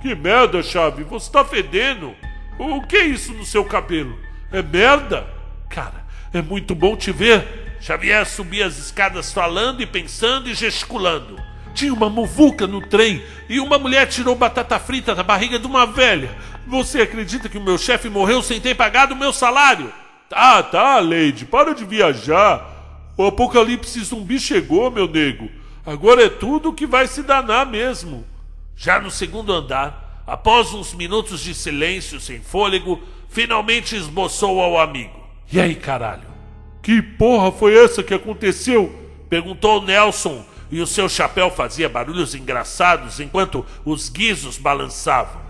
Que 0.00 0.14
merda, 0.14 0.62
Chave, 0.62 1.04
você 1.04 1.30
tá 1.30 1.44
fedendo. 1.44 2.14
O 2.58 2.82
que 2.82 2.96
é 2.96 3.04
isso 3.04 3.32
no 3.34 3.44
seu 3.44 3.64
cabelo? 3.64 4.18
É 4.50 4.62
merda? 4.62 5.28
Cara, 5.68 6.04
é 6.32 6.40
muito 6.40 6.74
bom 6.74 6.96
te 6.96 7.12
ver. 7.12 7.76
Xavier 7.80 8.26
subia 8.26 8.66
as 8.66 8.78
escadas 8.78 9.32
falando 9.32 9.80
e 9.80 9.86
pensando 9.86 10.48
e 10.48 10.54
gesticulando. 10.54 11.47
Tinha 11.78 11.94
uma 11.94 12.10
muvuca 12.10 12.66
no 12.66 12.80
trem 12.80 13.22
e 13.48 13.60
uma 13.60 13.78
mulher 13.78 14.08
tirou 14.08 14.34
batata 14.34 14.80
frita 14.80 15.14
da 15.14 15.22
barriga 15.22 15.60
de 15.60 15.66
uma 15.68 15.86
velha. 15.86 16.36
Você 16.66 17.02
acredita 17.02 17.48
que 17.48 17.56
o 17.56 17.62
meu 17.62 17.78
chefe 17.78 18.08
morreu 18.08 18.42
sem 18.42 18.60
ter 18.60 18.74
pagado 18.74 19.14
o 19.14 19.16
meu 19.16 19.32
salário? 19.32 19.92
Tá, 20.28 20.60
tá, 20.60 20.98
Lady, 20.98 21.44
para 21.44 21.72
de 21.76 21.84
viajar. 21.84 23.12
O 23.16 23.24
apocalipse 23.24 24.00
zumbi 24.00 24.40
chegou, 24.40 24.90
meu 24.90 25.06
nego. 25.06 25.48
Agora 25.86 26.24
é 26.24 26.28
tudo 26.28 26.72
que 26.72 26.84
vai 26.84 27.06
se 27.06 27.22
danar 27.22 27.64
mesmo. 27.64 28.26
Já 28.74 29.00
no 29.00 29.08
segundo 29.08 29.52
andar, 29.52 30.24
após 30.26 30.74
uns 30.74 30.92
minutos 30.92 31.38
de 31.38 31.54
silêncio 31.54 32.18
sem 32.18 32.40
fôlego, 32.40 33.00
finalmente 33.28 33.94
esboçou 33.94 34.60
ao 34.60 34.80
amigo. 34.80 35.16
E 35.52 35.60
aí, 35.60 35.76
caralho? 35.76 36.26
Que 36.82 37.00
porra 37.00 37.52
foi 37.52 37.78
essa 37.78 38.02
que 38.02 38.14
aconteceu? 38.14 38.92
Perguntou 39.30 39.80
Nelson, 39.80 40.44
e 40.70 40.80
o 40.80 40.86
seu 40.86 41.08
chapéu 41.08 41.50
fazia 41.50 41.88
barulhos 41.88 42.34
engraçados 42.34 43.20
enquanto 43.20 43.64
os 43.84 44.08
guizos 44.08 44.58
balançavam. 44.58 45.40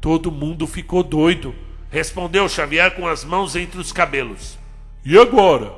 Todo 0.00 0.32
mundo 0.32 0.66
ficou 0.66 1.02
doido. 1.02 1.54
Respondeu 1.90 2.48
Xavier 2.48 2.94
com 2.94 3.06
as 3.06 3.24
mãos 3.24 3.54
entre 3.54 3.80
os 3.80 3.92
cabelos. 3.92 4.58
E 5.04 5.18
agora? 5.18 5.72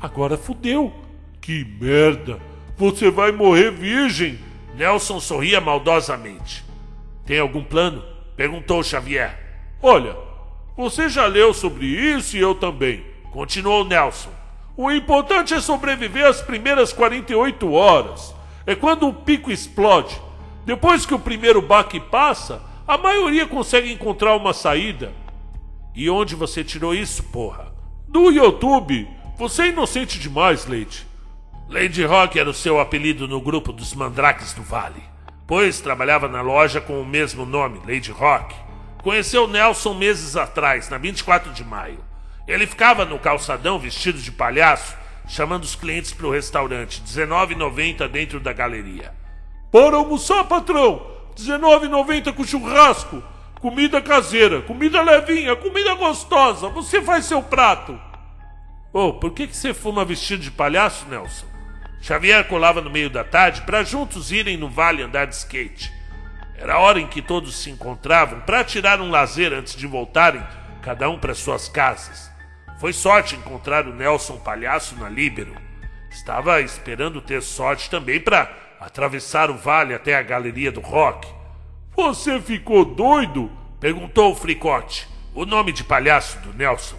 Agora 0.00 0.36
fudeu. 0.36 0.92
Que 1.40 1.64
merda! 1.80 2.38
Você 2.76 3.10
vai 3.10 3.32
morrer 3.32 3.70
virgem! 3.70 4.38
Nelson 4.74 5.20
sorria 5.20 5.60
maldosamente. 5.60 6.64
Tem 7.26 7.38
algum 7.38 7.62
plano? 7.62 8.02
Perguntou 8.36 8.82
Xavier. 8.82 9.38
Olha, 9.80 10.16
você 10.76 11.08
já 11.08 11.26
leu 11.26 11.52
sobre 11.52 11.86
isso 11.86 12.36
e 12.36 12.40
eu 12.40 12.54
também. 12.54 13.04
Continuou 13.30 13.84
Nelson. 13.84 14.30
O 14.76 14.90
importante 14.90 15.52
é 15.52 15.60
sobreviver 15.60 16.26
as 16.26 16.40
primeiras 16.40 16.92
48 16.92 17.72
horas. 17.72 18.34
É 18.66 18.74
quando 18.74 19.06
o 19.06 19.12
pico 19.12 19.50
explode. 19.50 20.20
Depois 20.64 21.04
que 21.04 21.14
o 21.14 21.18
primeiro 21.18 21.60
baque 21.60 22.00
passa, 22.00 22.62
a 22.86 22.96
maioria 22.96 23.46
consegue 23.46 23.92
encontrar 23.92 24.34
uma 24.34 24.54
saída. 24.54 25.12
E 25.94 26.08
onde 26.08 26.34
você 26.34 26.64
tirou 26.64 26.94
isso, 26.94 27.22
porra? 27.24 27.72
Do 28.08 28.30
YouTube. 28.30 29.08
Você 29.36 29.62
é 29.62 29.68
inocente 29.68 30.18
demais, 30.18 30.66
Leite. 30.66 31.06
Lady 31.68 32.04
Rock 32.04 32.38
era 32.38 32.48
o 32.48 32.54
seu 32.54 32.80
apelido 32.80 33.26
no 33.26 33.40
grupo 33.40 33.72
dos 33.72 33.94
Mandrakes 33.94 34.52
do 34.52 34.62
Vale, 34.62 35.02
pois 35.46 35.80
trabalhava 35.80 36.28
na 36.28 36.42
loja 36.42 36.80
com 36.80 37.00
o 37.00 37.06
mesmo 37.06 37.46
nome, 37.46 37.80
Lady 37.86 38.10
Rock. 38.10 38.54
Conheceu 39.02 39.48
Nelson 39.48 39.94
meses 39.94 40.36
atrás, 40.36 40.88
na 40.90 40.98
24 40.98 41.52
de 41.52 41.64
maio. 41.64 41.98
Ele 42.46 42.66
ficava 42.66 43.04
no 43.04 43.18
calçadão 43.18 43.78
vestido 43.78 44.18
de 44.18 44.32
palhaço, 44.32 44.96
chamando 45.28 45.64
os 45.64 45.74
clientes 45.74 46.12
para 46.12 46.26
o 46.26 46.32
restaurante, 46.32 47.00
R$19,90 47.00 48.08
dentro 48.08 48.40
da 48.40 48.52
galeria. 48.52 49.14
Para 49.70 49.96
almoçar, 49.96 50.44
patrão! 50.44 51.06
R$19,90 51.36 52.34
com 52.34 52.44
churrasco! 52.44 53.22
Comida 53.60 54.02
caseira, 54.02 54.60
comida 54.62 55.00
levinha, 55.02 55.54
comida 55.54 55.94
gostosa. 55.94 56.68
Você 56.70 57.00
faz 57.00 57.26
seu 57.26 57.40
prato. 57.40 57.96
Oh, 58.92 59.12
por 59.12 59.30
que, 59.30 59.46
que 59.46 59.56
você 59.56 59.72
fuma 59.72 60.04
vestido 60.04 60.42
de 60.42 60.50
palhaço, 60.50 61.06
Nelson? 61.06 61.46
Xavier 62.00 62.48
colava 62.48 62.80
no 62.80 62.90
meio 62.90 63.08
da 63.08 63.22
tarde 63.22 63.62
para 63.62 63.84
juntos 63.84 64.32
irem 64.32 64.56
no 64.56 64.68
vale 64.68 65.00
andar 65.00 65.26
de 65.26 65.36
skate. 65.36 65.92
Era 66.56 66.74
a 66.74 66.78
hora 66.80 67.00
em 67.00 67.06
que 67.06 67.22
todos 67.22 67.54
se 67.54 67.70
encontravam 67.70 68.40
para 68.40 68.64
tirar 68.64 69.00
um 69.00 69.10
lazer 69.10 69.52
antes 69.52 69.76
de 69.76 69.86
voltarem, 69.86 70.42
cada 70.82 71.08
um 71.08 71.16
para 71.16 71.32
suas 71.32 71.68
casas. 71.68 72.31
Foi 72.82 72.92
sorte 72.92 73.36
encontrar 73.36 73.86
o 73.86 73.94
Nelson 73.94 74.38
Palhaço 74.38 74.96
na 74.96 75.08
Líbero. 75.08 75.54
Estava 76.10 76.60
esperando 76.60 77.20
ter 77.20 77.40
sorte 77.40 77.88
também 77.88 78.18
para 78.18 78.52
atravessar 78.80 79.52
o 79.52 79.56
vale 79.56 79.94
até 79.94 80.16
a 80.16 80.22
galeria 80.22 80.72
do 80.72 80.80
rock. 80.80 81.28
Você 81.94 82.40
ficou 82.40 82.84
doido? 82.84 83.48
perguntou 83.78 84.32
o 84.32 84.34
Fricote, 84.34 85.06
o 85.32 85.46
nome 85.46 85.70
de 85.70 85.84
palhaço 85.84 86.40
do 86.40 86.52
Nelson. 86.52 86.96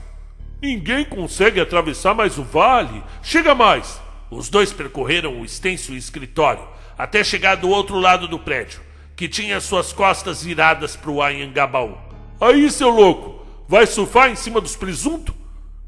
Ninguém 0.62 1.04
consegue 1.04 1.60
atravessar 1.60 2.14
mais 2.14 2.38
o 2.38 2.44
vale. 2.44 3.04
Chega 3.22 3.54
mais! 3.54 4.02
Os 4.32 4.48
dois 4.48 4.72
percorreram 4.72 5.42
o 5.42 5.44
extenso 5.44 5.94
escritório 5.94 6.66
até 6.98 7.26
chegar 7.26 7.56
do 7.56 7.68
outro 7.68 8.00
lado 8.00 8.26
do 8.26 8.40
prédio, 8.40 8.80
que 9.18 9.28
tinha 9.28 9.60
suas 9.60 9.92
costas 9.92 10.46
viradas 10.46 10.96
para 10.96 11.12
o 11.12 11.22
Anhangabaú. 11.22 11.98
Aí, 12.40 12.72
seu 12.72 12.88
louco, 12.90 13.46
vai 13.68 13.86
surfar 13.86 14.30
em 14.30 14.36
cima 14.38 14.62
dos 14.62 14.78
presuntos? 14.78 15.43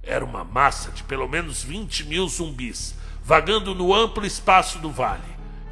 Era 0.06 0.24
uma 0.24 0.44
massa 0.44 0.92
de 0.92 1.04
pelo 1.04 1.28
menos 1.28 1.64
20 1.64 2.06
mil 2.06 2.28
zumbis, 2.28 2.96
vagando 3.24 3.74
no 3.74 3.94
amplo 3.94 4.26
espaço 4.26 4.78
do 4.78 4.92
vale, 4.92 5.24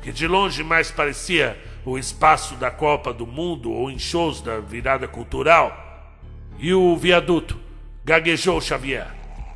que 0.02 0.12
de 0.12 0.28
longe 0.28 0.64
mais 0.64 0.90
parecia 0.90 1.58
o 1.86 1.98
espaço 1.98 2.56
da 2.56 2.72
Copa 2.72 3.14
do 3.14 3.28
Mundo 3.28 3.72
ou 3.72 3.92
em 3.92 4.00
shows 4.00 4.42
da 4.42 4.60
virada 4.60 5.08
cultural. 5.08 6.12
E 6.58 6.74
o 6.74 6.98
viaduto? 6.98 7.60
Gaguejou 8.04 8.60
Xavier. 8.60 9.08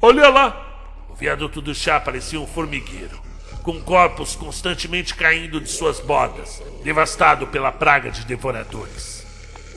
Olha 0.01 0.30
lá! 0.30 0.63
O 1.09 1.15
viaduto 1.15 1.61
do 1.61 1.73
chá 1.73 1.99
parecia 1.99 2.39
um 2.39 2.45
formigueiro, 2.45 3.19
com 3.63 3.82
corpos 3.82 4.36
constantemente 4.36 5.15
caindo 5.15 5.59
de 5.59 5.69
suas 5.69 5.99
bordas, 5.99 6.61
devastado 6.84 7.47
pela 7.47 7.71
praga 7.71 8.11
de 8.11 8.23
devoradores. 8.25 9.25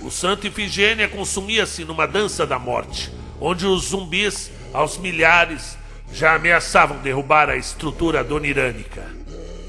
O 0.02 0.10
Santo 0.10 0.46
Ifigênia 0.46 1.08
consumia-se 1.08 1.84
numa 1.84 2.06
dança 2.06 2.46
da 2.46 2.58
morte, 2.58 3.10
onde 3.40 3.66
os 3.66 3.88
zumbis, 3.88 4.50
aos 4.72 4.98
milhares, 4.98 5.78
já 6.12 6.34
ameaçavam 6.34 6.98
derrubar 6.98 7.48
a 7.48 7.56
estrutura 7.56 8.24
donirânica. 8.24 9.04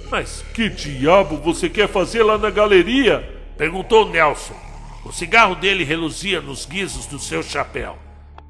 Mas 0.09 0.43
que 0.53 0.69
diabo 0.69 1.37
você 1.37 1.69
quer 1.69 1.87
fazer 1.87 2.23
lá 2.23 2.37
na 2.37 2.49
galeria? 2.49 3.39
Perguntou 3.57 4.09
Nelson. 4.09 4.55
O 5.05 5.11
cigarro 5.11 5.55
dele 5.55 5.83
reluzia 5.83 6.41
nos 6.41 6.65
guizos 6.65 7.05
do 7.05 7.17
seu 7.17 7.41
chapéu. 7.41 7.97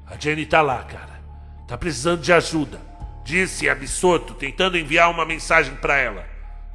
A 0.06 0.16
Jenny 0.18 0.44
tá 0.44 0.60
lá, 0.60 0.82
cara. 0.82 1.22
Tá 1.68 1.78
precisando 1.78 2.20
de 2.20 2.32
ajuda. 2.32 2.80
Disse 3.24 3.68
absorto, 3.68 4.34
tentando 4.34 4.76
enviar 4.76 5.10
uma 5.10 5.24
mensagem 5.24 5.74
para 5.76 5.96
ela. 5.96 6.26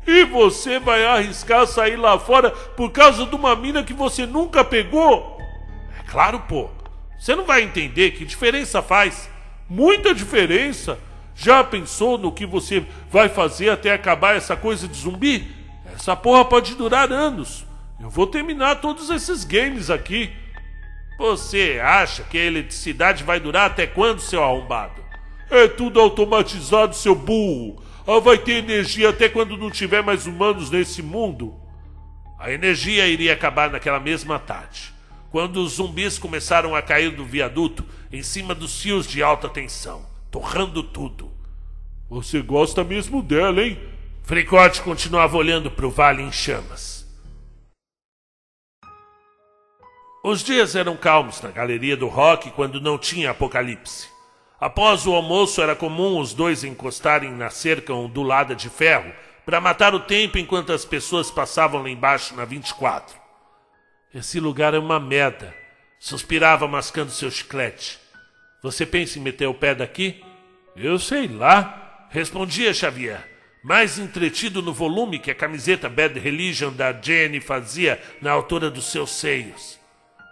E 0.07 0.23
você 0.23 0.79
vai 0.79 1.05
arriscar 1.05 1.67
sair 1.67 1.97
lá 1.97 2.17
fora 2.17 2.49
por 2.49 2.91
causa 2.91 3.25
de 3.25 3.35
uma 3.35 3.55
mina 3.55 3.83
que 3.83 3.93
você 3.93 4.25
nunca 4.25 4.63
pegou? 4.63 5.37
É 5.99 6.09
claro, 6.09 6.39
pô. 6.39 6.69
Você 7.19 7.35
não 7.35 7.43
vai 7.43 7.61
entender 7.61 8.11
que 8.11 8.23
diferença 8.25 8.81
faz. 8.81 9.29
Muita 9.69 10.13
diferença. 10.13 10.99
Já 11.35 11.63
pensou 11.63 12.17
no 12.17 12.31
que 12.31 12.45
você 12.45 12.85
vai 13.11 13.29
fazer 13.29 13.69
até 13.69 13.93
acabar 13.93 14.35
essa 14.35 14.55
coisa 14.55 14.87
de 14.87 14.97
zumbi? 14.97 15.47
Essa 15.93 16.15
porra 16.15 16.45
pode 16.45 16.75
durar 16.75 17.11
anos. 17.11 17.65
Eu 17.99 18.09
vou 18.09 18.27
terminar 18.27 18.75
todos 18.81 19.09
esses 19.09 19.43
games 19.43 19.89
aqui. 19.89 20.31
Você 21.17 21.79
acha 21.83 22.23
que 22.23 22.37
a 22.37 22.45
eletricidade 22.45 23.23
vai 23.23 23.39
durar 23.39 23.69
até 23.69 23.87
quando, 23.87 24.19
seu 24.19 24.43
arrombado? 24.43 25.01
É 25.49 25.67
tudo 25.67 25.99
automatizado, 25.99 26.95
seu 26.95 27.15
burro. 27.15 27.81
Ela 28.05 28.21
vai 28.21 28.37
ter 28.37 28.53
energia 28.53 29.09
até 29.09 29.27
quando 29.27 29.57
não 29.57 29.69
tiver 29.69 30.01
mais 30.03 30.25
humanos 30.25 30.69
nesse 30.69 31.01
mundo. 31.01 31.53
A 32.39 32.51
energia 32.51 33.07
iria 33.07 33.33
acabar 33.33 33.69
naquela 33.69 33.99
mesma 33.99 34.37
tarde, 34.37 34.93
quando 35.31 35.57
os 35.57 35.73
zumbis 35.73 36.17
começaram 36.17 36.75
a 36.75 36.81
cair 36.81 37.15
do 37.15 37.25
viaduto 37.25 37.85
em 38.11 38.23
cima 38.23 38.55
dos 38.55 38.81
fios 38.81 39.07
de 39.07 39.21
alta 39.21 39.49
tensão 39.49 40.17
torrando 40.31 40.83
tudo. 40.83 41.31
Você 42.09 42.41
gosta 42.41 42.83
mesmo 42.83 43.21
dela, 43.21 43.61
hein? 43.61 43.79
Fricote 44.23 44.81
continuava 44.81 45.37
olhando 45.37 45.71
para 45.71 45.87
o 45.87 45.91
vale 45.91 46.21
em 46.21 46.31
chamas. 46.31 47.07
Os 50.23 50.43
dias 50.43 50.75
eram 50.75 50.97
calmos 50.97 51.41
na 51.41 51.49
galeria 51.49 51.95
do 51.95 52.07
rock 52.07 52.51
quando 52.51 52.81
não 52.81 52.97
tinha 52.97 53.31
apocalipse. 53.31 54.09
Após 54.59 55.07
o 55.07 55.13
almoço, 55.13 55.61
era 55.61 55.75
comum 55.75 56.19
os 56.19 56.33
dois 56.33 56.63
encostarem 56.63 57.31
na 57.31 57.49
cerca 57.49 57.93
ondulada 57.93 58.55
de 58.55 58.69
ferro 58.69 59.11
para 59.45 59.61
matar 59.61 59.95
o 59.95 60.01
tempo 60.01 60.37
enquanto 60.37 60.73
as 60.73 60.83
pessoas 60.83 61.31
passavam 61.31 61.81
lá 61.81 61.89
embaixo 61.89 62.35
na 62.35 62.43
24. 62.43 63.26
Esse 64.13 64.39
lugar 64.39 64.73
é 64.73 64.79
uma 64.79 64.99
merda, 64.99 65.53
suspirava 65.99 66.67
mascando 66.67 67.11
seu 67.11 67.29
chiclete. 67.29 67.99
Você 68.63 68.85
pensa 68.85 69.19
em 69.19 69.21
meter 69.21 69.47
o 69.47 69.53
pé 69.53 69.75
daqui? 69.75 70.23
Eu 70.75 70.97
sei 70.97 71.27
lá, 71.27 72.07
respondia 72.09 72.73
Xavier, 72.73 73.27
mais 73.63 73.99
entretido 73.99 74.61
no 74.61 74.73
volume 74.73 75.19
que 75.19 75.29
a 75.29 75.35
camiseta 75.35 75.89
Bad 75.89 76.17
Religion 76.19 76.71
da 76.71 76.93
Jenny 76.93 77.41
fazia 77.41 78.01
na 78.21 78.31
altura 78.31 78.71
dos 78.71 78.85
seus 78.85 79.11
seios. 79.11 79.77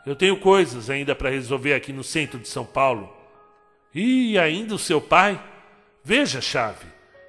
Eu 0.06 0.16
tenho 0.16 0.38
coisas 0.38 0.90
ainda 0.90 1.14
para 1.14 1.32
resolver 1.32 1.74
aqui 1.74 1.92
no 1.92 2.04
centro 2.04 2.40
de 2.40 2.48
São 2.48 2.66
Paulo. 2.66 3.12
E 3.94 4.38
ainda 4.38 4.76
o 4.76 4.80
seu 4.80 5.02
pai? 5.02 5.42
Veja, 6.04 6.40
Chave, 6.40 6.86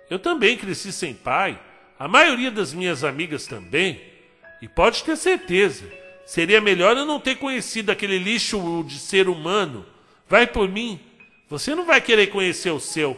eu 0.09 0.19
também 0.19 0.57
cresci 0.57 0.93
sem 0.93 1.15
pai. 1.15 1.59
A 1.99 2.07
maioria 2.07 2.51
das 2.51 2.75
minhas 2.75 3.03
amigas 3.03 3.47
também. 3.47 4.01
E 4.61 4.69
pode 4.69 5.03
ter 5.03 5.17
certeza, 5.17 5.91
seria 6.27 6.61
melhor 6.61 6.97
eu 6.97 7.07
não 7.07 7.21
ter 7.21 7.37
conhecido 7.37 7.91
aquele 7.91 8.19
lixo 8.19 8.85
de 8.87 8.99
ser 8.99 9.29
humano. 9.29 9.87
Vai 10.29 10.47
por 10.47 10.69
mim. 10.69 11.01
Você 11.49 11.75
não 11.75 11.87
vai 11.87 12.01
querer 12.01 12.27
conhecer 12.27 12.71
o 12.71 12.81
seu. 12.81 13.17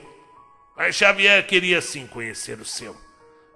Mas 0.77 0.95
Xavier 0.95 1.45
queria 1.47 1.81
sim 1.81 2.07
conhecer 2.07 2.61
o 2.61 2.65
seu. 2.65 2.95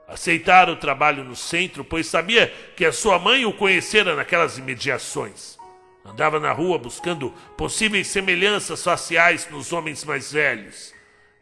Aceitar 0.09 0.69
o 0.69 0.77
trabalho 0.77 1.23
no 1.23 1.37
centro, 1.37 1.85
pois 1.85 2.07
sabia 2.07 2.53
que 2.77 2.85
a 2.85 2.93
sua 2.93 3.19
mãe 3.19 3.45
o 3.45 3.53
conhecera 3.53 4.17
naquelas 4.17 4.59
imediações. 4.59 5.57
Andava 6.05 6.41
na 6.41 6.53
rua 6.53 6.79
buscando 6.79 7.31
possíveis 7.57 8.09
semelhanças 8.09 8.83
faciais 8.83 9.49
nos 9.51 9.73
homens 9.73 10.05
mais 10.05 10.33
velhos. 10.33 10.93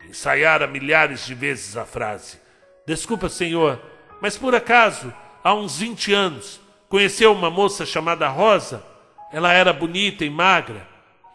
Ensaiara 0.08 0.66
milhares 0.66 1.24
de 1.24 1.34
vezes 1.34 1.76
a 1.76 1.86
frase: 1.86 2.38
Desculpa, 2.86 3.28
senhor, 3.28 3.80
mas 4.20 4.36
por 4.36 4.54
acaso, 4.54 5.12
há 5.42 5.54
uns 5.54 5.78
20 5.78 6.12
anos, 6.12 6.60
conheceu 6.90 7.32
uma 7.32 7.48
moça 7.48 7.86
chamada 7.86 8.28
Rosa? 8.28 8.84
Ela 9.32 9.52
era 9.52 9.72
bonita 9.72 10.24
e 10.24 10.28
magra 10.28 10.86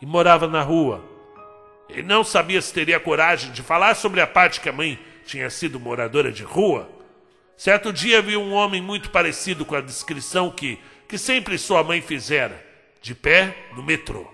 e 0.01 0.05
morava 0.05 0.47
na 0.47 0.61
rua. 0.61 1.01
Ele 1.89 2.03
não 2.03 2.25
sabia 2.25 2.61
se 2.61 2.73
teria 2.73 2.99
coragem 2.99 3.51
de 3.53 3.63
falar 3.63 3.95
sobre 3.95 4.19
a 4.19 4.27
parte 4.27 4.59
que 4.59 4.67
a 4.67 4.73
mãe 4.73 4.99
tinha 5.25 5.49
sido 5.49 5.79
moradora 5.79 6.29
de 6.29 6.43
rua. 6.43 6.89
Certo 7.55 7.93
dia 7.93 8.21
viu 8.21 8.41
um 8.41 8.51
homem 8.51 8.81
muito 8.81 9.09
parecido 9.09 9.63
com 9.63 9.75
a 9.75 9.81
descrição 9.81 10.51
que, 10.51 10.77
que 11.07 11.17
sempre 11.17 11.57
sua 11.57 11.83
mãe 11.85 12.01
fizera, 12.01 12.61
de 13.01 13.15
pé 13.15 13.55
no 13.77 13.81
metrô. 13.81 14.27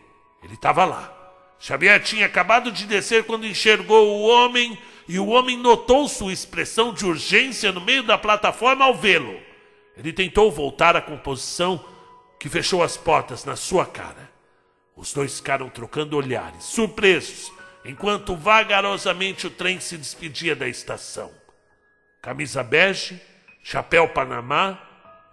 Ele 0.44 0.56
estava 0.56 0.86
lá. 0.86 1.16
Xavier 1.60 2.02
tinha 2.02 2.26
acabado 2.26 2.72
de 2.72 2.88
descer 2.88 3.26
quando 3.26 3.46
enxergou 3.46 4.08
o 4.08 4.22
homem 4.24 4.76
e 5.08 5.20
o 5.20 5.28
homem 5.28 5.56
notou 5.56 6.08
sua 6.08 6.34
expressão 6.34 6.92
de 6.92 7.06
urgência 7.06 7.72
no 7.72 7.80
meio 7.80 8.02
da 8.02 8.18
plataforma 8.18 8.86
ao 8.86 8.96
vê-lo. 8.96 9.51
Ele 10.02 10.12
tentou 10.12 10.52
voltar 10.52 10.96
à 10.96 11.02
composição 11.02 11.84
que 12.40 12.50
fechou 12.50 12.82
as 12.82 12.98
portas 12.98 13.46
na 13.46 13.56
sua 13.56 13.86
cara. 13.86 14.32
Os 14.96 15.14
dois 15.14 15.38
ficaram 15.38 15.70
trocando 15.70 16.18
olhares, 16.18 16.64
surpresos, 16.64 17.54
enquanto 17.86 18.36
vagarosamente 18.36 19.46
o 19.46 19.52
trem 19.52 19.80
se 19.80 19.96
despedia 19.96 20.56
da 20.56 20.68
estação. 20.68 21.32
Camisa 22.20 22.64
bege, 22.64 23.22
chapéu 23.62 24.08
panamá, 24.08 24.82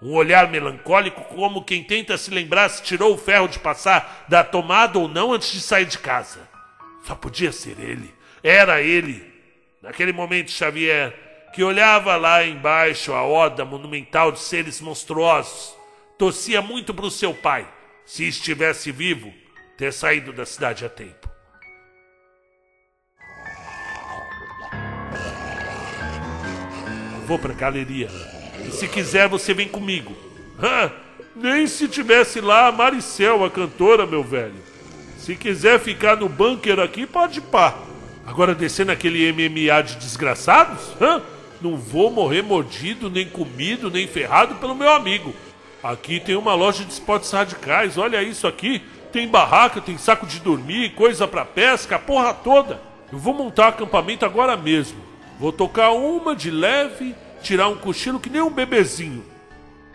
um 0.03 0.13
olhar 0.13 0.51
melancólico, 0.51 1.25
como 1.35 1.65
quem 1.65 1.83
tenta 1.83 2.19
se 2.19 2.31
lembrar 2.31 2.69
se 2.69 2.83
tirou 2.83 3.15
o 3.15 3.19
ferro 3.19 3.49
de 3.49 3.59
passar 3.59 4.27
da 4.29 4.45
tomada 4.45 4.99
ou 4.99 5.09
não 5.09 5.33
antes 5.33 5.51
de 5.51 5.63
sair 5.63 5.87
de 5.87 5.99
casa. 5.99 6.47
Só 7.05 7.15
podia 7.15 7.53
ser 7.53 7.81
ele. 7.81 8.15
Era 8.43 8.83
ele. 8.83 9.33
Naquele 9.81 10.13
momento, 10.13 10.51
Xavier, 10.51 11.28
que 11.53 11.63
olhava 11.63 12.17
lá 12.17 12.45
embaixo 12.45 13.13
a 13.13 13.23
horda 13.23 13.65
monumental 13.65 14.33
de 14.33 14.41
seres 14.41 14.81
monstruosos, 14.81 15.75
torcia 16.17 16.61
muito 16.61 16.93
para 16.93 17.07
o 17.07 17.11
seu 17.11 17.33
pai, 17.33 17.67
se 18.05 18.27
estivesse 18.27 18.91
vivo, 18.91 19.33
ter 19.77 19.93
saído 19.93 20.33
da 20.33 20.45
cidade 20.45 20.85
a 20.85 20.89
tempo. 20.89 21.29
Vou 27.27 27.39
para 27.39 27.53
a 27.53 27.57
galeria. 27.57 28.09
E 28.67 28.71
se 28.71 28.89
quiser, 28.89 29.29
você 29.29 29.53
vem 29.53 29.69
comigo. 29.69 30.17
Nem 31.37 31.67
se 31.67 31.87
tivesse 31.87 32.41
lá 32.41 32.67
a 32.67 32.73
Maricel, 32.73 33.45
a 33.45 33.51
cantora, 33.51 34.07
meu 34.07 34.25
velho. 34.25 34.57
Se 35.19 35.37
quiser 35.37 35.79
ficar 35.79 36.17
no 36.17 36.29
bunker 36.29 36.81
aqui, 36.81 37.07
pode 37.07 37.41
pá. 37.41 37.77
Agora 38.27 38.55
descer 38.55 38.87
naquele 38.87 39.31
MMA 39.33 39.83
de 39.83 39.97
desgraçados? 39.97 40.97
Hã? 41.01 41.23
Não 41.61 41.77
vou 41.77 42.11
morrer 42.11 42.43
mordido, 42.43 43.11
nem 43.11 43.29
comido, 43.29 43.91
nem 43.91 44.07
ferrado 44.07 44.57
pelo 44.57 44.75
meu 44.75 44.93
amigo. 44.93 45.35
Aqui 45.83 46.21
tem 46.21 46.37
uma 46.37 46.55
loja 46.55 46.85
de 46.85 46.93
esportes 46.93 47.31
radicais, 47.31 47.99
olha 47.99 48.23
isso 48.23 48.47
aqui. 48.47 48.83
Tem 49.13 49.27
barraca, 49.27 49.81
tem 49.81 49.97
saco 49.97 50.27
de 50.27 50.41
dormir, 50.41 50.95
coisa 50.95 51.27
para 51.27 51.45
pesca, 51.45 51.97
a 51.97 51.99
porra 51.99 52.35
toda. 52.35 52.81
Eu 53.11 53.19
vou 53.19 53.33
montar 53.33 53.69
acampamento 53.69 54.25
agora 54.25 54.57
mesmo. 54.57 54.99
Vou 55.39 55.53
tocar 55.53 55.93
uma 55.93 56.35
de 56.35 56.51
leve, 56.51 57.15
tirar 57.43 57.69
um 57.69 57.77
cochilo 57.77 58.21
que 58.21 58.29
nem 58.29 58.43
um 58.43 58.51
bebezinho. 58.51 59.25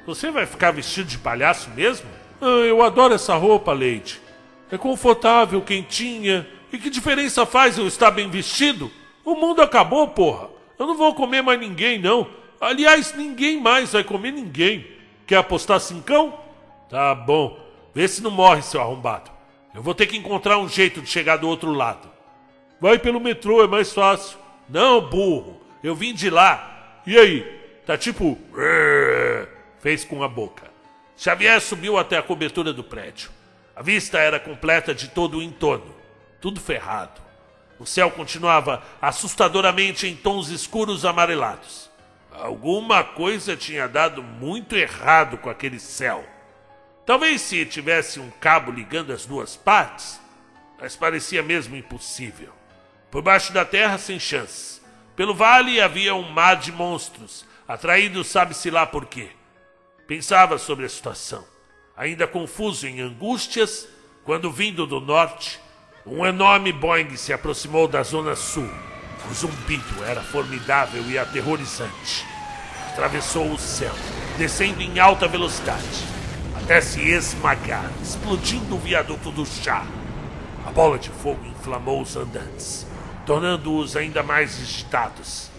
Você 0.06 0.32
vai 0.32 0.46
ficar 0.46 0.72
vestido 0.72 1.08
de 1.08 1.18
palhaço 1.18 1.70
mesmo? 1.72 2.08
Ah, 2.42 2.66
eu 2.66 2.82
adoro 2.82 3.14
essa 3.14 3.36
roupa, 3.36 3.72
Leite. 3.72 4.22
É 4.72 4.78
confortável, 4.78 5.62
quentinha. 5.62 6.48
E 6.72 6.78
que 6.78 6.90
diferença 6.90 7.46
faz 7.46 7.78
eu 7.78 7.88
estar 7.88 8.10
bem 8.10 8.30
vestido? 8.30 8.90
O 9.24 9.36
mundo 9.36 9.62
acabou, 9.62 10.08
porra. 10.08 10.50
Eu 10.78 10.88
não 10.88 10.96
vou 10.98 11.14
comer 11.14 11.42
mais 11.42 11.60
ninguém, 11.60 12.00
não. 12.00 12.28
Aliás, 12.60 13.14
ninguém 13.16 13.60
mais 13.60 13.92
vai 13.94 14.04
comer 14.04 14.32
ninguém. 14.32 14.88
Quer 15.26 15.38
apostar 15.38 15.80
cincão? 15.80 16.40
Tá 16.90 17.14
bom. 17.14 17.60
Vê 17.94 18.08
se 18.08 18.22
não 18.22 18.32
morre, 18.32 18.62
seu 18.62 18.82
arrombado. 18.82 19.32
Eu 19.74 19.82
vou 19.82 19.96
ter 19.96 20.08
que 20.08 20.18
encontrar 20.18 20.58
um 20.60 20.70
jeito 20.70 21.02
de 21.02 21.10
chegar 21.10 21.38
do 21.38 21.48
outro 21.48 21.72
lado. 21.72 22.10
Vai 22.80 23.00
pelo 23.00 23.20
metrô, 23.20 23.64
é 23.64 23.68
mais 23.68 23.94
fácil. 23.94 24.38
Não, 24.70 25.02
burro. 25.02 25.62
Eu 25.84 25.96
vim 25.96 26.14
de 26.14 26.30
lá. 26.30 27.02
E 27.06 27.18
aí? 27.18 27.42
Tá 27.86 27.98
tipo. 27.98 28.38
Fez 29.80 30.04
com 30.06 30.24
a 30.24 30.28
boca. 30.28 30.72
Xavier 31.18 31.60
subiu 31.62 31.98
até 31.98 32.18
a 32.18 32.24
cobertura 32.24 32.74
do 32.74 32.84
prédio. 32.84 33.30
A 33.76 33.82
vista 33.82 34.20
era 34.20 34.40
completa 34.40 34.94
de 34.94 35.08
todo 35.08 35.38
o 35.38 35.42
entorno. 35.42 35.94
Tudo 36.40 36.60
ferrado. 36.60 37.23
O 37.80 37.86
céu 37.86 38.12
continuava 38.12 38.84
assustadoramente 39.02 40.08
em 40.08 40.16
tons 40.16 40.50
escuros 40.50 41.06
amarelados. 41.06 41.90
Alguma 42.32 43.04
coisa 43.04 43.56
tinha 43.56 43.88
dado 43.88 44.24
muito 44.24 44.76
errado 44.76 45.38
com 45.38 45.50
aquele 45.50 45.80
céu. 45.80 46.26
Talvez 47.06 47.42
se 47.42 47.66
tivesse 47.66 48.20
um 48.20 48.30
cabo 48.40 48.72
ligando 48.72 49.12
as 49.12 49.26
duas 49.26 49.56
partes, 49.56 50.20
mas 50.80 50.96
parecia 50.96 51.44
mesmo 51.44 51.76
impossível. 51.76 52.54
Por 53.12 53.22
baixo 53.22 53.54
da 53.54 53.64
terra, 53.64 53.98
sem 53.98 54.20
chance. 54.20 54.82
Pelo 55.16 55.36
vale 55.36 55.80
havia 55.80 56.16
um 56.16 56.32
mar 56.32 56.56
de 56.56 56.72
monstros, 56.72 57.46
atraídos 57.68 58.28
sabe-se 58.28 58.72
lá 58.72 58.86
por 58.86 59.06
quê. 59.06 59.30
Pensava 60.08 60.58
sobre 60.58 60.86
a 60.86 60.90
situação, 60.90 61.46
ainda 61.96 62.26
confuso 62.26 62.88
em 62.88 63.00
angústias, 63.02 63.88
quando 64.24 64.52
vindo 64.52 64.88
do 64.88 65.00
norte, 65.00 65.60
um 66.06 66.26
enorme 66.26 66.72
Boeing 66.72 67.16
se 67.16 67.32
aproximou 67.32 67.88
da 67.88 68.04
zona 68.04 68.36
sul. 68.36 68.70
O 69.30 69.34
zumbido 69.34 70.04
era 70.04 70.22
formidável 70.22 71.04
e 71.10 71.18
aterrorizante. 71.18 72.26
Atravessou 72.90 73.52
o 73.52 73.58
céu, 73.58 73.94
descendo 74.38 74.82
em 74.82 75.00
alta 75.00 75.28
velocidade 75.28 76.14
até 76.64 76.80
se 76.80 77.02
esmagar, 77.02 77.92
explodindo 78.02 78.76
o 78.76 78.80
viaduto 78.80 79.32
do 79.32 79.46
chá. 79.46 79.86
A 80.66 80.72
bola 80.72 80.98
de 80.98 81.10
fogo 81.10 81.46
inflamou 81.46 82.02
os 82.02 82.16
andantes, 82.16 82.88
tornando-os 83.26 83.98
ainda 83.98 84.24
mais 84.24 84.62
agitados. 84.62 85.50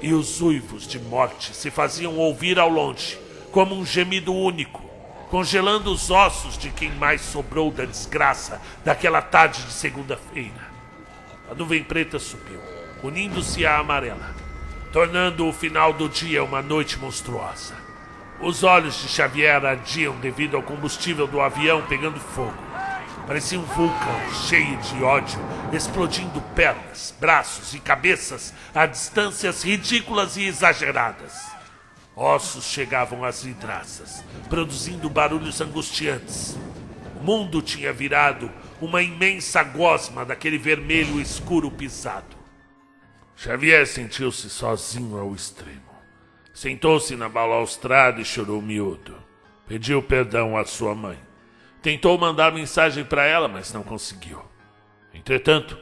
E 0.00 0.14
os 0.14 0.40
uivos 0.40 0.86
de 0.86 0.98
morte 0.98 1.54
se 1.54 1.70
faziam 1.70 2.16
ouvir 2.16 2.58
ao 2.58 2.70
longe, 2.70 3.18
como 3.50 3.74
um 3.74 3.84
gemido 3.84 4.32
único, 4.32 4.87
congelando 5.30 5.92
os 5.92 6.10
ossos 6.10 6.56
de 6.56 6.70
quem 6.70 6.90
mais 6.92 7.20
sobrou 7.20 7.70
da 7.70 7.84
desgraça 7.84 8.60
daquela 8.84 9.20
tarde 9.20 9.62
de 9.62 9.72
segunda-feira. 9.72 10.68
A 11.50 11.54
nuvem 11.54 11.82
preta 11.82 12.18
subiu, 12.18 12.60
unindo-se 13.02 13.64
à 13.64 13.78
amarela, 13.78 14.34
tornando 14.92 15.46
o 15.46 15.52
final 15.52 15.92
do 15.92 16.08
dia 16.08 16.42
uma 16.42 16.62
noite 16.62 16.98
monstruosa. 16.98 17.74
Os 18.40 18.62
olhos 18.62 19.02
de 19.02 19.08
Xavier 19.08 19.64
ardiam 19.64 20.14
devido 20.16 20.56
ao 20.56 20.62
combustível 20.62 21.26
do 21.26 21.40
avião 21.40 21.82
pegando 21.82 22.20
fogo. 22.20 22.56
Parecia 23.26 23.60
um 23.60 23.64
vulcão 23.64 24.32
cheio 24.48 24.78
de 24.78 25.02
ódio, 25.02 25.38
explodindo 25.72 26.40
pernas, 26.54 27.14
braços 27.20 27.74
e 27.74 27.78
cabeças 27.78 28.54
a 28.74 28.86
distâncias 28.86 29.62
ridículas 29.62 30.38
e 30.38 30.44
exageradas. 30.44 31.57
Ossos 32.20 32.64
chegavam 32.64 33.24
às 33.24 33.44
vidraças, 33.44 34.24
produzindo 34.48 35.08
barulhos 35.08 35.60
angustiantes. 35.60 36.58
O 37.20 37.22
mundo 37.22 37.62
tinha 37.62 37.92
virado 37.92 38.50
uma 38.80 39.00
imensa 39.00 39.62
gosma 39.62 40.24
daquele 40.24 40.58
vermelho 40.58 41.20
escuro 41.20 41.70
pisado. 41.70 42.36
Xavier 43.36 43.86
sentiu-se 43.86 44.50
sozinho 44.50 45.16
ao 45.16 45.32
extremo. 45.32 45.80
Sentou-se 46.52 47.14
na 47.14 47.28
balaustrada 47.28 48.20
e 48.20 48.24
chorou 48.24 48.60
miúdo. 48.60 49.16
Pediu 49.68 50.02
perdão 50.02 50.56
à 50.56 50.64
sua 50.64 50.96
mãe. 50.96 51.20
Tentou 51.80 52.18
mandar 52.18 52.52
mensagem 52.52 53.04
para 53.04 53.24
ela, 53.26 53.46
mas 53.46 53.72
não 53.72 53.84
conseguiu. 53.84 54.42
Entretanto, 55.14 55.78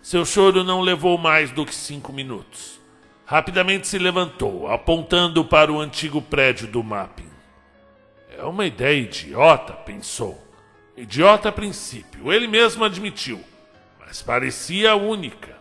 seu 0.00 0.24
choro 0.24 0.62
não 0.62 0.82
levou 0.82 1.18
mais 1.18 1.50
do 1.50 1.66
que 1.66 1.74
cinco 1.74 2.12
minutos. 2.12 2.79
Rapidamente 3.30 3.86
se 3.86 3.96
levantou, 3.96 4.66
apontando 4.66 5.44
para 5.44 5.72
o 5.72 5.78
antigo 5.78 6.20
prédio 6.20 6.66
do 6.66 6.82
mapping. 6.82 7.30
É 8.36 8.42
uma 8.42 8.66
ideia 8.66 8.98
idiota, 8.98 9.72
pensou. 9.72 10.44
Idiota 10.96 11.50
a 11.50 11.52
princípio, 11.52 12.32
ele 12.32 12.48
mesmo 12.48 12.82
admitiu, 12.82 13.40
mas 14.00 14.20
parecia 14.20 14.96
única. 14.96 15.56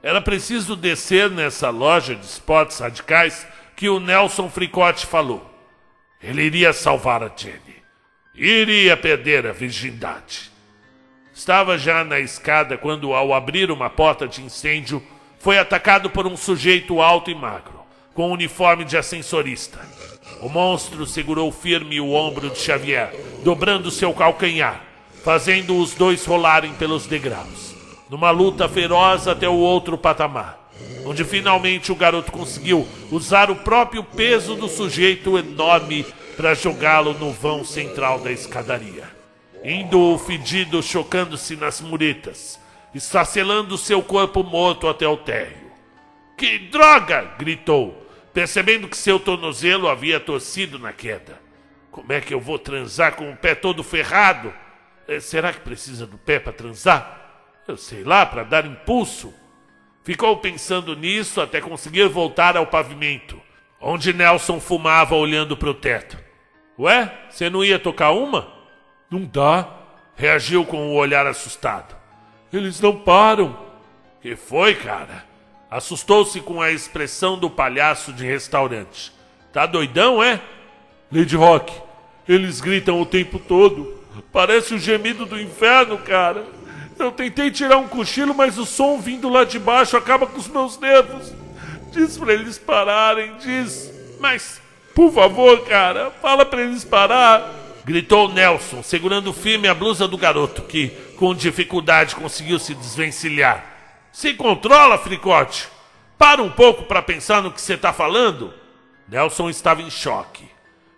Era 0.00 0.20
preciso 0.20 0.76
descer 0.76 1.28
nessa 1.28 1.68
loja 1.68 2.14
de 2.14 2.24
spots 2.24 2.78
radicais 2.78 3.44
que 3.74 3.88
o 3.88 3.98
Nelson 3.98 4.48
Fricote 4.48 5.04
falou. 5.04 5.52
Ele 6.22 6.44
iria 6.44 6.72
salvar 6.72 7.24
a 7.24 7.32
Jenny. 7.36 7.82
Iria 8.36 8.96
perder 8.96 9.48
a 9.48 9.52
virgindade. 9.52 10.48
Estava 11.34 11.76
já 11.76 12.04
na 12.04 12.20
escada 12.20 12.78
quando, 12.78 13.12
ao 13.12 13.34
abrir 13.34 13.68
uma 13.72 13.90
porta 13.90 14.28
de 14.28 14.40
incêndio, 14.42 15.04
foi 15.40 15.58
atacado 15.58 16.10
por 16.10 16.26
um 16.26 16.36
sujeito 16.36 17.00
alto 17.00 17.30
e 17.30 17.34
magro, 17.34 17.80
com 18.14 18.30
uniforme 18.30 18.84
de 18.84 18.96
ascensorista. 18.96 19.80
O 20.42 20.50
monstro 20.50 21.06
segurou 21.06 21.50
firme 21.50 21.98
o 21.98 22.12
ombro 22.12 22.50
de 22.50 22.58
Xavier, 22.58 23.14
dobrando 23.42 23.90
seu 23.90 24.12
calcanhar, 24.12 24.84
fazendo 25.24 25.78
os 25.78 25.94
dois 25.94 26.26
rolarem 26.26 26.74
pelos 26.74 27.06
degraus, 27.06 27.74
numa 28.10 28.30
luta 28.30 28.68
feroz 28.68 29.26
até 29.26 29.48
o 29.48 29.54
outro 29.54 29.96
patamar, 29.96 30.70
onde 31.06 31.24
finalmente 31.24 31.90
o 31.90 31.96
garoto 31.96 32.30
conseguiu 32.30 32.86
usar 33.10 33.50
o 33.50 33.56
próprio 33.56 34.04
peso 34.04 34.54
do 34.54 34.68
sujeito 34.68 35.38
enorme 35.38 36.04
para 36.36 36.52
jogá-lo 36.52 37.14
no 37.14 37.32
vão 37.32 37.64
central 37.64 38.20
da 38.20 38.30
escadaria, 38.30 39.08
indo 39.64 39.98
o 39.98 40.18
fedido 40.18 40.82
chocando-se 40.82 41.56
nas 41.56 41.80
muretas, 41.80 42.59
esfacelando 42.94 43.78
seu 43.78 44.02
corpo 44.02 44.42
morto 44.42 44.88
até 44.88 45.06
o 45.06 45.16
térreo. 45.16 45.70
Que 46.36 46.58
droga! 46.58 47.34
gritou, 47.38 48.06
percebendo 48.32 48.88
que 48.88 48.96
seu 48.96 49.20
tornozelo 49.20 49.88
havia 49.88 50.18
torcido 50.18 50.78
na 50.78 50.92
queda. 50.92 51.40
Como 51.90 52.12
é 52.12 52.20
que 52.20 52.32
eu 52.32 52.40
vou 52.40 52.58
transar 52.58 53.14
com 53.14 53.30
o 53.30 53.36
pé 53.36 53.54
todo 53.54 53.82
ferrado? 53.82 54.52
Eh, 55.06 55.20
será 55.20 55.52
que 55.52 55.60
precisa 55.60 56.06
do 56.06 56.16
pé 56.16 56.38
para 56.38 56.52
transar? 56.52 57.20
Eu 57.66 57.76
sei 57.76 58.04
lá, 58.04 58.24
para 58.24 58.44
dar 58.44 58.64
impulso. 58.64 59.34
Ficou 60.02 60.36
pensando 60.38 60.96
nisso 60.96 61.40
até 61.40 61.60
conseguir 61.60 62.08
voltar 62.08 62.56
ao 62.56 62.66
pavimento, 62.66 63.40
onde 63.80 64.12
Nelson 64.12 64.58
fumava 64.58 65.14
olhando 65.14 65.56
para 65.56 65.70
o 65.70 65.74
teto. 65.74 66.18
Ué, 66.78 67.12
você 67.28 67.50
não 67.50 67.62
ia 67.62 67.78
tocar 67.78 68.12
uma? 68.12 68.50
Não 69.10 69.24
dá, 69.24 69.68
reagiu 70.16 70.64
com 70.64 70.88
o 70.88 70.94
olhar 70.94 71.26
assustado. 71.26 71.99
Eles 72.52 72.80
não 72.80 72.96
param. 72.96 73.56
Que 74.20 74.36
foi, 74.36 74.74
cara? 74.74 75.24
Assustou-se 75.70 76.40
com 76.40 76.60
a 76.60 76.70
expressão 76.70 77.38
do 77.38 77.48
palhaço 77.48 78.12
de 78.12 78.24
restaurante. 78.26 79.12
Tá 79.52 79.66
doidão, 79.66 80.22
é? 80.22 80.40
Lady 81.12 81.36
Rock, 81.36 81.72
eles 82.28 82.60
gritam 82.60 83.00
o 83.00 83.06
tempo 83.06 83.38
todo. 83.38 83.98
Parece 84.32 84.74
o 84.74 84.78
gemido 84.78 85.24
do 85.24 85.40
inferno, 85.40 85.98
cara. 85.98 86.44
Eu 86.98 87.10
tentei 87.10 87.50
tirar 87.50 87.78
um 87.78 87.88
cochilo, 87.88 88.34
mas 88.34 88.58
o 88.58 88.66
som 88.66 88.98
vindo 88.98 89.28
lá 89.28 89.44
de 89.44 89.58
baixo 89.58 89.96
acaba 89.96 90.26
com 90.26 90.38
os 90.38 90.48
meus 90.48 90.78
nervos. 90.78 91.32
Diz 91.92 92.18
pra 92.18 92.32
eles 92.32 92.58
pararem, 92.58 93.36
diz. 93.38 93.90
Mas, 94.20 94.60
por 94.94 95.12
favor, 95.12 95.64
cara, 95.64 96.10
fala 96.20 96.44
pra 96.44 96.62
eles 96.62 96.84
parar. 96.84 97.59
Gritou 97.84 98.28
Nelson, 98.28 98.82
segurando 98.82 99.32
firme 99.32 99.66
a 99.66 99.74
blusa 99.74 100.06
do 100.06 100.18
garoto, 100.18 100.62
que, 100.62 100.88
com 101.16 101.34
dificuldade, 101.34 102.14
conseguiu 102.14 102.58
se 102.58 102.74
desvencilhar. 102.74 103.64
Se 104.12 104.34
controla, 104.34 104.98
Fricote! 104.98 105.68
Para 106.18 106.42
um 106.42 106.50
pouco 106.50 106.84
para 106.84 107.00
pensar 107.00 107.42
no 107.42 107.50
que 107.50 107.60
você 107.60 107.74
está 107.74 107.92
falando. 107.92 108.52
Nelson 109.08 109.48
estava 109.48 109.80
em 109.80 109.90
choque. 109.90 110.44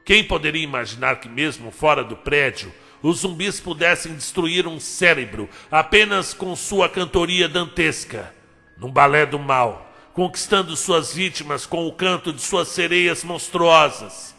Quem 0.04 0.24
poderia 0.24 0.62
imaginar 0.62 1.20
que, 1.20 1.28
mesmo 1.28 1.70
fora 1.70 2.02
do 2.02 2.16
prédio, 2.16 2.72
os 3.00 3.18
zumbis 3.20 3.60
pudessem 3.60 4.14
destruir 4.14 4.66
um 4.66 4.80
cérebro 4.80 5.48
apenas 5.70 6.34
com 6.34 6.54
sua 6.56 6.88
cantoria 6.88 7.48
dantesca, 7.48 8.34
num 8.76 8.90
balé 8.90 9.24
do 9.24 9.38
mal, 9.38 9.92
conquistando 10.12 10.76
suas 10.76 11.14
vítimas 11.14 11.64
com 11.64 11.86
o 11.86 11.92
canto 11.92 12.32
de 12.32 12.42
suas 12.42 12.68
sereias 12.68 13.22
monstruosas, 13.22 14.34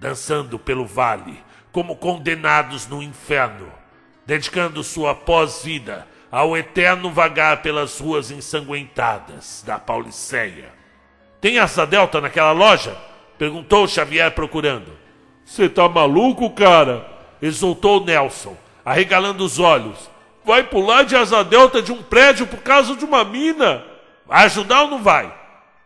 dançando 0.00 0.58
pelo 0.58 0.84
vale 0.84 1.47
como 1.78 1.94
condenados 1.94 2.88
no 2.88 3.00
inferno, 3.00 3.72
dedicando 4.26 4.82
sua 4.82 5.14
pós-vida 5.14 6.08
ao 6.28 6.56
eterno 6.56 7.08
vagar 7.12 7.62
pelas 7.62 8.00
ruas 8.00 8.32
ensanguentadas 8.32 9.62
da 9.64 9.78
Pauliceia. 9.78 10.72
Tem 11.40 11.60
asa 11.60 11.86
delta 11.86 12.20
naquela 12.20 12.50
loja? 12.50 12.98
Perguntou 13.38 13.86
Xavier 13.86 14.32
procurando. 14.32 14.90
Você 15.44 15.68
tá 15.68 15.88
maluco, 15.88 16.50
cara? 16.50 17.08
exultou 17.40 18.04
Nelson, 18.04 18.56
arregalando 18.84 19.44
os 19.44 19.60
olhos. 19.60 20.10
Vai 20.44 20.64
pular 20.64 21.04
de 21.04 21.14
asa 21.14 21.44
delta 21.44 21.80
de 21.80 21.92
um 21.92 22.02
prédio 22.02 22.44
por 22.48 22.58
causa 22.58 22.96
de 22.96 23.04
uma 23.04 23.22
mina? 23.22 23.84
Vai 24.26 24.46
ajudar 24.46 24.82
ou 24.82 24.90
não 24.90 25.00
vai? 25.00 25.32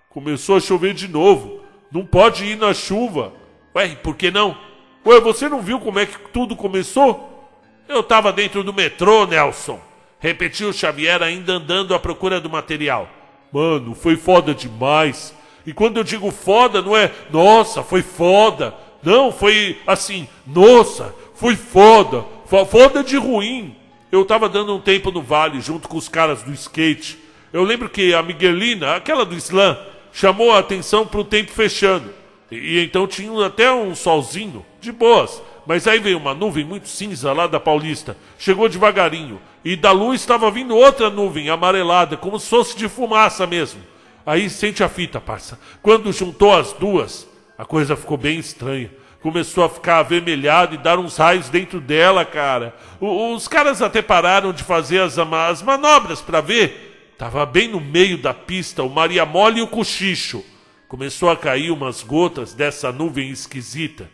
Começou 0.09 0.57
a 0.57 0.61
chover 0.61 0.95
de 0.95 1.07
novo. 1.07 1.61
Não 1.91 2.07
pode 2.07 2.47
ir 2.47 2.57
na 2.57 2.73
chuva. 2.73 3.35
Ué, 3.75 3.89
por 3.97 4.17
que 4.17 4.31
não? 4.31 4.72
Ué, 5.05 5.21
você 5.21 5.49
não 5.49 5.61
viu 5.61 5.81
como 5.81 5.99
é 5.99 6.07
que 6.07 6.19
tudo 6.33 6.55
começou? 6.55 7.51
Eu 7.89 8.03
tava 8.03 8.33
dentro 8.33 8.63
do 8.63 8.73
metrô, 8.73 9.27
Nelson. 9.27 9.81
Repetiu 10.21 10.73
Xavier, 10.73 11.21
ainda 11.23 11.55
andando 11.55 11.95
à 11.95 11.99
procura 11.99 12.41
do 12.41 12.49
material. 12.49 13.09
Mano, 13.53 13.95
foi 13.95 14.17
foda 14.17 14.55
demais. 14.55 15.35
E 15.67 15.73
quando 15.73 15.97
eu 15.97 16.05
digo 16.05 16.31
foda, 16.31 16.81
não 16.81 16.97
é 16.97 17.11
nossa, 17.31 17.83
foi 17.83 18.03
foda. 18.03 18.75
Não, 19.03 19.33
foi 19.33 19.79
assim, 19.87 20.29
nossa, 20.47 21.15
foi 21.35 21.57
foda. 21.57 22.25
Foda 22.47 23.03
de 23.03 23.17
ruim. 23.17 23.75
Eu 24.13 24.25
tava 24.25 24.49
dando 24.49 24.77
um 24.77 24.81
tempo 24.81 25.11
no 25.11 25.23
vale 25.23 25.61
junto 25.61 25.89
com 25.89 25.97
os 25.97 26.09
caras 26.09 26.43
do 26.43 26.53
skate. 26.53 27.19
Eu 27.53 27.65
lembro 27.65 27.89
que 27.89 28.15
a 28.15 28.23
Miguelina, 28.23 28.95
aquela 28.95 29.25
do 29.25 29.35
slam, 29.35 29.77
chamou 30.13 30.53
a 30.53 30.59
atenção 30.59 31.07
pro 31.07 31.25
tempo 31.25 31.51
fechando. 31.51 32.11
E, 32.51 32.57
e 32.57 32.85
então 32.85 33.07
tinha 33.07 33.47
até 33.47 33.73
um 33.73 33.95
solzinho, 33.95 34.65
de 34.83 34.93
boas. 34.93 35.43
Mas 35.67 35.87
aí 35.87 35.99
veio 35.99 36.19
uma 36.19 36.35
nuvem 36.35 36.65
muito 36.65 36.89
cinza 36.89 37.33
lá 37.33 37.47
da 37.47 37.59
Paulista. 37.59 38.17
Chegou 38.39 38.69
devagarinho. 38.69 39.41
E 39.65 39.77
da 39.77 39.93
luz 39.93 40.21
estava 40.21 40.51
vindo 40.51 40.77
outra 40.77 41.09
nuvem 41.09 41.49
amarelada, 41.49 42.17
como 42.17 42.39
se 42.39 42.49
fosse 42.49 42.77
de 42.77 42.89
fumaça 42.89 43.47
mesmo. 43.47 43.81
Aí 44.27 44.51
sente 44.51 44.83
a 44.83 44.89
fita, 44.89 45.21
parça. 45.21 45.59
Quando 45.81 46.13
juntou 46.13 46.53
as 46.53 46.73
duas, 46.73 47.29
a 47.57 47.65
coisa 47.65 47.97
ficou 47.97 48.17
bem 48.17 48.39
estranha 48.39 48.91
começou 49.23 49.63
a 49.65 49.69
ficar 49.69 49.99
avermelhado 49.99 50.75
e 50.75 50.79
dar 50.79 50.99
uns 50.99 51.17
raios 51.17 51.49
dentro 51.49 51.81
dela, 51.81 52.25
cara. 52.25 52.75
O, 53.01 53.33
os 53.35 53.47
caras 53.47 53.81
até 53.81 54.03
pararam 54.03 54.53
de 54.53 54.65
fazer 54.65 55.01
as, 55.01 55.17
as 55.17 55.63
manobras 55.63 56.21
para 56.21 56.41
ver. 56.41 57.15
Tava 57.17 57.47
bem 57.47 57.69
no 57.69 57.81
meio 57.81 58.19
da 58.19 58.35
pista 58.35 58.83
o 58.83 58.91
Maria 58.91 59.25
Mole 59.25 59.61
e 59.61 59.63
o 59.63 59.69
Cochicho. 59.69 60.45
Começou 60.89 61.31
a 61.31 61.37
cair 61.37 61.71
umas 61.71 62.03
gotas 62.03 62.53
dessa 62.53 62.91
nuvem 62.91 63.31
esquisita. 63.31 64.11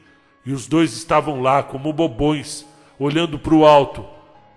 E 0.48 0.52
os 0.54 0.66
dois 0.66 0.94
estavam 0.94 1.42
lá 1.42 1.62
como 1.62 1.92
bobões, 1.92 2.64
olhando 2.98 3.38
para 3.38 3.54
o 3.54 3.66
alto. 3.66 4.02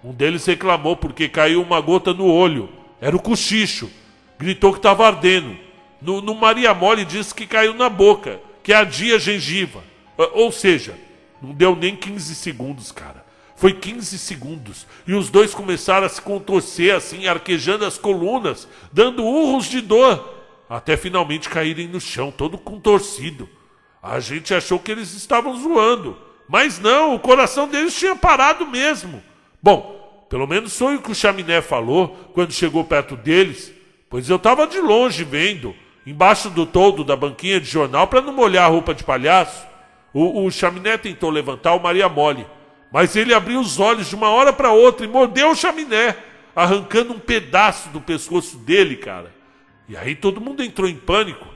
Um 0.01 0.13
deles 0.13 0.45
reclamou 0.45 0.95
porque 0.95 1.27
caiu 1.27 1.61
uma 1.61 1.81
gota 1.81 2.13
no 2.13 2.31
olho. 2.31 2.69
Era 3.01 3.13
o 3.13 3.21
Cochicho. 3.21 3.91
Gritou 4.39 4.71
que 4.71 4.79
estava 4.79 5.05
ardendo. 5.05 5.53
No, 6.01 6.21
no 6.21 6.33
Maria 6.33 6.73
Mole 6.73 7.03
disse 7.03 7.35
que 7.35 7.45
caiu 7.45 7.73
na 7.73 7.89
boca, 7.89 8.39
que 8.63 8.71
ardia 8.71 9.17
a 9.17 9.19
gengiva. 9.19 9.83
Ah, 10.17 10.29
ou 10.31 10.49
seja, 10.49 10.97
não 11.41 11.51
deu 11.51 11.75
nem 11.75 11.93
15 11.93 12.35
segundos, 12.35 12.89
cara. 12.89 13.25
Foi 13.57 13.73
15 13.73 14.17
segundos. 14.17 14.87
E 15.05 15.13
os 15.13 15.29
dois 15.29 15.53
começaram 15.53 16.05
a 16.05 16.09
se 16.09 16.21
contorcer 16.21 16.95
assim, 16.95 17.27
arquejando 17.27 17.85
as 17.85 17.97
colunas, 17.97 18.65
dando 18.93 19.25
urros 19.25 19.65
de 19.65 19.81
dor, 19.81 20.41
até 20.69 20.95
finalmente 20.95 21.49
caírem 21.49 21.89
no 21.89 21.99
chão, 21.99 22.31
todo 22.31 22.57
contorcido. 22.57 23.49
A 24.01 24.19
gente 24.19 24.53
achou 24.53 24.79
que 24.79 24.91
eles 24.91 25.13
estavam 25.13 25.55
zoando. 25.55 26.17
Mas 26.47 26.79
não, 26.79 27.15
o 27.15 27.19
coração 27.19 27.67
deles 27.67 27.97
tinha 27.97 28.15
parado 28.15 28.65
mesmo. 28.65 29.23
Bom, 29.61 30.25
pelo 30.29 30.47
menos 30.47 30.77
foi 30.77 30.95
o 30.95 31.01
que 31.01 31.11
o 31.11 31.15
chaminé 31.15 31.61
falou 31.61 32.09
quando 32.33 32.51
chegou 32.51 32.83
perto 32.83 33.15
deles, 33.15 33.71
pois 34.09 34.29
eu 34.29 34.37
estava 34.37 34.65
de 34.65 34.79
longe 34.79 35.23
vendo, 35.23 35.75
embaixo 36.05 36.49
do 36.49 36.65
toldo 36.65 37.03
da 37.03 37.15
banquinha 37.15 37.59
de 37.59 37.67
jornal 37.67 38.07
para 38.07 38.21
não 38.21 38.33
molhar 38.33 38.65
a 38.65 38.67
roupa 38.67 38.93
de 38.93 39.03
palhaço. 39.03 39.65
O, 40.13 40.45
o 40.45 40.51
chaminé 40.51 40.97
tentou 40.97 41.29
levantar 41.29 41.73
o 41.73 41.81
Maria 41.81 42.09
Mole, 42.09 42.45
mas 42.91 43.15
ele 43.15 43.33
abriu 43.33 43.59
os 43.59 43.79
olhos 43.79 44.09
de 44.09 44.15
uma 44.15 44.29
hora 44.29 44.51
para 44.51 44.71
outra 44.71 45.05
e 45.05 45.09
mordeu 45.09 45.51
o 45.51 45.55
chaminé, 45.55 46.17
arrancando 46.55 47.13
um 47.13 47.19
pedaço 47.19 47.89
do 47.89 48.01
pescoço 48.01 48.57
dele, 48.57 48.97
cara. 48.97 49.33
E 49.87 49.95
aí 49.95 50.15
todo 50.15 50.41
mundo 50.41 50.63
entrou 50.63 50.89
em 50.89 50.97
pânico, 50.97 51.47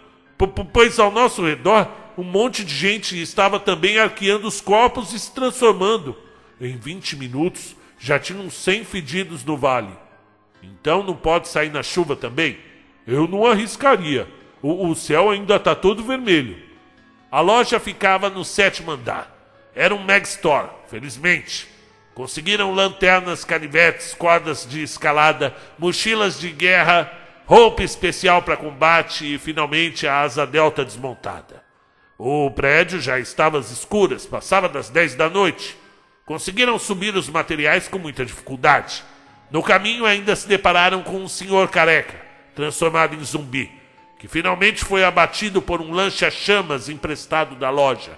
pois 0.72 1.00
ao 1.00 1.12
nosso 1.12 1.46
redor 1.46 1.90
um 2.18 2.24
monte 2.24 2.64
de 2.64 2.74
gente 2.74 3.20
estava 3.22 3.60
também 3.60 4.00
arqueando 4.00 4.48
os 4.48 4.62
corpos 4.62 5.14
e 5.14 5.20
se 5.20 5.32
transformando. 5.34 6.16
Em 6.60 6.78
20 6.78 7.18
minutos 7.18 7.76
já 8.00 8.18
tinham 8.20 8.50
100 8.50 8.86
fedidos 8.86 9.44
no 9.44 9.58
vale. 9.58 9.92
Então 10.62 11.04
não 11.04 11.16
pode 11.16 11.48
sair 11.48 11.72
na 11.72 11.84
chuva 11.84 12.16
também? 12.16 12.58
Eu 13.06 13.28
não 13.28 13.46
arriscaria. 13.46 14.28
O, 14.62 14.88
o 14.90 14.96
céu 14.96 15.30
ainda 15.30 15.58
está 15.58 15.76
todo 15.76 16.04
vermelho. 16.04 16.58
A 17.32 17.42
loja 17.42 17.80
ficava 17.80 18.30
no 18.30 18.46
sétimo 18.46 18.92
andar. 18.92 19.34
Era 19.76 19.94
um 19.94 20.00
Mag 20.00 20.26
Store, 20.26 20.70
felizmente. 20.88 21.68
Conseguiram 22.14 22.74
lanternas, 22.74 23.44
canivetes, 23.44 24.14
cordas 24.14 24.66
de 24.66 24.82
escalada, 24.82 25.54
mochilas 25.78 26.40
de 26.40 26.50
guerra 26.50 27.12
roupa 27.46 27.84
especial 27.84 28.42
para 28.42 28.58
combate 28.58 29.36
e 29.36 29.38
finalmente 29.38 30.08
a 30.08 30.22
asa 30.22 30.48
delta 30.48 30.84
desmontada. 30.84 31.65
O 32.18 32.50
prédio 32.50 33.00
já 33.02 33.20
estava 33.20 33.60
às 33.60 33.72
escuras, 33.72 34.26
passava 34.26 34.70
das 34.70 34.90
10 34.90 35.16
da 35.16 35.30
noite. 35.30 35.78
Conseguiram 36.26 36.80
subir 36.80 37.16
os 37.16 37.28
materiais 37.30 37.88
com 37.88 38.00
muita 38.00 38.26
dificuldade. 38.26 39.04
No 39.52 39.62
caminho 39.62 40.06
ainda 40.06 40.36
se 40.36 40.48
depararam 40.48 41.04
com 41.04 41.18
um 41.18 41.28
senhor 41.28 41.70
careca, 41.70 42.20
transformado 42.56 43.16
em 43.16 43.24
zumbi, 43.24 43.72
que 44.18 44.28
finalmente 44.28 44.84
foi 44.84 45.04
abatido 45.04 45.62
por 45.62 45.82
um 45.82 45.92
lancha-chamas 45.92 46.90
emprestado 46.90 47.56
da 47.56 47.70
loja. 47.70 48.18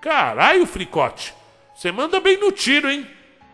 Caralho, 0.00 0.66
Fricote, 0.66 1.34
você 1.74 1.92
manda 1.92 2.20
bem 2.20 2.38
no 2.38 2.50
tiro, 2.50 2.90
hein? 2.90 3.06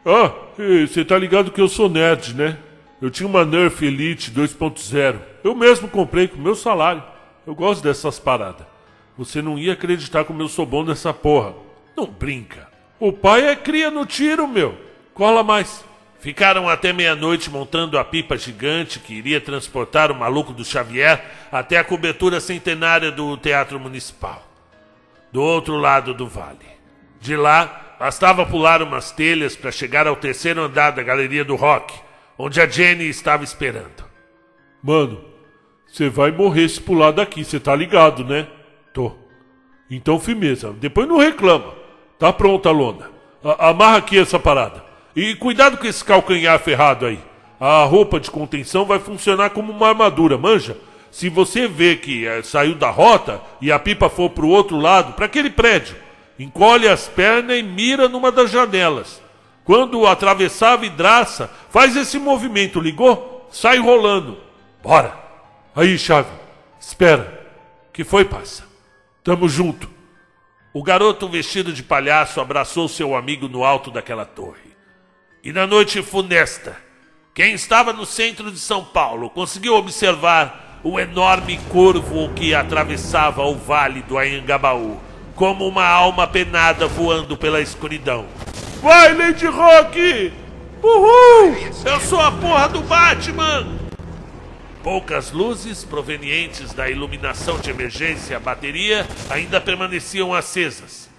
Ah, 0.06 0.32
você 0.56 1.04
tá 1.04 1.18
ligado 1.18 1.50
que 1.50 1.60
eu 1.60 1.68
sou 1.68 1.88
nerd, 1.88 2.34
né? 2.34 2.56
Eu 3.02 3.10
tinha 3.10 3.26
uma 3.26 3.44
Nerf 3.44 3.84
Elite 3.84 4.30
2.0. 4.30 5.20
Eu 5.42 5.54
mesmo 5.54 5.88
comprei 5.88 6.28
com 6.28 6.38
meu 6.38 6.54
salário. 6.54 7.02
Eu 7.46 7.54
gosto 7.54 7.82
dessas 7.82 8.18
paradas. 8.18 8.69
Você 9.16 9.42
não 9.42 9.58
ia 9.58 9.74
acreditar 9.74 10.24
como 10.24 10.42
eu 10.42 10.48
sou 10.48 10.64
bom 10.64 10.84
nessa 10.84 11.12
porra. 11.12 11.54
Não 11.96 12.06
brinca. 12.06 12.68
O 12.98 13.12
pai 13.12 13.48
é 13.48 13.56
cria 13.56 13.90
no 13.90 14.06
tiro, 14.06 14.46
meu. 14.46 14.76
Cola 15.14 15.42
mais. 15.42 15.84
Ficaram 16.20 16.68
até 16.68 16.92
meia-noite 16.92 17.50
montando 17.50 17.98
a 17.98 18.04
pipa 18.04 18.36
gigante 18.36 18.98
que 18.98 19.14
iria 19.14 19.40
transportar 19.40 20.12
o 20.12 20.14
maluco 20.14 20.52
do 20.52 20.62
Xavier 20.62 21.24
até 21.50 21.78
a 21.78 21.84
cobertura 21.84 22.40
centenária 22.40 23.10
do 23.10 23.38
Teatro 23.38 23.80
Municipal, 23.80 24.46
do 25.32 25.42
outro 25.42 25.76
lado 25.76 26.12
do 26.12 26.26
vale. 26.26 26.66
De 27.22 27.34
lá, 27.34 27.96
bastava 27.98 28.44
pular 28.44 28.82
umas 28.82 29.10
telhas 29.10 29.56
para 29.56 29.72
chegar 29.72 30.06
ao 30.06 30.14
terceiro 30.14 30.60
andar 30.60 30.90
da 30.90 31.02
Galeria 31.02 31.42
do 31.42 31.56
Rock, 31.56 31.98
onde 32.36 32.60
a 32.60 32.66
Jenny 32.66 33.08
estava 33.08 33.42
esperando. 33.42 34.04
Mano, 34.82 35.24
você 35.86 36.10
vai 36.10 36.30
morrer 36.30 36.68
se 36.68 36.82
pular 36.82 37.12
daqui, 37.12 37.42
você 37.44 37.58
tá 37.58 37.74
ligado, 37.74 38.24
né? 38.24 38.46
Tô. 38.92 39.12
Então, 39.90 40.18
firmeza. 40.18 40.72
Depois 40.72 41.08
não 41.08 41.18
reclama. 41.18 41.74
Tá 42.18 42.32
pronta 42.32 42.70
lona. 42.70 43.10
A 43.42 43.70
amarra 43.70 43.98
aqui 43.98 44.18
essa 44.18 44.38
parada. 44.38 44.84
E 45.16 45.34
cuidado 45.34 45.76
com 45.76 45.86
esse 45.86 46.04
calcanhar 46.04 46.58
ferrado 46.60 47.06
aí. 47.06 47.18
A 47.58 47.84
roupa 47.84 48.20
de 48.20 48.30
contenção 48.30 48.84
vai 48.84 48.98
funcionar 48.98 49.50
como 49.50 49.72
uma 49.72 49.88
armadura, 49.88 50.38
manja? 50.38 50.76
Se 51.10 51.28
você 51.28 51.66
vê 51.66 51.96
que 51.96 52.26
é, 52.26 52.42
saiu 52.42 52.74
da 52.74 52.88
rota 52.88 53.40
e 53.60 53.72
a 53.72 53.78
pipa 53.78 54.08
for 54.08 54.30
para 54.30 54.44
o 54.44 54.50
outro 54.50 54.78
lado, 54.78 55.14
para 55.14 55.26
aquele 55.26 55.50
prédio, 55.50 55.96
encolhe 56.38 56.88
as 56.88 57.08
pernas 57.08 57.58
e 57.58 57.62
mira 57.62 58.08
numa 58.08 58.30
das 58.30 58.50
janelas. 58.50 59.20
Quando 59.64 60.06
atravessar 60.06 60.74
a 60.74 60.76
vidraça, 60.76 61.50
faz 61.68 61.96
esse 61.96 62.18
movimento, 62.18 62.80
ligou? 62.80 63.46
Sai 63.50 63.78
rolando. 63.78 64.38
Bora. 64.82 65.14
Aí, 65.74 65.98
chave. 65.98 66.30
Espera. 66.78 67.40
Que 67.92 68.04
foi, 68.04 68.24
passa? 68.24 68.69
Tamo 69.22 69.48
junto. 69.48 69.88
O 70.72 70.82
garoto 70.82 71.28
vestido 71.28 71.74
de 71.74 71.82
palhaço 71.82 72.40
abraçou 72.40 72.88
seu 72.88 73.14
amigo 73.14 73.48
no 73.48 73.64
alto 73.64 73.90
daquela 73.90 74.24
torre. 74.24 74.70
E 75.44 75.52
na 75.52 75.66
noite 75.66 76.02
funesta, 76.02 76.76
quem 77.34 77.52
estava 77.52 77.92
no 77.92 78.06
centro 78.06 78.50
de 78.50 78.58
São 78.58 78.82
Paulo 78.82 79.28
conseguiu 79.28 79.74
observar 79.74 80.80
o 80.82 80.98
enorme 80.98 81.58
corvo 81.68 82.30
que 82.34 82.54
atravessava 82.54 83.42
o 83.42 83.54
vale 83.56 84.00
do 84.02 84.16
Anhangabaú, 84.16 84.98
como 85.34 85.66
uma 85.66 85.86
alma 85.86 86.26
penada 86.26 86.86
voando 86.86 87.36
pela 87.36 87.60
escuridão. 87.60 88.26
Vai, 88.80 89.12
Lady 89.14 89.46
Rock! 89.46 90.32
Uhul! 90.82 91.56
Eu 91.84 92.00
sou 92.00 92.20
a 92.20 92.32
porra 92.32 92.68
do 92.70 92.80
Batman! 92.80 93.79
Poucas 94.82 95.30
luzes 95.30 95.84
provenientes 95.84 96.72
da 96.72 96.88
iluminação 96.88 97.58
de 97.58 97.68
emergência 97.68 98.38
a 98.38 98.40
bateria 98.40 99.06
ainda 99.28 99.60
permaneciam 99.60 100.32
acesas. 100.32 101.10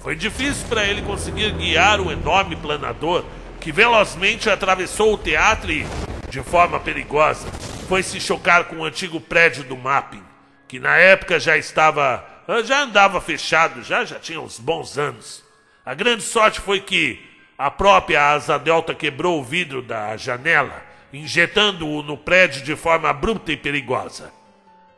Foi 0.00 0.14
difícil 0.14 0.68
para 0.68 0.84
ele 0.84 1.00
conseguir 1.00 1.50
guiar 1.52 1.98
o 1.98 2.12
enorme 2.12 2.56
planador 2.56 3.24
que 3.58 3.72
velozmente 3.72 4.50
atravessou 4.50 5.14
o 5.14 5.18
teatro 5.18 5.72
e, 5.72 5.86
de 6.28 6.42
forma 6.42 6.78
perigosa, 6.78 7.48
foi 7.88 8.02
se 8.02 8.20
chocar 8.20 8.64
com 8.64 8.76
o 8.76 8.84
antigo 8.84 9.18
prédio 9.18 9.64
do 9.64 9.76
Mapping, 9.76 10.22
que 10.68 10.78
na 10.78 10.96
época 10.96 11.40
já 11.40 11.56
estava. 11.56 12.24
já 12.64 12.82
andava 12.82 13.20
fechado, 13.20 13.82
já, 13.82 14.04
já 14.04 14.20
tinha 14.20 14.40
uns 14.40 14.58
bons 14.58 14.98
anos. 14.98 15.42
A 15.84 15.94
grande 15.94 16.22
sorte 16.22 16.60
foi 16.60 16.80
que 16.80 17.18
a 17.56 17.70
própria 17.70 18.30
asa 18.30 18.58
delta 18.58 18.94
quebrou 18.94 19.40
o 19.40 19.44
vidro 19.44 19.80
da 19.80 20.16
janela, 20.16 20.82
injetando-o 21.12 22.02
no 22.02 22.16
prédio 22.16 22.62
de 22.62 22.76
forma 22.76 23.08
abrupta 23.08 23.52
e 23.52 23.56
perigosa. 23.56 24.32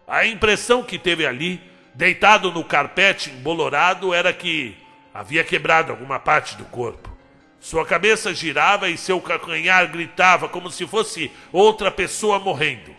A 0.06 0.26
impressão 0.26 0.82
que 0.82 0.98
teve 0.98 1.26
ali, 1.26 1.60
deitado 1.94 2.50
no 2.50 2.64
carpete 2.64 3.30
embolorado, 3.30 4.14
era 4.14 4.32
que 4.32 4.76
havia 5.12 5.44
quebrado 5.44 5.92
alguma 5.92 6.18
parte 6.18 6.56
do 6.56 6.64
corpo. 6.64 7.16
Sua 7.60 7.84
cabeça 7.84 8.32
girava 8.32 8.88
e 8.88 8.96
seu 8.96 9.20
calcanhar 9.20 9.90
gritava 9.90 10.48
como 10.48 10.70
se 10.70 10.86
fosse 10.86 11.30
outra 11.52 11.90
pessoa 11.90 12.38
morrendo. 12.38 12.94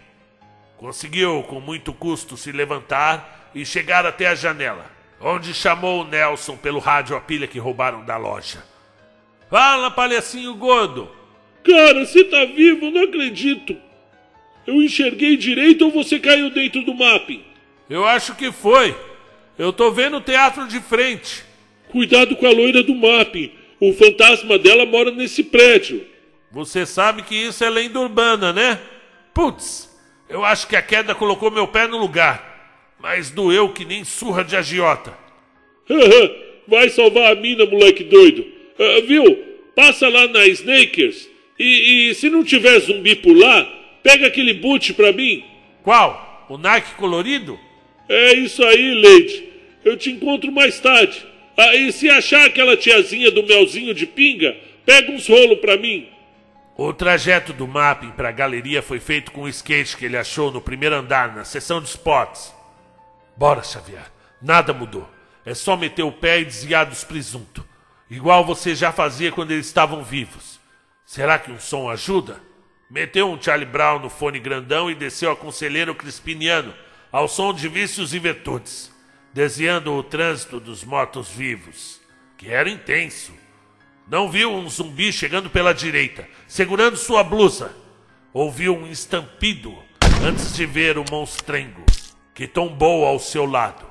Conseguiu, 0.77 1.43
com 1.43 1.59
muito 1.59 1.93
custo, 1.93 2.37
se 2.37 2.51
levantar 2.51 3.49
e 3.55 3.65
chegar 3.65 4.05
até 4.05 4.27
a 4.27 4.35
janela, 4.35 4.85
onde 5.19 5.53
chamou 5.53 6.05
Nelson 6.05 6.55
pelo 6.57 6.79
rádio 6.79 7.15
a 7.15 7.21
pilha 7.21 7.47
que 7.47 7.59
roubaram 7.59 8.03
da 8.05 8.17
loja. 8.17 8.63
Fala, 9.49 9.89
palhacinho 9.89 10.53
gordo! 10.55 11.18
Cara, 11.63 12.05
você 12.05 12.23
tá 12.23 12.45
vivo? 12.45 12.89
Não 12.89 13.03
acredito! 13.03 13.75
Eu 14.65 14.81
enxerguei 14.83 15.35
direito 15.35 15.85
ou 15.85 15.91
você 15.91 16.19
caiu 16.19 16.49
dentro 16.51 16.83
do 16.83 16.93
mapping? 16.93 17.41
Eu 17.89 18.05
acho 18.05 18.35
que 18.35 18.51
foi. 18.51 18.95
Eu 19.57 19.73
tô 19.73 19.91
vendo 19.91 20.17
o 20.17 20.21
teatro 20.21 20.67
de 20.67 20.79
frente. 20.79 21.43
Cuidado 21.91 22.35
com 22.35 22.45
a 22.45 22.51
loira 22.51 22.83
do 22.83 22.93
mapping. 22.93 23.51
O 23.79 23.93
fantasma 23.93 24.59
dela 24.59 24.85
mora 24.85 25.09
nesse 25.11 25.43
prédio. 25.43 26.05
Você 26.51 26.85
sabe 26.85 27.23
que 27.23 27.35
isso 27.35 27.63
é 27.63 27.69
lenda 27.69 27.99
urbana, 27.99 28.53
né? 28.53 28.79
Putz, 29.33 29.89
eu 30.27 30.45
acho 30.45 30.67
que 30.67 30.75
a 30.75 30.81
queda 30.81 31.15
colocou 31.15 31.49
meu 31.49 31.67
pé 31.67 31.87
no 31.87 31.97
lugar. 31.97 32.93
Mas 32.99 33.31
doeu 33.31 33.69
que 33.69 33.85
nem 33.85 34.03
surra 34.03 34.43
de 34.43 34.55
agiota. 34.55 35.17
Vai 36.67 36.89
salvar 36.89 37.31
a 37.31 37.35
mina, 37.35 37.65
moleque 37.65 38.03
doido. 38.03 38.45
Uh, 38.77 39.07
viu? 39.07 39.45
Passa 39.75 40.07
lá 40.07 40.27
na 40.27 40.45
Snakers. 40.47 41.27
E, 41.59 42.09
e, 42.09 42.15
se 42.15 42.29
não 42.29 42.43
tiver 42.43 42.79
zumbi 42.79 43.15
por 43.15 43.35
lá, 43.35 43.67
pega 44.01 44.27
aquele 44.27 44.53
boot 44.53 44.93
pra 44.93 45.11
mim. 45.11 45.43
Qual? 45.83 46.47
O 46.47 46.57
Nike 46.57 46.95
colorido? 46.95 47.59
É 48.07 48.33
isso 48.33 48.63
aí, 48.63 48.93
Lady. 48.95 49.49
Eu 49.83 49.97
te 49.97 50.09
encontro 50.09 50.51
mais 50.51 50.79
tarde. 50.79 51.25
Ah, 51.57 51.75
e 51.75 51.91
se 51.91 52.09
achar 52.09 52.45
aquela 52.45 52.77
tiazinha 52.77 53.29
do 53.29 53.45
melzinho 53.45 53.93
de 53.93 54.05
pinga, 54.05 54.55
pega 54.85 55.11
uns 55.11 55.27
rolos 55.27 55.59
pra 55.59 55.77
mim. 55.77 56.07
O 56.77 56.93
trajeto 56.93 57.51
do 57.51 57.67
mapping 57.67 58.11
para 58.11 58.29
a 58.29 58.31
galeria 58.31 58.81
foi 58.81 59.01
feito 59.01 59.31
com 59.33 59.41
o 59.41 59.49
skate 59.49 59.97
que 59.97 60.05
ele 60.05 60.15
achou 60.15 60.49
no 60.49 60.61
primeiro 60.61 60.95
andar, 60.95 61.35
na 61.35 61.43
seção 61.43 61.81
de 61.81 61.89
spots. 61.89 62.53
Bora, 63.35 63.61
Xavier. 63.61 64.09
Nada 64.41 64.73
mudou. 64.73 65.09
É 65.45 65.53
só 65.53 65.75
meter 65.75 66.03
o 66.03 66.11
pé 66.11 66.39
e 66.39 66.45
desviar 66.45 66.85
dos 66.85 67.03
presuntos. 67.03 67.65
Igual 68.09 68.45
você 68.45 68.73
já 68.73 68.91
fazia 68.91 69.31
quando 69.31 69.51
eles 69.51 69.65
estavam 69.65 70.03
vivos. 70.03 70.58
Será 71.09 71.39
que 71.39 71.51
um 71.51 71.57
som 71.57 71.89
ajuda? 71.89 72.39
Meteu 72.87 73.31
um 73.31 73.41
Charlie 73.41 73.65
Brown 73.65 73.97
no 73.97 74.11
fone 74.11 74.37
grandão 74.37 74.91
e 74.91 74.93
desceu 74.93 75.31
a 75.31 75.35
conselheiro 75.35 75.95
crispiniano, 75.95 76.71
ao 77.11 77.27
som 77.27 77.51
de 77.51 77.67
vícios 77.67 78.13
e 78.13 78.19
virtudes 78.19 78.93
desviando 79.33 79.91
o 79.91 80.03
trânsito 80.03 80.59
dos 80.59 80.83
mortos-vivos, 80.83 81.99
que 82.37 82.51
era 82.51 82.69
intenso. 82.69 83.33
Não 84.07 84.29
viu 84.29 84.53
um 84.53 84.69
zumbi 84.69 85.11
chegando 85.11 85.49
pela 85.49 85.73
direita, 85.73 86.27
segurando 86.47 86.95
sua 86.95 87.23
blusa. 87.23 87.75
Ouviu 88.31 88.77
um 88.77 88.85
estampido 88.85 89.75
antes 90.23 90.53
de 90.53 90.63
ver 90.67 90.99
o 90.99 91.05
monstrengo, 91.09 91.83
que 92.35 92.47
tombou 92.47 93.03
ao 93.03 93.17
seu 93.17 93.47
lado, 93.47 93.83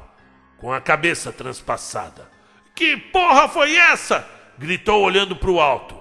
com 0.58 0.72
a 0.72 0.80
cabeça 0.80 1.32
transpassada. 1.32 2.30
Que 2.76 2.96
porra 2.96 3.48
foi 3.48 3.74
essa? 3.74 4.24
gritou 4.56 5.02
olhando 5.02 5.34
para 5.34 5.50
o 5.50 5.60
alto. 5.60 5.97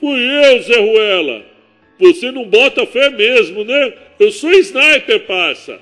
Fui 0.00 0.18
eu, 0.18 0.62
Zé 0.62 0.78
Ruela. 0.78 1.44
Você 1.98 2.30
não 2.30 2.48
bota 2.48 2.86
fé 2.86 3.10
mesmo, 3.10 3.64
né? 3.64 3.94
Eu 4.18 4.30
sou 4.30 4.50
sniper, 4.52 5.26
passa. 5.26 5.80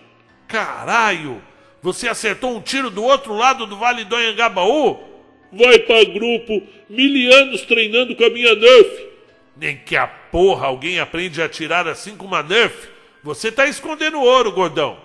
Caralho! 0.48 1.42
Você 1.82 2.08
acertou 2.08 2.56
um 2.56 2.60
tiro 2.60 2.90
do 2.90 3.04
outro 3.04 3.34
lado 3.34 3.66
do 3.66 3.76
Vale 3.76 4.04
do 4.04 4.16
Anhangabaú? 4.16 4.98
Vai 5.52 5.78
pra 5.80 6.04
grupo, 6.04 6.62
mil 6.88 7.32
anos 7.34 7.62
treinando 7.62 8.16
com 8.16 8.24
a 8.24 8.30
minha 8.30 8.54
Nerf. 8.54 9.06
Nem 9.56 9.76
que 9.76 9.96
a 9.96 10.06
porra 10.06 10.66
alguém 10.66 10.98
aprende 10.98 11.40
a 11.40 11.44
atirar 11.44 11.86
assim 11.86 12.16
com 12.16 12.26
uma 12.26 12.42
Nerf. 12.42 12.88
Você 13.22 13.52
tá 13.52 13.66
escondendo 13.66 14.20
ouro, 14.20 14.52
gordão. 14.52 14.98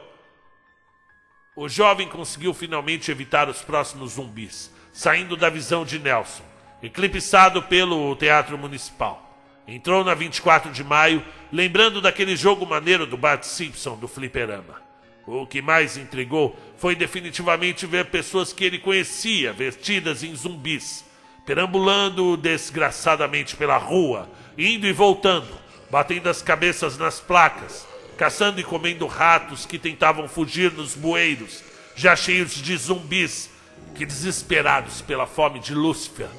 O 1.55 1.67
jovem 1.67 2.07
conseguiu 2.07 2.53
finalmente 2.53 3.11
evitar 3.11 3.49
os 3.49 3.61
próximos 3.61 4.13
zumbis, 4.13 4.73
saindo 4.93 5.35
da 5.35 5.49
visão 5.49 5.83
de 5.85 5.99
Nelson, 5.99 6.43
eclipsado 6.81 7.61
pelo 7.63 8.15
Teatro 8.15 8.57
Municipal. 8.57 9.27
Entrou 9.67 10.03
na 10.03 10.13
24 10.13 10.71
de 10.71 10.83
maio, 10.83 11.23
lembrando 11.51 12.01
daquele 12.01 12.35
jogo 12.35 12.65
maneiro 12.65 13.05
do 13.05 13.15
Bart 13.15 13.43
Simpson 13.43 13.95
do 13.95 14.07
fliperama. 14.07 14.81
O 15.25 15.45
que 15.45 15.61
mais 15.61 15.97
intrigou 15.97 16.57
foi 16.77 16.95
definitivamente 16.95 17.85
ver 17.85 18.05
pessoas 18.05 18.51
que 18.51 18.65
ele 18.65 18.79
conhecia 18.79 19.53
vestidas 19.53 20.23
em 20.23 20.35
zumbis, 20.35 21.05
perambulando 21.45 22.35
desgraçadamente 22.35 23.55
pela 23.55 23.77
rua, 23.77 24.27
indo 24.57 24.87
e 24.87 24.91
voltando, 24.91 25.55
batendo 25.91 26.27
as 26.27 26.41
cabeças 26.41 26.97
nas 26.97 27.19
placas, 27.19 27.87
caçando 28.17 28.59
e 28.59 28.63
comendo 28.63 29.05
ratos 29.05 29.65
que 29.65 29.77
tentavam 29.77 30.27
fugir 30.27 30.71
nos 30.71 30.95
bueiros, 30.95 31.63
já 31.95 32.15
cheios 32.15 32.55
de 32.55 32.75
zumbis 32.75 33.49
que, 33.95 34.05
desesperados 34.05 35.01
pela 35.01 35.27
fome 35.27 35.59
de 35.59 35.73
Lúcifer, 35.73 36.29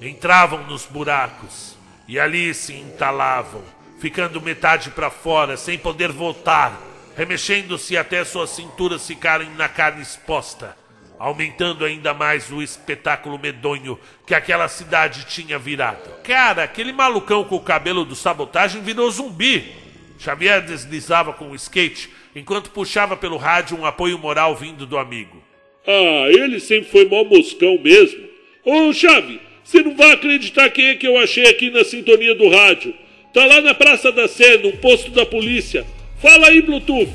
entravam 0.00 0.64
nos 0.64 0.84
buracos 0.84 1.76
e 2.08 2.18
ali 2.18 2.54
se 2.54 2.74
entalavam, 2.74 3.62
ficando 3.98 4.40
metade 4.40 4.90
para 4.90 5.10
fora, 5.10 5.56
sem 5.56 5.78
poder 5.78 6.12
voltar, 6.12 6.80
remexendo-se 7.16 7.96
até 7.96 8.24
suas 8.24 8.50
cinturas 8.50 9.06
ficarem 9.06 9.50
na 9.56 9.68
carne 9.68 10.02
exposta, 10.02 10.76
aumentando 11.18 11.84
ainda 11.84 12.12
mais 12.12 12.50
o 12.52 12.62
espetáculo 12.62 13.38
medonho 13.38 13.98
que 14.26 14.34
aquela 14.34 14.68
cidade 14.68 15.24
tinha 15.24 15.58
virado. 15.58 16.22
Cara, 16.22 16.62
aquele 16.62 16.92
malucão 16.92 17.42
com 17.44 17.56
o 17.56 17.62
cabelo 17.62 18.04
do 18.04 18.14
sabotagem 18.14 18.82
virou 18.82 19.10
zumbi. 19.10 19.72
Xavier 20.18 20.62
deslizava 20.62 21.32
com 21.32 21.50
o 21.50 21.54
skate 21.54 22.10
enquanto 22.34 22.70
puxava 22.70 23.16
pelo 23.16 23.38
rádio 23.38 23.78
um 23.78 23.86
apoio 23.86 24.18
moral 24.18 24.54
vindo 24.54 24.86
do 24.86 24.98
amigo. 24.98 25.42
Ah, 25.86 26.28
ele 26.28 26.60
sempre 26.60 26.90
foi 26.90 27.06
mó 27.08 27.24
moscão 27.24 27.78
mesmo. 27.78 28.26
Ô, 28.64 28.92
Chave, 28.92 29.40
você 29.66 29.82
não 29.82 29.96
vai 29.96 30.12
acreditar 30.12 30.70
quem 30.70 30.86
é 30.86 30.94
que 30.94 31.08
eu 31.08 31.18
achei 31.18 31.44
aqui 31.48 31.70
na 31.70 31.82
sintonia 31.82 32.36
do 32.36 32.48
rádio. 32.48 32.94
Tá 33.34 33.44
lá 33.44 33.60
na 33.60 33.74
Praça 33.74 34.12
da 34.12 34.28
Sé, 34.28 34.58
no 34.58 34.70
posto 34.76 35.10
da 35.10 35.26
polícia. 35.26 35.84
Fala 36.22 36.46
aí, 36.46 36.62
Bluetooth. 36.62 37.10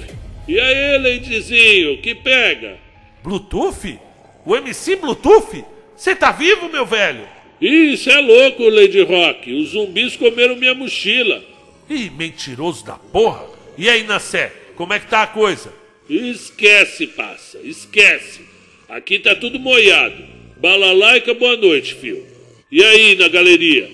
E 0.49 0.59
aí, 0.59 0.97
Leidizinho, 0.97 2.01
que 2.01 2.13
pega? 2.13 2.77
Bluetooth? 3.23 3.97
O 4.45 4.53
MC 4.53 4.97
Bluetooth? 4.97 5.63
Você 5.95 6.13
tá 6.13 6.33
vivo, 6.33 6.67
meu 6.67 6.85
velho? 6.85 7.25
Isso 7.61 8.09
é 8.09 8.19
louco, 8.19 8.67
Lady 8.67 9.01
Rock. 9.01 9.53
Os 9.53 9.69
zumbis 9.69 10.17
comeram 10.17 10.57
minha 10.57 10.75
mochila. 10.75 11.41
Ih, 11.89 12.09
mentiroso 12.09 12.85
da 12.85 12.95
porra. 12.95 13.45
E 13.77 13.87
aí, 13.87 14.03
Nassé, 14.03 14.51
como 14.75 14.91
é 14.91 14.99
que 14.99 15.07
tá 15.07 15.23
a 15.23 15.27
coisa? 15.27 15.73
Esquece, 16.09 17.07
passa, 17.07 17.59
esquece. 17.63 18.41
Aqui 18.89 19.19
tá 19.19 19.35
tudo 19.35 19.57
moiado. 19.57 20.21
Balalaica, 20.57 21.33
boa 21.33 21.55
noite, 21.55 21.95
fio. 21.95 22.30
E 22.71 22.81
aí, 22.81 23.17
na 23.17 23.27
galeria? 23.27 23.91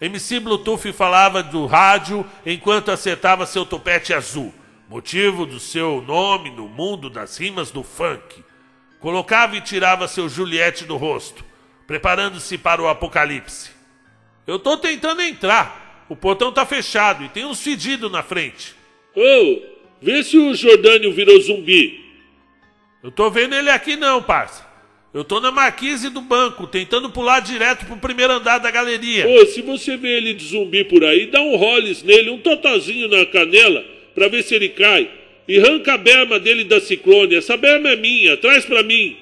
MC 0.00 0.40
Bluetooth 0.40 0.92
falava 0.92 1.44
do 1.44 1.64
rádio 1.64 2.26
enquanto 2.44 2.90
acertava 2.90 3.46
seu 3.46 3.64
topete 3.64 4.12
azul, 4.12 4.52
motivo 4.88 5.46
do 5.46 5.60
seu 5.60 6.02
nome 6.02 6.50
no 6.50 6.66
mundo 6.66 7.08
das 7.08 7.36
rimas 7.36 7.70
do 7.70 7.84
funk. 7.84 8.42
Colocava 8.98 9.56
e 9.56 9.60
tirava 9.60 10.08
seu 10.08 10.28
Juliette 10.28 10.84
do 10.84 10.96
rosto, 10.96 11.44
preparando-se 11.86 12.58
para 12.58 12.82
o 12.82 12.88
apocalipse. 12.88 13.70
Eu 14.44 14.58
tô 14.58 14.76
tentando 14.76 15.22
entrar. 15.22 16.04
O 16.08 16.16
portão 16.16 16.50
tá 16.50 16.66
fechado 16.66 17.22
e 17.22 17.28
tem 17.28 17.44
uns 17.44 17.62
fedidos 17.62 18.10
na 18.10 18.24
frente. 18.24 18.74
Ô, 19.14 19.20
oh, 19.20 19.62
vê 20.02 20.24
se 20.24 20.36
o 20.36 20.52
Jordânio 20.52 21.12
virou 21.12 21.40
zumbi. 21.40 22.04
Eu 23.04 23.12
tô 23.12 23.30
vendo 23.30 23.54
ele 23.54 23.70
aqui 23.70 23.94
não, 23.94 24.20
parça. 24.20 24.65
Eu 25.14 25.24
tô 25.24 25.40
na 25.40 25.50
marquise 25.50 26.10
do 26.10 26.20
banco, 26.20 26.66
tentando 26.66 27.10
pular 27.10 27.40
direto 27.40 27.86
pro 27.86 27.96
primeiro 27.96 28.34
andar 28.34 28.58
da 28.58 28.70
galeria. 28.70 29.26
Ô, 29.26 29.46
se 29.46 29.62
você 29.62 29.96
vê 29.96 30.16
ele 30.16 30.34
de 30.34 30.44
zumbi 30.44 30.84
por 30.84 31.02
aí, 31.04 31.26
dá 31.26 31.40
um 31.40 31.56
roles 31.56 32.02
nele, 32.02 32.30
um 32.30 32.38
totozinho 32.38 33.08
na 33.08 33.24
canela, 33.26 33.82
pra 34.14 34.28
ver 34.28 34.42
se 34.42 34.54
ele 34.54 34.68
cai. 34.68 35.10
E 35.48 35.58
arranca 35.58 35.94
a 35.94 35.98
berma 35.98 36.38
dele 36.38 36.64
da 36.64 36.80
ciclone. 36.80 37.36
Essa 37.36 37.56
berma 37.56 37.90
é 37.90 37.96
minha, 37.96 38.36
traz 38.36 38.64
pra 38.64 38.82
mim. 38.82 39.16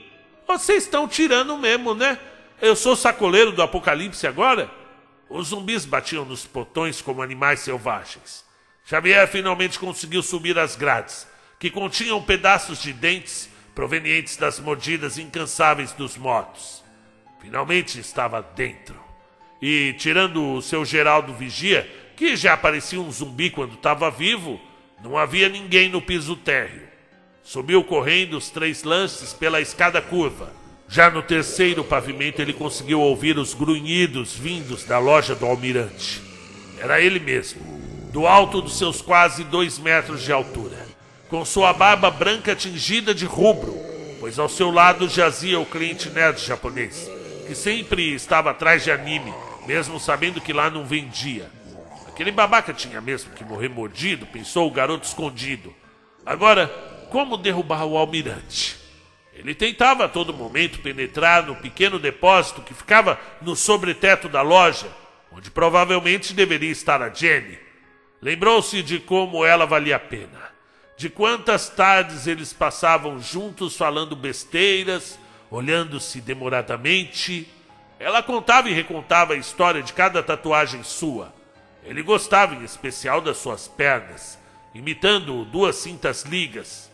Vocês 0.49 0.85
estão 0.85 1.07
tirando 1.07 1.57
mesmo, 1.59 1.95
né? 1.95 2.19
Eu 2.61 2.75
sou 2.75 2.97
sacoleiro 2.97 3.53
do 3.53 3.63
apocalipse 3.63 4.27
agora? 4.27 4.71
Os 5.29 5.49
zumbis 5.49 5.85
batiam 5.85 6.25
nos 6.25 6.45
portões 6.45 7.01
como 7.01 7.23
animais 7.23 7.61
selvagens. 7.61 8.45
Xavier 8.87 9.27
finalmente 9.29 9.79
conseguiu 9.79 10.23
subir 10.23 10.59
as 10.59 10.77
grades, 10.77 11.27
que 11.59 11.71
continham 11.71 12.23
pedaços 12.23 12.83
de 12.83 12.93
dentes 12.93 13.49
provenientes 13.75 14.37
das 14.37 14.61
mordidas 14.61 15.19
incansáveis 15.19 15.93
dos 15.93 16.17
mortos. 16.17 16.83
Finalmente 17.41 17.99
estava 17.99 18.41
dentro. 18.41 18.95
E, 19.61 19.95
tirando 19.99 20.55
o 20.55 20.63
seu 20.63 20.85
Geraldo 20.85 21.35
Vigia, 21.35 21.89
que 22.17 22.37
já 22.37 22.57
parecia 22.57 23.01
um 23.01 23.11
zumbi 23.11 23.51
quando 23.51 23.75
estava 23.75 24.11
vivo, 24.11 24.61
não 25.03 25.19
havia 25.19 25.49
ninguém 25.49 25.89
no 25.89 26.01
piso 26.01 26.37
térreo. 26.37 26.89
Subiu 27.43 27.83
correndo 27.85 28.39
os 28.39 28.49
três 28.49 28.85
lances 28.85 29.33
pela 29.33 29.61
escada 29.61 30.01
curva. 30.01 30.53
Já 30.89 31.11
no 31.11 31.23
terceiro 31.23 31.83
pavimento 31.83 32.41
ele 32.41 32.53
conseguiu 32.53 33.01
ouvir 33.01 33.37
os 33.39 33.53
grunhidos 33.53 34.35
vindos 34.35 34.85
da 34.85 34.99
loja 34.99 35.35
do 35.35 35.45
almirante. 35.45 36.23
Era 36.79 37.01
ele 37.01 37.19
mesmo, 37.19 37.61
do 38.13 38.27
alto 38.27 38.61
dos 38.63 38.79
seus 38.79 39.01
quase 39.01 39.45
dois 39.45 39.79
metros 39.79 40.23
de 40.23 40.33
altura 40.33 40.94
com 41.35 41.45
sua 41.45 41.73
barba 41.73 42.13
branca 42.13 42.55
tingida 42.55 43.13
de 43.13 43.25
rubro, 43.25 43.77
pois 44.21 44.39
ao 44.39 44.49
seu 44.49 44.71
lado 44.71 45.09
jazia 45.09 45.59
o 45.59 45.67
cliente 45.67 46.09
nerd 46.09 46.39
japonês, 46.39 47.11
que 47.45 47.57
sempre 47.57 48.15
estava 48.15 48.53
atrás 48.53 48.85
de 48.85 48.93
anime, 48.93 49.35
mesmo 49.67 49.99
sabendo 49.99 50.41
que 50.41 50.53
lá 50.53 50.71
não 50.71 50.87
vendia. 50.87 51.51
Aquele 52.07 52.31
babaca 52.31 52.73
tinha 52.73 53.01
mesmo 53.01 53.33
que 53.33 53.43
morrer 53.43 53.69
mordido, 53.69 54.27
pensou 54.27 54.69
o 54.69 54.71
garoto 54.71 55.09
escondido. 55.09 55.75
Agora, 56.25 56.69
como 57.11 57.37
derrubar 57.37 57.85
o 57.85 57.99
almirante? 57.99 58.77
Ele 59.33 59.57
tentava 59.57 60.05
a 60.05 60.09
todo 60.09 60.33
momento 60.33 60.79
penetrar 60.79 61.45
no 61.45 61.57
pequeno 61.57 61.99
depósito 61.99 62.63
que 62.63 62.75
ficava 62.75 63.19
no 63.43 63.57
sobreteto 63.57 64.29
da 64.29 64.41
loja, 64.41 64.87
onde 65.33 65.51
provavelmente 65.51 66.33
deveria 66.33 66.71
estar 66.71 67.03
a 67.03 67.13
Jenny. 67.13 67.59
Lembrou-se 68.23 68.81
de 68.85 69.01
como 69.01 69.45
ela 69.45 69.67
valia 69.67 69.97
a 69.97 69.99
pena 69.99 70.54
de 70.97 71.09
quantas 71.11 71.69
tardes 71.69 72.27
eles 72.27 72.53
passavam 72.53 73.21
juntos 73.21 73.77
falando 73.77 74.15
besteiras, 74.15 75.19
olhando-se 75.51 76.21
demoradamente. 76.21 77.49
Ela 77.99 78.23
contava 78.23 78.69
e 78.69 78.73
recontava 78.73 79.35
a 79.35 79.37
história 79.37 79.83
de 79.83 79.93
cada 79.93 80.23
tatuagem 80.23 80.83
sua. 80.83 81.33
Ele 81.85 82.03
gostava 82.03 82.55
em 82.55 82.65
especial 82.65 83.21
das 83.21 83.37
suas 83.39 83.69
pernas, 83.69 84.39
imitando 84.75 85.45
duas 85.45 85.77
cintas 85.77 86.23
ligas. 86.23 86.91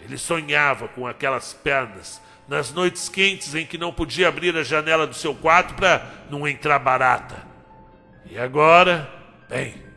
Ele 0.00 0.18
sonhava 0.18 0.88
com 0.88 1.06
aquelas 1.06 1.52
pernas 1.52 2.20
nas 2.46 2.72
noites 2.72 3.08
quentes 3.08 3.54
em 3.54 3.66
que 3.66 3.76
não 3.76 3.92
podia 3.92 4.28
abrir 4.28 4.56
a 4.56 4.62
janela 4.62 5.06
do 5.06 5.14
seu 5.14 5.34
quarto 5.34 5.74
para 5.74 6.06
não 6.30 6.48
entrar 6.48 6.78
barata. 6.78 7.46
E 8.30 8.38
agora, 8.38 9.10
bem, 9.48 9.87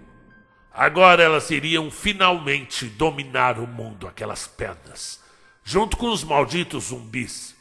Agora 0.74 1.22
elas 1.22 1.49
iriam 1.51 1.91
finalmente 1.91 2.86
dominar 2.86 3.59
o 3.59 3.67
mundo, 3.67 4.07
aquelas 4.07 4.47
pedras, 4.47 5.22
junto 5.63 5.97
com 5.97 6.07
os 6.07 6.24
malditos 6.24 6.86
zumbis. 6.86 7.55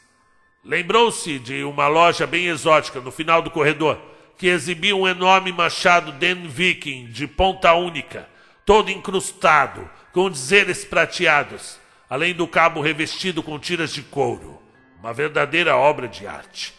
Lembrou-se 0.63 1.37
de 1.39 1.63
uma 1.63 1.87
loja 1.87 2.25
bem 2.25 2.47
exótica 2.47 3.01
no 3.01 3.11
final 3.11 3.41
do 3.41 3.51
corredor, 3.51 3.99
que 4.37 4.47
exibia 4.47 4.95
um 4.95 5.07
enorme 5.07 5.51
machado 5.51 6.13
Den 6.13 6.47
Viking 6.47 7.07
de 7.07 7.27
ponta 7.27 7.73
única, 7.73 8.29
todo 8.65 8.89
incrustado, 8.89 9.89
com 10.13 10.29
dizeres 10.29 10.85
prateados, 10.85 11.79
além 12.09 12.33
do 12.33 12.47
cabo 12.47 12.79
revestido 12.79 13.43
com 13.43 13.59
tiras 13.59 13.93
de 13.93 14.03
couro. 14.03 14.61
Uma 14.99 15.13
verdadeira 15.13 15.75
obra 15.75 16.07
de 16.07 16.25
arte. 16.27 16.73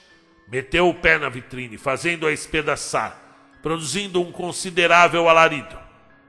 Meteu 0.48 0.88
o 0.88 0.94
pé 0.94 1.18
na 1.18 1.28
vitrine, 1.28 1.76
fazendo-a 1.76 2.32
espedaçar, 2.32 3.20
produzindo 3.62 4.20
um 4.20 4.30
considerável 4.32 5.28
alarido. 5.28 5.82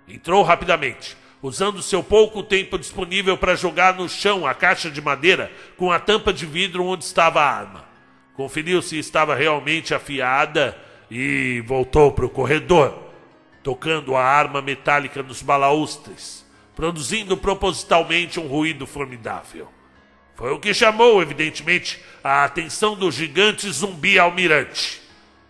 Entrou 0.07 0.43
rapidamente, 0.43 1.15
usando 1.41 1.81
seu 1.81 2.03
pouco 2.03 2.43
tempo 2.43 2.77
disponível 2.77 3.37
para 3.37 3.55
jogar 3.55 3.95
no 3.95 4.07
chão 4.09 4.45
a 4.45 4.53
caixa 4.53 4.89
de 4.91 5.01
madeira 5.01 5.51
com 5.77 5.91
a 5.91 5.99
tampa 5.99 6.33
de 6.33 6.45
vidro 6.45 6.85
onde 6.85 7.03
estava 7.03 7.41
a 7.41 7.49
arma. 7.49 7.85
Conferiu 8.33 8.81
se 8.81 8.97
estava 8.97 9.35
realmente 9.35 9.93
afiada 9.93 10.77
e 11.09 11.63
voltou 11.65 12.11
para 12.11 12.25
o 12.25 12.29
corredor, 12.29 13.11
tocando 13.61 14.15
a 14.15 14.23
arma 14.23 14.61
metálica 14.61 15.21
nos 15.23 15.41
balaustres, 15.41 16.45
produzindo 16.75 17.37
propositalmente 17.37 18.39
um 18.39 18.47
ruído 18.47 18.87
formidável. 18.87 19.69
Foi 20.35 20.51
o 20.51 20.59
que 20.59 20.73
chamou, 20.73 21.21
evidentemente, 21.21 22.01
a 22.23 22.43
atenção 22.43 22.95
do 22.95 23.11
gigante 23.11 23.69
zumbi 23.69 24.17
almirante, 24.17 25.01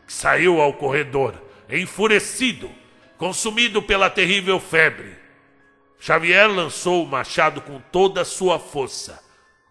que 0.05 0.13
saiu 0.13 0.61
ao 0.61 0.73
corredor, 0.73 1.41
enfurecido 1.69 2.69
consumido 3.23 3.81
pela 3.81 4.09
terrível 4.09 4.59
febre. 4.59 5.13
Xavier 5.97 6.45
lançou 6.45 7.05
o 7.05 7.07
machado 7.07 7.61
com 7.61 7.79
toda 7.89 8.19
a 8.19 8.25
sua 8.25 8.59
força. 8.59 9.17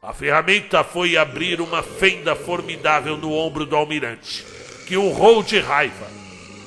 A 0.03 0.15
ferramenta 0.15 0.83
foi 0.83 1.19
abrir 1.19 1.61
uma 1.61 1.83
fenda 1.83 2.35
formidável 2.35 3.15
no 3.15 3.31
ombro 3.31 3.67
do 3.67 3.77
almirante, 3.77 4.43
que 4.89 4.97
urrou 4.97 5.43
de 5.43 5.59
raiva. 5.59 6.11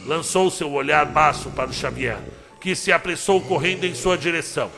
lançou 0.06 0.52
seu 0.52 0.72
olhar 0.72 1.08
baço 1.08 1.50
para 1.50 1.72
o 1.72 1.74
Xavier, 1.74 2.20
que 2.62 2.76
se 2.76 2.92
apressou 2.92 3.42
correndo 3.42 3.86
em 3.86 3.96
sua 3.96 4.16
direção. 4.16 4.70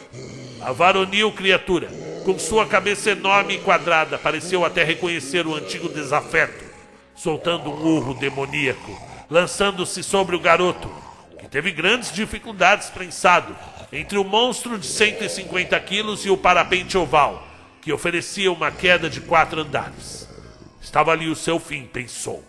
A 0.62 0.72
varonil 0.72 1.34
criatura, 1.34 1.90
com 2.24 2.40
sua 2.40 2.66
cabeça 2.66 3.12
enorme 3.12 3.56
e 3.56 3.60
quadrada, 3.60 4.18
pareceu 4.18 4.64
até 4.64 4.82
reconhecer 4.82 5.46
o 5.46 5.54
antigo 5.54 5.90
desafeto, 5.90 6.64
soltando 7.18 7.70
um 7.70 7.98
urro 7.98 8.14
demoníaco, 8.14 8.98
lançando-se 9.30 10.02
sobre 10.02 10.38
o 10.38 10.40
garoto, 10.40 10.90
teve 11.50 11.72
grandes 11.72 12.12
dificuldades 12.12 12.90
prensado 12.90 13.56
entre 13.92 14.18
o 14.18 14.24
monstro 14.24 14.78
de 14.78 14.86
150 14.86 15.80
quilos 15.82 16.26
e 16.26 16.30
o 16.30 16.38
parapente 16.38 16.98
oval, 16.98 17.48
que 17.82 17.94
oferecia 17.94 18.52
uma 18.52 18.72
queda 18.72 19.10
de 19.10 19.22
quatro 19.22 19.62
andares. 19.62 20.28
Estava 20.82 21.12
ali 21.12 21.30
o 21.30 21.36
seu 21.36 21.60
fim, 21.60 21.86
pensou. 21.86 22.44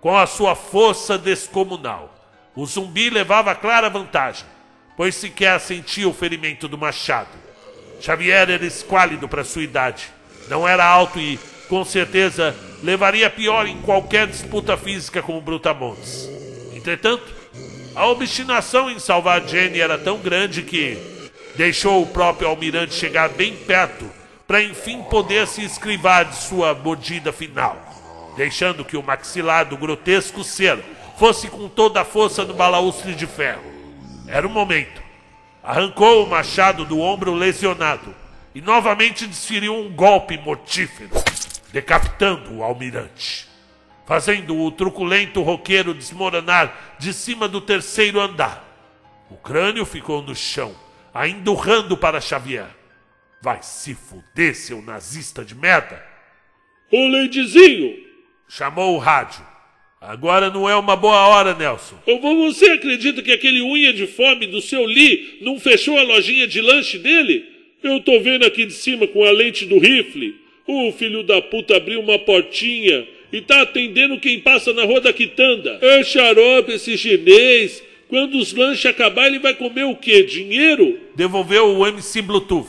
Com 0.00 0.16
a 0.16 0.26
sua 0.26 0.54
força 0.54 1.16
descomunal, 1.16 2.12
o 2.54 2.66
zumbi 2.66 3.08
levava 3.08 3.54
clara 3.54 3.88
vantagem, 3.88 4.44
pois 4.96 5.14
sequer 5.14 5.58
sentia 5.60 6.08
o 6.08 6.14
ferimento 6.14 6.68
do 6.68 6.76
machado. 6.78 7.30
Xavier 8.00 8.50
era 8.50 8.66
esquálido 8.66 9.28
para 9.28 9.44
sua 9.44 9.62
idade, 9.62 10.10
não 10.48 10.66
era 10.66 10.84
alto 10.84 11.20
e, 11.20 11.38
com 11.68 11.84
certeza, 11.84 12.54
levaria 12.82 13.30
pior 13.30 13.66
em 13.66 13.80
qualquer 13.80 14.26
disputa 14.26 14.76
física 14.76 15.22
com 15.22 15.38
o 15.38 15.40
Brutamontes. 15.40 16.28
Entretanto, 16.74 17.41
a 17.94 18.06
obstinação 18.06 18.90
em 18.90 18.98
salvar 18.98 19.46
Jenny 19.46 19.80
era 19.80 19.98
tão 19.98 20.18
grande 20.18 20.62
que 20.62 20.96
deixou 21.56 22.02
o 22.02 22.06
próprio 22.06 22.48
almirante 22.48 22.94
chegar 22.94 23.28
bem 23.28 23.54
perto 23.54 24.10
para 24.46 24.62
enfim 24.62 25.02
poder 25.02 25.46
se 25.46 25.62
escrivar 25.62 26.24
de 26.24 26.36
sua 26.36 26.74
mordida 26.74 27.32
final, 27.32 27.76
deixando 28.36 28.84
que 28.84 28.96
o 28.96 29.02
maxilar 29.02 29.66
do 29.66 29.76
grotesco 29.76 30.42
ser 30.42 30.78
fosse 31.18 31.48
com 31.48 31.68
toda 31.68 32.00
a 32.00 32.04
força 32.04 32.44
do 32.44 32.54
balaústre 32.54 33.14
de 33.14 33.26
ferro. 33.26 33.70
Era 34.26 34.46
o 34.46 34.50
momento. 34.50 35.02
Arrancou 35.62 36.24
o 36.24 36.28
machado 36.28 36.84
do 36.84 36.98
ombro 36.98 37.34
lesionado 37.34 38.14
e 38.54 38.60
novamente 38.60 39.26
desferiu 39.26 39.74
um 39.74 39.90
golpe 39.90 40.36
mortífero, 40.38 41.10
decapitando 41.72 42.56
o 42.56 42.64
almirante 42.64 43.51
fazendo 44.06 44.56
o 44.58 44.70
truculento 44.70 45.42
roqueiro 45.42 45.94
desmoronar 45.94 46.96
de 46.98 47.12
cima 47.12 47.48
do 47.48 47.60
terceiro 47.60 48.20
andar. 48.20 48.68
O 49.30 49.36
crânio 49.36 49.84
ficou 49.84 50.22
no 50.22 50.34
chão, 50.34 50.74
ainda 51.12 51.50
urrando 51.50 51.96
para 51.96 52.20
Xavier. 52.20 52.68
Vai 53.40 53.62
se 53.62 53.94
fuder, 53.94 54.54
seu 54.54 54.82
nazista 54.82 55.44
de 55.44 55.54
merda! 55.54 56.02
Ô 56.90 57.08
Leidizinho! 57.08 57.96
Chamou 58.48 58.94
o 58.94 58.98
rádio. 58.98 59.44
Agora 60.00 60.50
não 60.50 60.68
é 60.68 60.76
uma 60.76 60.96
boa 60.96 61.28
hora, 61.28 61.54
Nelson. 61.54 61.96
Você 62.04 62.66
acredita 62.66 63.22
que 63.22 63.32
aquele 63.32 63.62
unha 63.62 63.92
de 63.92 64.06
fome 64.06 64.46
do 64.46 64.60
seu 64.60 64.84
Lee 64.84 65.38
não 65.40 65.58
fechou 65.58 65.96
a 65.96 66.02
lojinha 66.02 66.46
de 66.46 66.60
lanche 66.60 66.98
dele? 66.98 67.44
Eu 67.82 68.00
tô 68.00 68.20
vendo 68.20 68.44
aqui 68.44 68.66
de 68.66 68.72
cima 68.72 69.06
com 69.06 69.24
a 69.24 69.30
lente 69.30 69.64
do 69.64 69.78
rifle. 69.78 70.36
O 70.66 70.92
filho 70.92 71.22
da 71.22 71.40
puta 71.40 71.76
abriu 71.76 72.00
uma 72.00 72.18
portinha 72.18 73.06
e 73.32 73.40
tá 73.40 73.62
atendendo 73.62 74.20
quem 74.20 74.40
passa 74.40 74.72
na 74.72 74.84
rua 74.84 75.00
da 75.00 75.12
quitanda. 75.12 75.78
É 75.80 76.04
xarope 76.04 76.72
esse 76.72 76.98
chinês. 76.98 77.82
Quando 78.08 78.36
os 78.36 78.52
lanches 78.52 78.84
acabar, 78.84 79.26
ele 79.26 79.38
vai 79.38 79.54
comer 79.54 79.84
o 79.84 79.96
quê? 79.96 80.22
Dinheiro? 80.22 81.00
Devolveu 81.16 81.78
o 81.78 81.86
MC 81.86 82.20
Bluetooth. 82.20 82.68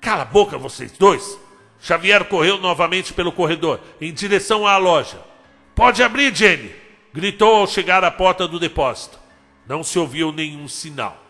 Cala 0.00 0.22
a 0.22 0.24
boca, 0.24 0.58
vocês 0.58 0.90
dois. 0.98 1.38
Xavier 1.80 2.24
correu 2.24 2.58
novamente 2.58 3.12
pelo 3.12 3.30
corredor, 3.30 3.80
em 4.00 4.12
direção 4.12 4.66
à 4.66 4.76
loja. 4.76 5.20
Pode 5.74 6.02
abrir, 6.02 6.34
Jenny! 6.34 6.70
Gritou 7.14 7.54
ao 7.54 7.66
chegar 7.66 8.02
à 8.04 8.10
porta 8.10 8.46
do 8.48 8.58
depósito. 8.58 9.18
Não 9.68 9.84
se 9.84 9.98
ouviu 9.98 10.32
nenhum 10.32 10.66
sinal. 10.66 11.24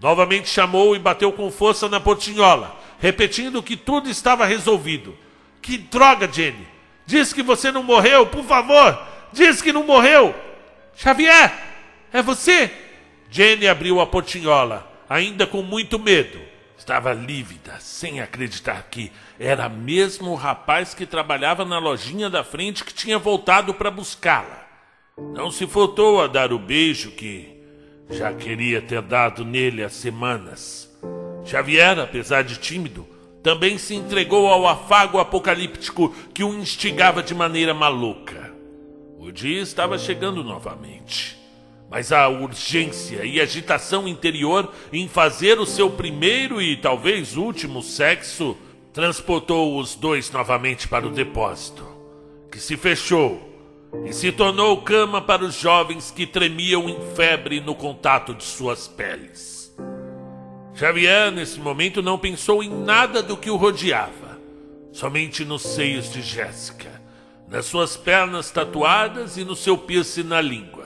Novamente 0.00 0.48
chamou 0.48 0.94
e 0.94 0.98
bateu 0.98 1.32
com 1.32 1.50
força 1.50 1.88
na 1.88 2.00
portinhola, 2.00 2.80
repetindo 2.98 3.62
que 3.62 3.76
tudo 3.76 4.08
estava 4.08 4.46
resolvido. 4.46 5.16
Que 5.60 5.76
droga, 5.76 6.28
Jenny! 6.32 6.66
Diz 7.06 7.32
que 7.32 7.42
você 7.42 7.70
não 7.72 7.82
morreu, 7.82 8.26
por 8.26 8.44
favor! 8.44 9.00
Diz 9.32 9.60
que 9.62 9.72
não 9.72 9.84
morreu! 9.84 10.34
Xavier! 10.94 11.52
É 12.12 12.22
você? 12.22 12.70
Jenny 13.30 13.68
abriu 13.68 14.00
a 14.00 14.06
portinhola, 14.06 14.90
ainda 15.08 15.46
com 15.46 15.62
muito 15.62 15.98
medo. 15.98 16.40
Estava 16.76 17.12
lívida, 17.12 17.78
sem 17.78 18.20
acreditar 18.20 18.88
que 18.90 19.12
era 19.38 19.68
mesmo 19.68 20.30
o 20.30 20.34
rapaz 20.34 20.94
que 20.94 21.06
trabalhava 21.06 21.64
na 21.64 21.78
lojinha 21.78 22.28
da 22.28 22.42
frente 22.42 22.84
que 22.84 22.92
tinha 22.92 23.18
voltado 23.18 23.74
para 23.74 23.90
buscá-la. 23.90 24.66
Não 25.34 25.50
se 25.50 25.66
faltou 25.66 26.20
a 26.20 26.26
dar 26.26 26.52
o 26.52 26.58
beijo 26.58 27.12
que 27.12 27.62
já 28.08 28.32
queria 28.32 28.82
ter 28.82 29.02
dado 29.02 29.44
nele 29.44 29.84
há 29.84 29.88
semanas. 29.88 30.90
Xavier, 31.44 31.98
apesar 32.00 32.42
de 32.42 32.56
tímido, 32.56 33.06
também 33.42 33.78
se 33.78 33.94
entregou 33.94 34.48
ao 34.48 34.66
afago 34.66 35.18
apocalíptico 35.18 36.14
que 36.34 36.44
o 36.44 36.54
instigava 36.54 37.22
de 37.22 37.34
maneira 37.34 37.72
maluca. 37.72 38.52
O 39.18 39.30
dia 39.30 39.60
estava 39.60 39.98
chegando 39.98 40.42
novamente, 40.42 41.38
mas 41.90 42.12
a 42.12 42.28
urgência 42.28 43.24
e 43.24 43.40
agitação 43.40 44.08
interior 44.08 44.72
em 44.92 45.08
fazer 45.08 45.58
o 45.58 45.66
seu 45.66 45.90
primeiro 45.90 46.60
e 46.60 46.76
talvez 46.76 47.36
último 47.36 47.82
sexo 47.82 48.56
transportou 48.92 49.78
os 49.78 49.94
dois 49.94 50.30
novamente 50.30 50.88
para 50.88 51.06
o 51.06 51.10
depósito, 51.10 51.86
que 52.50 52.58
se 52.58 52.76
fechou 52.76 53.48
e 54.04 54.12
se 54.12 54.32
tornou 54.32 54.82
cama 54.82 55.20
para 55.20 55.44
os 55.44 55.54
jovens 55.54 56.10
que 56.10 56.26
tremiam 56.26 56.88
em 56.88 56.98
febre 57.14 57.60
no 57.60 57.74
contato 57.74 58.34
de 58.34 58.44
suas 58.44 58.86
peles. 58.88 59.59
Xavier, 60.74 61.30
nesse 61.30 61.58
momento, 61.58 62.02
não 62.02 62.18
pensou 62.18 62.62
em 62.62 62.70
nada 62.70 63.22
do 63.22 63.36
que 63.36 63.50
o 63.50 63.56
rodeava, 63.56 64.38
somente 64.92 65.44
nos 65.44 65.62
seios 65.62 66.12
de 66.12 66.22
Jéssica, 66.22 67.00
nas 67.48 67.66
suas 67.66 67.96
pernas 67.96 68.50
tatuadas 68.50 69.36
e 69.36 69.44
no 69.44 69.56
seu 69.56 69.76
piercing 69.76 70.22
na 70.22 70.40
língua. 70.40 70.80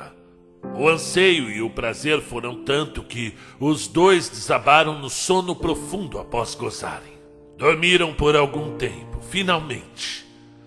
O 0.77 0.89
anseio 0.89 1.51
e 1.51 1.63
o 1.63 1.71
prazer 1.71 2.21
foram 2.21 2.65
tanto 2.65 3.03
que 3.03 3.35
os 3.61 3.87
dois 3.87 4.29
desabaram 4.29 4.99
no 4.99 5.11
sono 5.11 5.55
profundo 5.55 6.19
após 6.19 6.55
gozarem. 6.55 7.15
Dormiram 7.57 8.13
por 8.13 8.35
algum 8.35 8.77
tempo, 8.77 9.21
finalmente. 9.31 10.25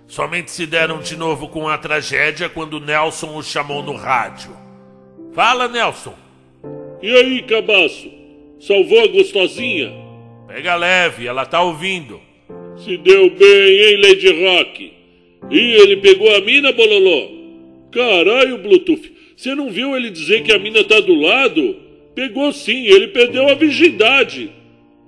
Somente 0.08 0.52
se 0.52 0.66
deram 0.66 1.00
de 1.00 1.18
novo 1.18 1.50
com 1.50 1.68
a 1.68 1.78
tragédia 1.78 2.48
quando 2.48 2.80
Nelson 2.80 3.36
o 3.36 3.44
chamou 3.44 3.84
no 3.84 3.96
rádio. 3.96 4.56
Fala, 5.34 5.68
Nelson. 5.68 6.16
E 7.02 7.14
aí, 7.14 7.42
cabaço? 7.44 8.17
Salvou 8.60 9.04
a 9.04 9.08
gostosinha? 9.08 9.94
Pega 10.48 10.76
leve, 10.76 11.28
ela 11.28 11.46
tá 11.46 11.62
ouvindo. 11.62 12.20
Se 12.78 12.98
deu 12.98 13.30
bem, 13.30 13.82
hein, 13.82 14.02
Lady 14.02 14.44
Rock? 14.44 14.94
E 15.50 15.58
ele 15.58 15.98
pegou 15.98 16.36
a 16.36 16.42
mina, 16.42 16.72
Bololó? 16.72 17.30
Caralho, 17.92 18.58
Bluetooth, 18.58 19.12
você 19.36 19.54
não 19.56 19.70
viu 19.70 19.96
ele 19.96 20.10
dizer 20.10 20.44
que 20.44 20.52
a 20.52 20.60
mina 20.60 20.84
tá 20.84 21.00
do 21.00 21.14
lado? 21.14 21.76
Pegou 22.16 22.52
sim, 22.52 22.86
ele 22.86 23.10
perdeu 23.10 23.48
a 23.48 23.54
virgindade. 23.54 24.52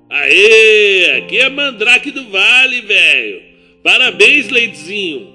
Aê, 0.09 1.17
aqui 1.17 1.39
é 1.39 1.49
Mandrake 1.49 2.11
do 2.11 2.30
Vale, 2.30 2.81
velho. 2.81 3.41
Parabéns, 3.84 4.49
Leidezinho. 4.49 5.34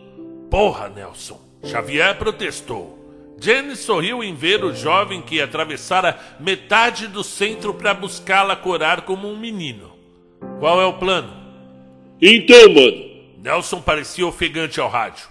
Porra, 0.50 0.88
Nelson. 0.88 1.40
Xavier 1.64 2.16
protestou. 2.16 3.03
Jenny 3.40 3.76
sorriu 3.76 4.22
em 4.22 4.34
ver 4.34 4.64
o 4.64 4.74
jovem 4.74 5.20
que 5.20 5.40
atravessara 5.40 6.18
metade 6.40 7.06
do 7.06 7.22
centro 7.22 7.74
para 7.74 7.92
buscá-la 7.92 8.56
corar 8.56 9.02
como 9.02 9.28
um 9.28 9.36
menino. 9.36 9.92
Qual 10.58 10.80
é 10.80 10.86
o 10.86 10.94
plano? 10.94 11.32
Então, 12.20 12.72
mano. 12.72 13.14
Nelson 13.42 13.82
parecia 13.82 14.26
ofegante 14.26 14.80
ao 14.80 14.88
rádio. 14.88 15.28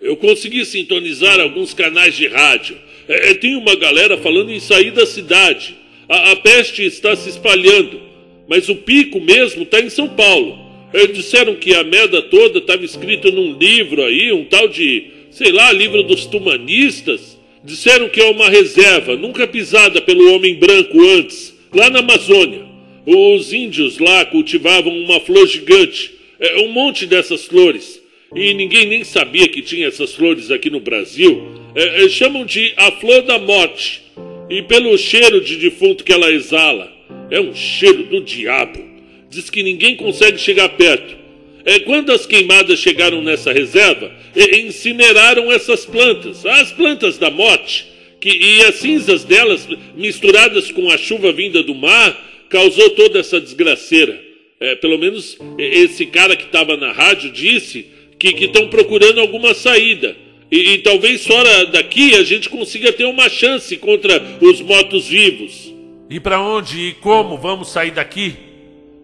Eu 0.00 0.16
consegui 0.16 0.64
sintonizar 0.64 1.40
alguns 1.40 1.74
canais 1.74 2.14
de 2.14 2.28
rádio. 2.28 2.78
É, 3.08 3.30
é, 3.30 3.34
tem 3.34 3.56
uma 3.56 3.74
galera 3.74 4.16
falando 4.18 4.52
em 4.52 4.60
sair 4.60 4.92
da 4.92 5.04
cidade. 5.04 5.76
A, 6.08 6.32
a 6.32 6.36
peste 6.36 6.84
está 6.84 7.16
se 7.16 7.28
espalhando. 7.28 8.00
Mas 8.48 8.68
o 8.68 8.76
pico 8.76 9.20
mesmo 9.20 9.62
está 9.62 9.80
em 9.80 9.90
São 9.90 10.08
Paulo. 10.10 10.64
É, 10.92 11.08
disseram 11.08 11.56
que 11.56 11.74
a 11.74 11.82
merda 11.82 12.22
toda 12.22 12.58
estava 12.58 12.84
escrita 12.84 13.30
num 13.30 13.58
livro 13.58 14.04
aí, 14.04 14.32
um 14.32 14.44
tal 14.44 14.68
de, 14.68 15.10
sei 15.30 15.50
lá, 15.50 15.72
livro 15.72 16.04
dos 16.04 16.26
tumanistas. 16.26 17.35
Disseram 17.66 18.08
que 18.08 18.20
é 18.20 18.30
uma 18.30 18.48
reserva, 18.48 19.16
nunca 19.16 19.44
pisada 19.44 20.00
pelo 20.00 20.32
homem 20.32 20.54
branco 20.54 21.00
antes, 21.18 21.52
lá 21.74 21.90
na 21.90 21.98
Amazônia. 21.98 22.64
Os 23.04 23.52
índios 23.52 23.98
lá 23.98 24.24
cultivavam 24.24 24.96
uma 24.96 25.18
flor 25.18 25.48
gigante, 25.48 26.12
é, 26.38 26.58
um 26.58 26.68
monte 26.68 27.06
dessas 27.06 27.44
flores. 27.44 28.00
E 28.32 28.54
ninguém 28.54 28.86
nem 28.86 29.02
sabia 29.02 29.48
que 29.48 29.62
tinha 29.62 29.88
essas 29.88 30.14
flores 30.14 30.52
aqui 30.52 30.70
no 30.70 30.78
Brasil. 30.78 31.44
É, 31.74 32.04
é, 32.04 32.08
chamam 32.08 32.44
de 32.44 32.72
a 32.76 32.92
flor 32.92 33.22
da 33.22 33.36
morte. 33.36 34.00
E 34.48 34.62
pelo 34.62 34.96
cheiro 34.96 35.40
de 35.40 35.56
defunto 35.56 36.04
que 36.04 36.12
ela 36.12 36.30
exala, 36.30 36.92
é 37.32 37.40
um 37.40 37.52
cheiro 37.52 38.04
do 38.04 38.20
diabo. 38.20 38.80
Diz 39.28 39.50
que 39.50 39.64
ninguém 39.64 39.96
consegue 39.96 40.38
chegar 40.38 40.68
perto. 40.68 41.16
É, 41.66 41.80
quando 41.80 42.12
as 42.12 42.24
queimadas 42.24 42.78
chegaram 42.78 43.20
nessa 43.20 43.52
reserva, 43.52 44.12
incineraram 44.36 45.50
essas 45.50 45.84
plantas, 45.84 46.46
as 46.46 46.70
plantas 46.70 47.18
da 47.18 47.28
morte, 47.28 47.86
que, 48.20 48.30
e 48.30 48.62
as 48.62 48.76
cinzas 48.76 49.24
delas, 49.24 49.68
misturadas 49.96 50.70
com 50.70 50.88
a 50.88 50.96
chuva 50.96 51.32
vinda 51.32 51.64
do 51.64 51.74
mar, 51.74 52.16
causou 52.48 52.90
toda 52.90 53.18
essa 53.18 53.40
desgraceira. 53.40 54.24
É, 54.60 54.76
pelo 54.76 54.96
menos 54.96 55.36
esse 55.58 56.06
cara 56.06 56.36
que 56.36 56.44
estava 56.44 56.76
na 56.76 56.92
rádio 56.92 57.32
disse 57.32 57.86
que 58.16 58.28
estão 58.44 58.68
procurando 58.68 59.20
alguma 59.20 59.52
saída. 59.52 60.16
E, 60.50 60.74
e, 60.74 60.78
talvez 60.78 61.26
fora 61.26 61.66
daqui 61.66 62.14
a 62.14 62.22
gente 62.22 62.48
consiga 62.48 62.92
ter 62.92 63.06
uma 63.06 63.28
chance 63.28 63.76
contra 63.76 64.22
os 64.40 64.60
mortos-vivos. 64.60 65.74
E 66.08 66.20
para 66.20 66.40
onde 66.40 66.90
e 66.90 66.92
como 66.94 67.36
vamos 67.36 67.70
sair 67.70 67.90
daqui? 67.90 68.34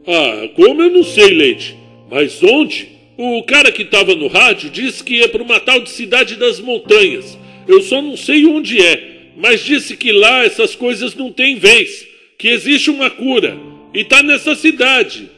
Ah, 0.06 0.48
como 0.54 0.80
eu 0.80 0.90
não 0.90 1.02
sei, 1.02 1.30
Leite. 1.30 1.81
Mas 2.12 2.42
onde? 2.42 2.88
O 3.16 3.42
cara 3.42 3.72
que 3.72 3.80
estava 3.80 4.14
no 4.14 4.26
rádio 4.26 4.68
disse 4.68 5.02
que 5.02 5.14
ia 5.14 5.30
para 5.30 5.42
uma 5.42 5.58
tal 5.58 5.80
de 5.80 5.88
Cidade 5.88 6.36
das 6.36 6.60
Montanhas. 6.60 7.38
Eu 7.66 7.80
só 7.80 8.02
não 8.02 8.18
sei 8.18 8.44
onde 8.44 8.84
é, 8.84 9.30
mas 9.34 9.64
disse 9.64 9.96
que 9.96 10.12
lá 10.12 10.44
essas 10.44 10.76
coisas 10.76 11.14
não 11.14 11.32
têm 11.32 11.56
vez, 11.56 12.06
que 12.36 12.48
existe 12.48 12.90
uma 12.90 13.08
cura, 13.08 13.56
e 13.94 14.04
tá 14.04 14.22
nessa 14.22 14.54
cidade. 14.54 15.30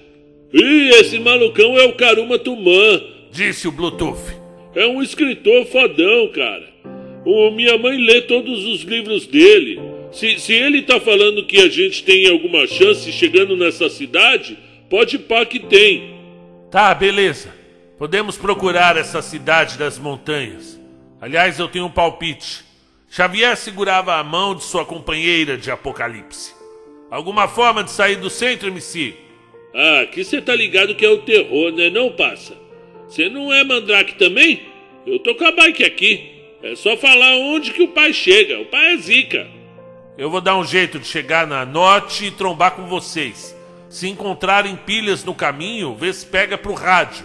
E 0.52 0.88
esse 0.96 1.20
malucão 1.20 1.78
é 1.78 1.84
o 1.84 1.92
Karuma 1.92 2.40
Tumã, 2.40 3.00
disse 3.30 3.68
o 3.68 3.72
Bluetooth. 3.72 4.34
É 4.74 4.84
um 4.84 5.00
escritor 5.00 5.66
fodão, 5.66 6.26
cara. 6.32 6.68
O, 7.24 7.52
minha 7.52 7.78
mãe 7.78 7.96
lê 7.98 8.20
todos 8.22 8.64
os 8.64 8.82
livros 8.82 9.28
dele. 9.28 9.78
Se, 10.10 10.40
se 10.40 10.52
ele 10.52 10.82
tá 10.82 10.98
falando 10.98 11.46
que 11.46 11.58
a 11.58 11.68
gente 11.68 12.02
tem 12.02 12.28
alguma 12.28 12.66
chance 12.66 13.12
chegando 13.12 13.56
nessa 13.56 13.88
cidade, 13.88 14.58
pode 14.90 15.18
pá 15.20 15.46
que 15.46 15.60
tem. 15.60 16.13
Tá, 16.74 16.92
beleza. 16.92 17.54
Podemos 17.96 18.36
procurar 18.36 18.96
essa 18.96 19.22
cidade 19.22 19.78
das 19.78 19.96
montanhas. 19.96 20.76
Aliás, 21.20 21.56
eu 21.60 21.68
tenho 21.68 21.86
um 21.86 21.90
palpite. 21.90 22.64
Xavier 23.08 23.56
segurava 23.56 24.16
a 24.16 24.24
mão 24.24 24.56
de 24.56 24.64
sua 24.64 24.84
companheira 24.84 25.56
de 25.56 25.70
Apocalipse. 25.70 26.52
Alguma 27.12 27.46
forma 27.46 27.84
de 27.84 27.92
sair 27.92 28.16
do 28.16 28.28
centro, 28.28 28.66
MC? 28.66 29.14
Ah, 29.72 30.00
aqui 30.00 30.24
você 30.24 30.42
tá 30.42 30.52
ligado 30.52 30.96
que 30.96 31.06
é 31.06 31.08
o 31.08 31.18
terror, 31.18 31.70
né? 31.70 31.90
Não 31.90 32.10
passa. 32.10 32.56
Você 33.06 33.28
não 33.28 33.52
é 33.52 33.62
mandrake 33.62 34.16
também? 34.16 34.62
Eu 35.06 35.20
tô 35.20 35.36
com 35.36 35.44
a 35.44 35.52
bike 35.52 35.84
aqui. 35.84 36.28
É 36.60 36.74
só 36.74 36.96
falar 36.96 37.36
onde 37.36 37.70
que 37.70 37.84
o 37.84 37.88
pai 37.92 38.12
chega. 38.12 38.58
O 38.58 38.66
pai 38.66 38.94
é 38.94 38.96
zica. 38.96 39.46
Eu 40.18 40.28
vou 40.28 40.40
dar 40.40 40.56
um 40.56 40.64
jeito 40.64 40.98
de 40.98 41.06
chegar 41.06 41.46
na 41.46 41.64
norte 41.64 42.24
e 42.24 42.30
trombar 42.32 42.72
com 42.72 42.88
vocês. 42.88 43.54
Se 43.94 44.08
encontrarem 44.08 44.74
pilhas 44.74 45.22
no 45.22 45.32
caminho, 45.32 45.94
vê 45.94 46.12
se 46.12 46.26
pega 46.26 46.58
pro 46.58 46.74
rádio. 46.74 47.24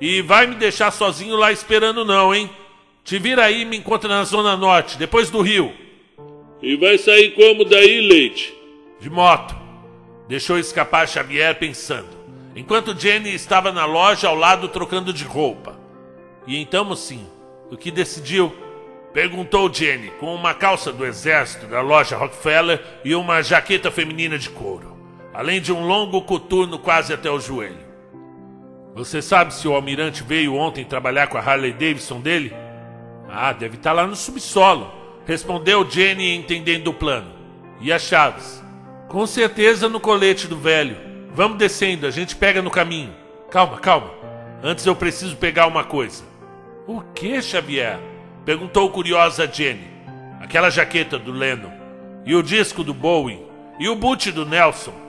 E 0.00 0.22
vai 0.22 0.46
me 0.46 0.54
deixar 0.54 0.90
sozinho 0.90 1.36
lá 1.36 1.52
esperando 1.52 2.06
não, 2.06 2.34
hein? 2.34 2.48
Te 3.04 3.18
vira 3.18 3.44
aí 3.44 3.60
e 3.60 3.64
me 3.66 3.76
encontra 3.76 4.08
na 4.08 4.24
Zona 4.24 4.56
Norte, 4.56 4.96
depois 4.96 5.28
do 5.28 5.42
Rio. 5.42 5.74
E 6.62 6.74
vai 6.76 6.96
sair 6.96 7.32
como 7.32 7.66
daí, 7.66 8.00
Leite? 8.00 8.54
De 8.98 9.10
moto. 9.10 9.54
Deixou 10.26 10.58
escapar 10.58 11.06
Xavier 11.06 11.54
pensando. 11.58 12.08
Enquanto 12.56 12.98
Jenny 12.98 13.34
estava 13.34 13.70
na 13.70 13.84
loja 13.84 14.28
ao 14.28 14.34
lado 14.34 14.68
trocando 14.68 15.12
de 15.12 15.24
roupa. 15.24 15.78
E 16.46 16.56
então, 16.56 16.82
mocinho, 16.82 17.30
o 17.70 17.76
que 17.76 17.90
decidiu? 17.90 18.56
Perguntou 19.12 19.70
Jenny, 19.70 20.10
com 20.18 20.34
uma 20.34 20.54
calça 20.54 20.90
do 20.90 21.04
exército 21.04 21.66
da 21.66 21.82
loja 21.82 22.16
Rockefeller 22.16 22.82
e 23.04 23.14
uma 23.14 23.42
jaqueta 23.42 23.90
feminina 23.90 24.38
de 24.38 24.48
couro, 24.48 24.95
além 25.36 25.60
de 25.60 25.70
um 25.70 25.86
longo 25.86 26.22
coturno 26.22 26.78
quase 26.78 27.12
até 27.12 27.30
o 27.30 27.38
joelho. 27.38 27.84
Você 28.94 29.20
sabe 29.20 29.52
se 29.52 29.68
o 29.68 29.74
almirante 29.74 30.22
veio 30.22 30.54
ontem 30.54 30.82
trabalhar 30.82 31.26
com 31.26 31.36
a 31.36 31.42
Harley 31.42 31.74
Davidson 31.74 32.22
dele? 32.22 32.56
Ah, 33.28 33.52
deve 33.52 33.76
estar 33.76 33.90
tá 33.90 33.96
lá 33.96 34.06
no 34.06 34.16
subsolo, 34.16 34.90
respondeu 35.26 35.86
Jenny 35.90 36.34
entendendo 36.34 36.88
o 36.88 36.94
plano. 36.94 37.30
E 37.82 37.92
as 37.92 38.00
chaves? 38.00 38.64
Com 39.08 39.26
certeza 39.26 39.90
no 39.90 40.00
colete 40.00 40.46
do 40.46 40.56
velho. 40.56 40.96
Vamos 41.34 41.58
descendo, 41.58 42.06
a 42.06 42.10
gente 42.10 42.34
pega 42.34 42.62
no 42.62 42.70
caminho. 42.70 43.14
Calma, 43.50 43.78
calma. 43.78 44.10
Antes 44.62 44.86
eu 44.86 44.96
preciso 44.96 45.36
pegar 45.36 45.66
uma 45.66 45.84
coisa. 45.84 46.24
O 46.86 47.02
que, 47.14 47.42
Xavier? 47.42 48.00
Perguntou 48.46 48.88
curiosa 48.88 49.46
Jenny. 49.46 49.86
Aquela 50.40 50.70
jaqueta 50.70 51.18
do 51.18 51.30
Lennon. 51.30 51.72
E 52.24 52.34
o 52.34 52.42
disco 52.42 52.82
do 52.82 52.94
Bowie. 52.94 53.44
E 53.78 53.86
o 53.86 53.94
boot 53.94 54.32
do 54.32 54.46
Nelson. 54.46 55.05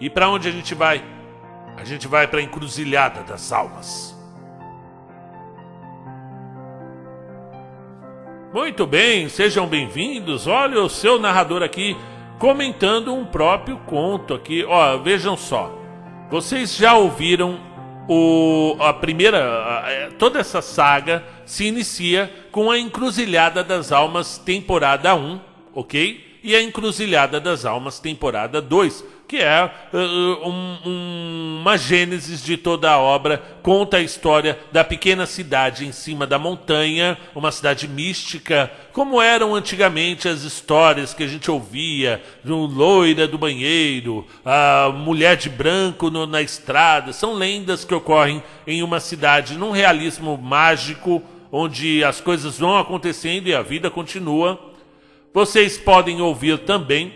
E 0.00 0.10
para 0.10 0.28
onde 0.28 0.48
a 0.48 0.50
gente 0.50 0.74
vai? 0.74 1.04
A 1.76 1.84
gente 1.84 2.08
vai 2.08 2.26
para 2.26 2.40
a 2.40 2.42
encruzilhada 2.42 3.22
das 3.22 3.52
almas. 3.52 4.14
Muito 8.52 8.86
bem, 8.86 9.28
sejam 9.28 9.66
bem-vindos. 9.66 10.46
Olha 10.46 10.80
o 10.80 10.88
seu 10.88 11.18
narrador 11.18 11.62
aqui 11.62 11.96
comentando 12.38 13.14
um 13.14 13.24
próprio 13.24 13.78
conto 13.78 14.34
aqui. 14.34 14.64
Ó, 14.64 14.98
vejam 14.98 15.36
só. 15.36 15.72
Vocês 16.30 16.76
já 16.76 16.94
ouviram 16.94 17.60
o, 18.08 18.76
a 18.80 18.92
primeira. 18.92 19.38
A, 19.38 20.10
toda 20.18 20.40
essa 20.40 20.60
saga 20.60 21.24
se 21.44 21.66
inicia 21.66 22.32
com 22.50 22.70
a 22.70 22.78
Encruzilhada 22.78 23.62
das 23.62 23.92
Almas, 23.92 24.38
temporada 24.38 25.14
1, 25.14 25.40
ok? 25.72 26.33
E 26.44 26.54
a 26.54 26.62
Encruzilhada 26.62 27.40
das 27.40 27.64
Almas, 27.64 27.98
temporada 27.98 28.60
2 28.60 29.02
que 29.26 29.38
é 29.38 29.64
uh, 29.64 30.48
um, 30.48 30.78
um, 30.84 31.58
uma 31.60 31.78
gênesis 31.78 32.42
de 32.44 32.56
toda 32.56 32.90
a 32.90 32.98
obra, 32.98 33.42
conta 33.62 33.96
a 33.96 34.02
história 34.02 34.58
da 34.70 34.84
pequena 34.84 35.24
cidade 35.24 35.86
em 35.86 35.92
cima 35.92 36.26
da 36.26 36.38
montanha, 36.38 37.16
uma 37.34 37.50
cidade 37.50 37.88
mística, 37.88 38.70
como 38.92 39.20
eram 39.20 39.54
antigamente 39.54 40.28
as 40.28 40.42
histórias 40.42 41.14
que 41.14 41.22
a 41.22 41.26
gente 41.26 41.50
ouvia, 41.50 42.22
do 42.44 42.58
loira 42.66 43.26
do 43.26 43.38
banheiro, 43.38 44.26
a 44.44 44.92
mulher 44.94 45.36
de 45.36 45.48
branco 45.48 46.10
no, 46.10 46.26
na 46.26 46.42
estrada, 46.42 47.12
são 47.12 47.32
lendas 47.32 47.84
que 47.84 47.94
ocorrem 47.94 48.42
em 48.66 48.82
uma 48.82 49.00
cidade 49.00 49.56
num 49.56 49.70
realismo 49.70 50.36
mágico, 50.36 51.22
onde 51.50 52.04
as 52.04 52.20
coisas 52.20 52.58
vão 52.58 52.78
acontecendo 52.78 53.46
e 53.46 53.54
a 53.54 53.62
vida 53.62 53.90
continua. 53.90 54.73
Vocês 55.34 55.76
podem 55.76 56.20
ouvir 56.20 56.60
também 56.60 57.12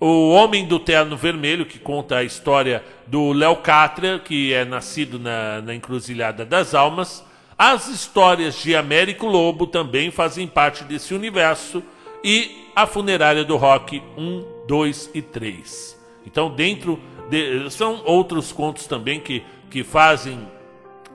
o 0.00 0.30
Homem 0.30 0.66
do 0.66 0.80
Terno 0.80 1.16
Vermelho, 1.16 1.64
que 1.64 1.78
conta 1.78 2.16
a 2.16 2.24
história 2.24 2.84
do 3.06 3.32
Léo 3.32 3.54
Catra, 3.58 4.18
que 4.18 4.52
é 4.52 4.64
nascido 4.64 5.20
na, 5.20 5.60
na 5.60 5.72
Encruzilhada 5.72 6.44
das 6.44 6.74
Almas. 6.74 7.24
As 7.56 7.86
histórias 7.86 8.56
de 8.56 8.74
Américo 8.74 9.28
Lobo 9.28 9.68
também 9.68 10.10
fazem 10.10 10.48
parte 10.48 10.82
desse 10.82 11.14
universo. 11.14 11.80
E 12.24 12.66
a 12.74 12.88
Funerária 12.88 13.44
do 13.44 13.56
Rock 13.56 14.02
1, 14.18 14.64
2 14.66 15.10
e 15.14 15.22
3. 15.22 15.96
Então, 16.26 16.50
dentro. 16.50 16.98
De, 17.30 17.70
são 17.70 18.02
outros 18.04 18.50
contos 18.50 18.88
também 18.88 19.20
que, 19.20 19.44
que 19.70 19.84
fazem 19.84 20.40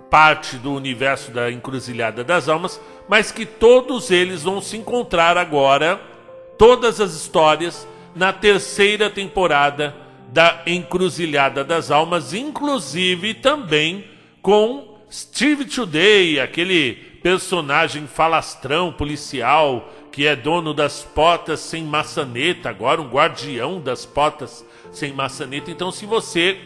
parte 0.10 0.56
do 0.56 0.73
universo 0.73 1.32
da 1.32 1.52
Encruzilhada 1.52 2.23
das 2.23 2.48
Almas, 2.48 2.80
mas 3.10 3.30
que 3.30 3.45
todos 3.45 4.10
eles 4.10 4.44
vão 4.44 4.61
se 4.61 4.77
encontrar 4.77 5.38
agora. 5.38 6.15
Todas 6.57 7.02
as 7.02 7.14
histórias 7.14 7.88
na 8.15 8.32
terceira 8.32 9.10
temporada 9.10 9.95
da 10.30 10.64
Encruzilhada 10.65 11.64
das 11.64 11.91
Almas, 11.91 12.34
inclusive 12.34 13.34
também 13.34 14.06
com 14.41 14.98
Steve 15.11 15.65
Today, 15.65 16.40
aquele 16.40 16.94
personagem 17.22 18.07
falastrão 18.07 18.91
policial 18.91 19.91
que 20.11 20.26
é 20.26 20.36
dono 20.36 20.73
das 20.73 21.03
potas 21.03 21.60
sem 21.60 21.84
maçaneta, 21.84 22.69
agora 22.69 23.02
um 23.02 23.10
guardião 23.10 23.82
das 23.82 24.06
potas 24.06 24.65
sem 24.91 25.11
maçaneta. 25.11 25.69
Então, 25.69 25.91
se 25.91 26.06
você 26.06 26.57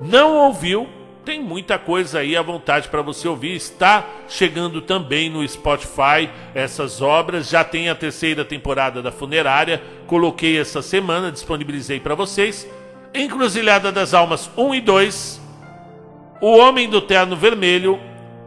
não 0.00 0.36
ouviu, 0.36 0.88
tem 1.24 1.40
muita 1.40 1.78
coisa 1.78 2.18
aí 2.18 2.36
à 2.36 2.42
vontade 2.42 2.88
para 2.88 3.00
você 3.00 3.26
ouvir. 3.26 3.54
Está 3.56 4.06
chegando 4.28 4.80
também 4.82 5.30
no 5.30 5.46
Spotify 5.46 6.28
essas 6.54 7.00
obras. 7.00 7.48
Já 7.48 7.64
tem 7.64 7.88
a 7.88 7.94
terceira 7.94 8.44
temporada 8.44 9.02
da 9.02 9.10
Funerária. 9.10 9.82
Coloquei 10.06 10.58
essa 10.58 10.82
semana, 10.82 11.32
disponibilizei 11.32 11.98
para 11.98 12.14
vocês. 12.14 12.68
Encruzilhada 13.14 13.90
das 13.90 14.12
Almas 14.12 14.50
1 14.56 14.74
e 14.74 14.80
2. 14.80 15.40
O 16.40 16.56
Homem 16.58 16.88
do 16.88 17.00
Terno 17.00 17.36
Vermelho. 17.36 17.98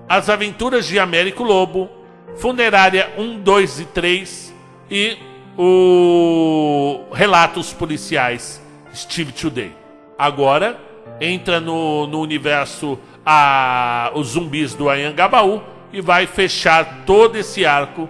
As 0.08 0.30
Aventuras 0.30 0.86
de 0.86 1.00
Américo 1.00 1.44
Lobo. 1.44 1.90
Funerária 2.38 3.12
1, 3.18 3.40
2 3.40 3.80
e 3.80 3.86
3. 3.86 4.56
E 4.92 5.18
o 5.58 7.06
Relatos 7.12 7.74
Policiais 7.74 8.62
Steve 8.94 9.32
Today. 9.32 9.74
Agora 10.18 10.87
entra 11.20 11.60
no, 11.60 12.08
no 12.08 12.22
universo 12.22 13.00
a, 13.26 14.12
os 14.16 14.30
zumbis 14.30 14.74
do 14.74 14.90
Anhangabaú 14.90 15.62
e 15.92 16.02
vai 16.02 16.28
fechar 16.28 17.04
todo 17.06 17.38
esse 17.38 17.66
arco 17.66 18.10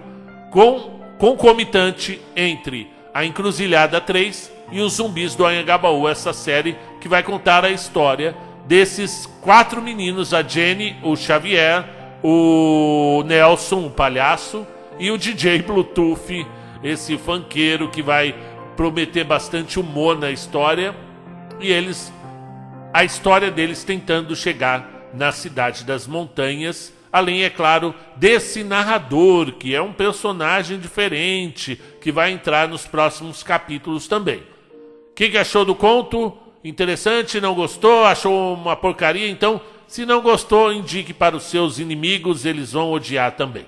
com 0.50 0.98
concomitante 1.18 2.20
entre 2.36 2.90
a 3.12 3.24
Encruzilhada 3.24 4.00
3 4.00 4.52
e 4.70 4.80
os 4.80 4.94
zumbis 4.94 5.34
do 5.34 5.44
Anhangabaú, 5.44 6.08
essa 6.08 6.32
série 6.32 6.76
que 7.00 7.08
vai 7.08 7.22
contar 7.22 7.64
a 7.64 7.70
história 7.70 8.36
desses 8.66 9.26
quatro 9.40 9.80
meninos, 9.80 10.34
a 10.34 10.42
Jenny, 10.42 10.96
o 11.02 11.16
Xavier, 11.16 11.84
o 12.22 13.22
Nelson, 13.26 13.86
o 13.86 13.90
palhaço, 13.90 14.66
e 14.98 15.10
o 15.10 15.16
DJ 15.16 15.62
Bluetooth, 15.62 16.46
esse 16.82 17.16
fanqueiro 17.16 17.88
que 17.88 18.02
vai 18.02 18.34
prometer 18.76 19.24
bastante 19.24 19.80
humor 19.80 20.18
na 20.18 20.30
história. 20.30 20.94
E 21.60 21.72
eles 21.72 22.12
a 22.98 23.04
história 23.04 23.48
deles 23.48 23.84
tentando 23.84 24.34
chegar 24.34 25.08
na 25.14 25.30
cidade 25.30 25.84
das 25.84 26.04
montanhas, 26.04 26.92
além 27.12 27.44
é 27.44 27.48
claro 27.48 27.94
desse 28.16 28.64
narrador 28.64 29.52
que 29.52 29.72
é 29.72 29.80
um 29.80 29.92
personagem 29.92 30.80
diferente 30.80 31.80
que 32.00 32.10
vai 32.10 32.32
entrar 32.32 32.66
nos 32.66 32.86
próximos 32.86 33.44
capítulos 33.44 34.08
também. 34.08 34.38
O 34.38 35.14
que, 35.14 35.28
que 35.30 35.38
achou 35.38 35.64
do 35.64 35.76
conto? 35.76 36.36
Interessante? 36.64 37.40
Não 37.40 37.54
gostou? 37.54 38.04
Achou 38.04 38.54
uma 38.54 38.74
porcaria? 38.74 39.30
Então, 39.30 39.60
se 39.86 40.04
não 40.04 40.20
gostou, 40.20 40.72
indique 40.72 41.14
para 41.14 41.36
os 41.36 41.44
seus 41.44 41.78
inimigos, 41.78 42.44
eles 42.44 42.72
vão 42.72 42.90
odiar 42.90 43.30
também. 43.36 43.66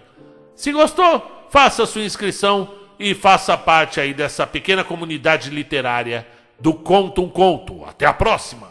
Se 0.57 0.73
gostou, 0.73 1.47
faça 1.51 1.87
sua 1.87 2.03
inscrição 2.03 2.69
e 2.99 3.15
faça 3.15 3.57
parte 3.57 4.01
aí 4.01 4.13
dessa 4.13 4.45
pequena 4.45 4.83
comunidade 4.83 5.51
literária 5.51 6.27
do 6.59 6.75
Conto 6.75 7.23
um 7.23 7.29
Conto. 7.29 7.85
Até 7.85 8.07
a 8.07 8.13
próxima! 8.13 8.70